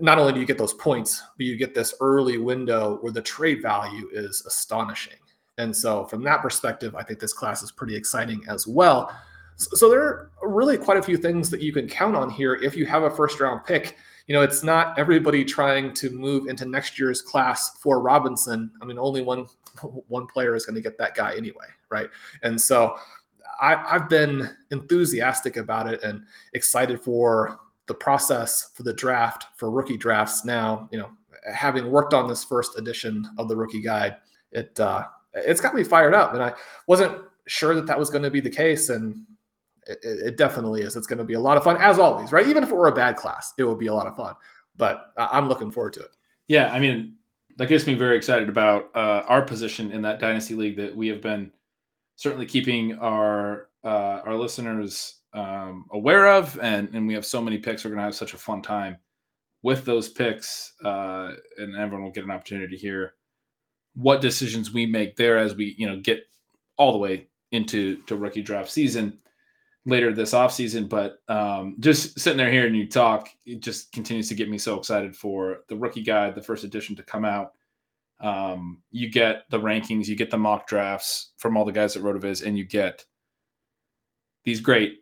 not 0.00 0.18
only 0.18 0.32
do 0.32 0.40
you 0.40 0.46
get 0.46 0.58
those 0.58 0.74
points, 0.74 1.22
but 1.36 1.46
you 1.46 1.56
get 1.56 1.74
this 1.74 1.94
early 2.00 2.38
window 2.38 2.98
where 3.00 3.12
the 3.12 3.22
trade 3.22 3.62
value 3.62 4.08
is 4.12 4.44
astonishing. 4.46 5.18
And 5.56 5.74
so, 5.76 6.04
from 6.06 6.24
that 6.24 6.42
perspective, 6.42 6.96
I 6.96 7.04
think 7.04 7.20
this 7.20 7.32
class 7.32 7.62
is 7.62 7.70
pretty 7.70 7.94
exciting 7.94 8.42
as 8.48 8.66
well. 8.66 9.16
So, 9.56 9.88
there 9.88 10.02
are 10.02 10.30
really 10.42 10.76
quite 10.76 10.96
a 10.96 11.02
few 11.02 11.16
things 11.16 11.48
that 11.50 11.60
you 11.60 11.72
can 11.72 11.86
count 11.86 12.16
on 12.16 12.28
here 12.28 12.54
if 12.56 12.76
you 12.76 12.86
have 12.86 13.04
a 13.04 13.10
first 13.10 13.38
round 13.38 13.64
pick 13.64 13.96
you 14.26 14.34
know, 14.34 14.42
it's 14.42 14.62
not 14.62 14.98
everybody 14.98 15.44
trying 15.44 15.92
to 15.94 16.10
move 16.10 16.46
into 16.48 16.64
next 16.64 16.98
year's 16.98 17.20
class 17.20 17.76
for 17.78 18.00
Robinson. 18.00 18.70
I 18.80 18.84
mean, 18.84 18.98
only 18.98 19.22
one 19.22 19.46
one 20.08 20.26
player 20.26 20.54
is 20.54 20.64
going 20.64 20.76
to 20.76 20.80
get 20.80 20.98
that 20.98 21.14
guy 21.14 21.34
anyway, 21.36 21.66
right? 21.90 22.08
And 22.42 22.60
so 22.60 22.96
I, 23.60 23.76
I've 23.76 24.08
been 24.08 24.50
enthusiastic 24.70 25.56
about 25.56 25.92
it 25.92 26.02
and 26.02 26.22
excited 26.54 27.00
for 27.02 27.58
the 27.86 27.94
process 27.94 28.70
for 28.74 28.82
the 28.82 28.94
draft 28.94 29.46
for 29.56 29.70
rookie 29.70 29.96
drafts. 29.96 30.44
Now, 30.44 30.88
you 30.90 30.98
know, 30.98 31.10
having 31.52 31.90
worked 31.90 32.14
on 32.14 32.28
this 32.28 32.44
first 32.44 32.78
edition 32.78 33.28
of 33.38 33.48
the 33.48 33.56
rookie 33.56 33.82
guide, 33.82 34.16
it 34.52 34.78
uh, 34.80 35.04
it's 35.34 35.60
got 35.60 35.74
me 35.74 35.84
fired 35.84 36.14
up, 36.14 36.32
and 36.32 36.42
I 36.42 36.54
wasn't 36.86 37.20
sure 37.46 37.74
that 37.74 37.86
that 37.86 37.98
was 37.98 38.08
going 38.08 38.22
to 38.22 38.30
be 38.30 38.40
the 38.40 38.50
case, 38.50 38.88
and 38.88 39.26
it, 39.86 39.98
it 40.02 40.36
definitely 40.36 40.82
is. 40.82 40.96
It's 40.96 41.06
going 41.06 41.18
to 41.18 41.24
be 41.24 41.34
a 41.34 41.40
lot 41.40 41.56
of 41.56 41.64
fun, 41.64 41.76
as 41.78 41.98
always, 41.98 42.32
right? 42.32 42.46
Even 42.46 42.62
if 42.62 42.70
it 42.70 42.74
were 42.74 42.88
a 42.88 42.94
bad 42.94 43.16
class, 43.16 43.52
it 43.58 43.64
would 43.64 43.78
be 43.78 43.86
a 43.86 43.94
lot 43.94 44.06
of 44.06 44.16
fun. 44.16 44.34
But 44.76 45.12
I'm 45.16 45.48
looking 45.48 45.70
forward 45.70 45.92
to 45.94 46.00
it. 46.00 46.10
Yeah, 46.48 46.72
I 46.72 46.78
mean, 46.78 47.16
that 47.56 47.68
gets 47.68 47.86
me 47.86 47.94
very 47.94 48.16
excited 48.16 48.48
about 48.48 48.90
uh, 48.94 49.22
our 49.28 49.42
position 49.42 49.92
in 49.92 50.02
that 50.02 50.20
dynasty 50.20 50.54
league 50.54 50.76
that 50.76 50.94
we 50.94 51.08
have 51.08 51.20
been 51.20 51.52
certainly 52.16 52.46
keeping 52.46 52.98
our 52.98 53.68
uh, 53.84 54.20
our 54.24 54.34
listeners 54.34 55.20
um, 55.32 55.86
aware 55.92 56.28
of, 56.28 56.58
and 56.60 56.88
and 56.94 57.06
we 57.06 57.14
have 57.14 57.26
so 57.26 57.40
many 57.40 57.58
picks. 57.58 57.84
We're 57.84 57.90
going 57.90 57.98
to 57.98 58.04
have 58.04 58.14
such 58.14 58.34
a 58.34 58.38
fun 58.38 58.62
time 58.62 58.96
with 59.62 59.84
those 59.84 60.08
picks, 60.08 60.72
uh, 60.84 61.32
and 61.58 61.76
everyone 61.76 62.04
will 62.04 62.10
get 62.10 62.24
an 62.24 62.30
opportunity 62.30 62.76
to 62.76 62.80
hear 62.80 63.14
what 63.94 64.20
decisions 64.20 64.72
we 64.72 64.86
make 64.86 65.16
there 65.16 65.38
as 65.38 65.54
we 65.54 65.74
you 65.78 65.86
know 65.86 66.00
get 66.00 66.24
all 66.76 66.92
the 66.92 66.98
way 66.98 67.28
into 67.52 68.02
to 68.02 68.16
rookie 68.16 68.42
draft 68.42 68.70
season 68.70 69.18
later 69.86 70.12
this 70.12 70.32
offseason. 70.32 70.88
But 70.88 71.18
um, 71.28 71.76
just 71.80 72.18
sitting 72.18 72.38
there 72.38 72.50
hearing 72.50 72.74
you 72.74 72.88
talk, 72.88 73.28
it 73.44 73.60
just 73.60 73.92
continues 73.92 74.28
to 74.28 74.34
get 74.34 74.48
me 74.48 74.58
so 74.58 74.78
excited 74.78 75.16
for 75.16 75.60
the 75.68 75.76
rookie 75.76 76.02
guide, 76.02 76.34
the 76.34 76.42
first 76.42 76.64
edition 76.64 76.96
to 76.96 77.02
come 77.02 77.24
out. 77.24 77.52
Um, 78.20 78.82
you 78.90 79.10
get 79.10 79.44
the 79.50 79.60
rankings, 79.60 80.06
you 80.06 80.16
get 80.16 80.30
the 80.30 80.38
mock 80.38 80.66
drafts 80.66 81.32
from 81.36 81.56
all 81.56 81.64
the 81.64 81.72
guys 81.72 81.96
at 81.96 82.02
RotoViz, 82.02 82.46
and 82.46 82.56
you 82.56 82.64
get 82.64 83.04
these 84.44 84.60
great 84.60 85.00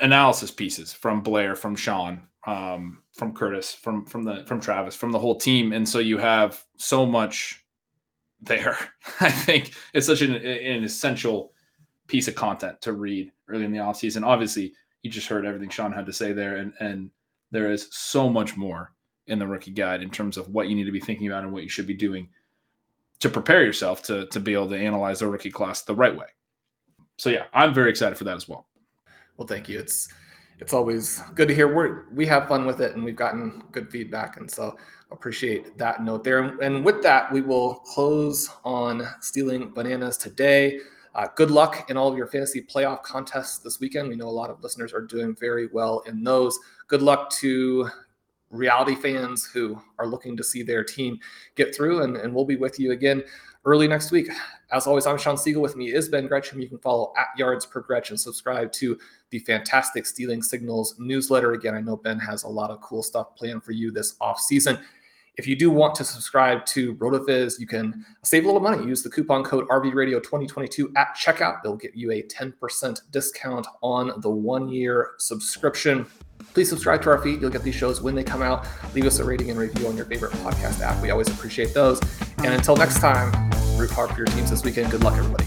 analysis 0.00 0.50
pieces 0.50 0.92
from 0.92 1.22
Blair, 1.22 1.54
from 1.54 1.76
Shawn, 1.76 2.22
um, 2.46 3.02
from 3.14 3.32
Curtis, 3.32 3.72
from 3.74 4.04
from 4.04 4.24
the 4.24 4.44
from 4.46 4.60
Travis, 4.60 4.96
from 4.96 5.12
the 5.12 5.18
whole 5.18 5.36
team, 5.36 5.72
and 5.72 5.88
so 5.88 5.98
you 5.98 6.18
have 6.18 6.62
so 6.76 7.06
much 7.06 7.64
there. 8.40 8.76
I 9.20 9.30
think 9.30 9.72
it's 9.94 10.06
such 10.06 10.22
an, 10.22 10.34
an 10.34 10.84
essential 10.84 11.52
piece 12.08 12.26
of 12.26 12.34
content 12.34 12.80
to 12.82 12.92
read 12.92 13.30
early 13.48 13.64
in 13.64 13.72
the 13.72 13.78
offseason. 13.78 14.26
Obviously, 14.26 14.72
you 15.02 15.10
just 15.10 15.28
heard 15.28 15.46
everything 15.46 15.70
Shawn 15.70 15.92
had 15.92 16.06
to 16.06 16.12
say 16.12 16.32
there, 16.32 16.56
and 16.56 16.72
and 16.80 17.10
there 17.50 17.70
is 17.70 17.88
so 17.90 18.28
much 18.28 18.56
more 18.56 18.92
in 19.26 19.38
the 19.38 19.46
rookie 19.46 19.70
guide 19.70 20.02
in 20.02 20.10
terms 20.10 20.36
of 20.36 20.48
what 20.48 20.68
you 20.68 20.74
need 20.74 20.84
to 20.84 20.92
be 20.92 21.00
thinking 21.00 21.26
about 21.28 21.44
and 21.44 21.52
what 21.52 21.62
you 21.62 21.68
should 21.68 21.86
be 21.86 21.94
doing 21.94 22.28
to 23.20 23.28
prepare 23.28 23.64
yourself 23.64 24.02
to 24.02 24.26
to 24.26 24.40
be 24.40 24.54
able 24.54 24.68
to 24.68 24.78
analyze 24.78 25.20
the 25.20 25.26
rookie 25.28 25.50
class 25.50 25.82
the 25.82 25.94
right 25.94 26.16
way. 26.16 26.26
So 27.18 27.30
yeah, 27.30 27.44
I'm 27.52 27.74
very 27.74 27.90
excited 27.90 28.16
for 28.16 28.24
that 28.24 28.36
as 28.36 28.48
well. 28.48 28.66
Well, 29.36 29.46
thank 29.46 29.68
you. 29.68 29.78
It's 29.78 30.08
it's 30.60 30.72
always 30.72 31.22
good 31.34 31.48
to 31.48 31.54
hear. 31.54 31.68
We 31.68 32.02
we 32.12 32.26
have 32.26 32.48
fun 32.48 32.66
with 32.66 32.80
it, 32.80 32.94
and 32.94 33.04
we've 33.04 33.16
gotten 33.16 33.62
good 33.70 33.90
feedback, 33.90 34.36
and 34.36 34.50
so 34.50 34.76
appreciate 35.10 35.78
that 35.78 36.02
note 36.02 36.24
there. 36.24 36.40
And 36.60 36.84
with 36.84 37.02
that, 37.02 37.32
we 37.32 37.40
will 37.40 37.76
close 37.76 38.48
on 38.64 39.06
stealing 39.20 39.72
bananas 39.72 40.16
today. 40.16 40.80
Uh, 41.18 41.26
good 41.34 41.50
luck 41.50 41.90
in 41.90 41.96
all 41.96 42.08
of 42.08 42.16
your 42.16 42.28
fantasy 42.28 42.62
playoff 42.62 43.02
contests 43.02 43.58
this 43.58 43.80
weekend. 43.80 44.08
We 44.08 44.14
know 44.14 44.28
a 44.28 44.30
lot 44.30 44.50
of 44.50 44.62
listeners 44.62 44.92
are 44.92 45.00
doing 45.00 45.34
very 45.34 45.66
well 45.66 45.98
in 46.06 46.22
those. 46.22 46.56
Good 46.86 47.02
luck 47.02 47.28
to 47.38 47.88
reality 48.50 48.94
fans 48.94 49.44
who 49.44 49.82
are 49.98 50.06
looking 50.06 50.36
to 50.36 50.44
see 50.44 50.62
their 50.62 50.84
team 50.84 51.18
get 51.56 51.74
through, 51.74 52.04
and, 52.04 52.16
and 52.16 52.32
we'll 52.32 52.44
be 52.44 52.54
with 52.54 52.78
you 52.78 52.92
again 52.92 53.24
early 53.64 53.88
next 53.88 54.12
week. 54.12 54.28
As 54.70 54.86
always, 54.86 55.06
I'm 55.06 55.18
Shawn 55.18 55.34
Siegele. 55.34 55.60
With 55.60 55.74
me 55.74 55.92
is 55.92 56.08
Ben 56.08 56.28
Gretch. 56.28 56.52
You 56.52 56.68
can 56.68 56.78
follow 56.78 57.12
at 57.16 57.26
Yards 57.36 57.66
Per 57.66 57.80
Gretch 57.80 58.10
and 58.10 58.20
subscribe 58.20 58.70
to 58.74 58.96
the 59.30 59.40
fantastic 59.40 60.06
Stealing 60.06 60.40
Signals 60.40 60.94
newsletter. 61.00 61.54
Again, 61.54 61.74
I 61.74 61.80
know 61.80 61.96
Ben 61.96 62.20
has 62.20 62.44
a 62.44 62.48
lot 62.48 62.70
of 62.70 62.80
cool 62.80 63.02
stuff 63.02 63.34
planned 63.34 63.64
for 63.64 63.72
you 63.72 63.90
this 63.90 64.14
off 64.20 64.38
season. 64.38 64.78
If 65.38 65.46
you 65.46 65.54
do 65.54 65.70
want 65.70 65.94
to 65.94 66.04
subscribe 66.04 66.66
to 66.66 66.96
RotoViz, 66.96 67.60
you 67.60 67.66
can 67.68 68.04
save 68.24 68.42
a 68.42 68.46
little 68.46 68.60
money. 68.60 68.84
Use 68.84 69.04
the 69.04 69.08
coupon 69.08 69.44
code 69.44 69.68
RVRadio2022 69.68 70.92
at 70.96 71.16
checkout. 71.16 71.62
They'll 71.62 71.76
get 71.76 71.94
you 71.94 72.10
a 72.10 72.22
10% 72.24 73.00
discount 73.12 73.66
on 73.80 74.20
the 74.20 74.30
one 74.30 74.68
year 74.68 75.12
subscription. 75.18 76.06
Please 76.54 76.68
subscribe 76.68 77.02
to 77.02 77.10
our 77.10 77.18
feed. 77.18 77.40
You'll 77.40 77.50
get 77.50 77.62
these 77.62 77.76
shows 77.76 78.02
when 78.02 78.16
they 78.16 78.24
come 78.24 78.42
out. 78.42 78.66
Leave 78.94 79.06
us 79.06 79.20
a 79.20 79.24
rating 79.24 79.50
and 79.50 79.58
review 79.58 79.86
on 79.86 79.96
your 79.96 80.06
favorite 80.06 80.32
podcast 80.32 80.80
app. 80.80 81.00
We 81.00 81.10
always 81.10 81.28
appreciate 81.28 81.72
those. 81.72 82.00
And 82.38 82.48
until 82.52 82.74
next 82.74 82.98
time, 82.98 83.30
root 83.78 83.92
hard 83.92 84.10
for 84.10 84.18
your 84.18 84.26
teams 84.26 84.50
this 84.50 84.64
weekend. 84.64 84.90
Good 84.90 85.04
luck, 85.04 85.16
everybody. 85.16 85.46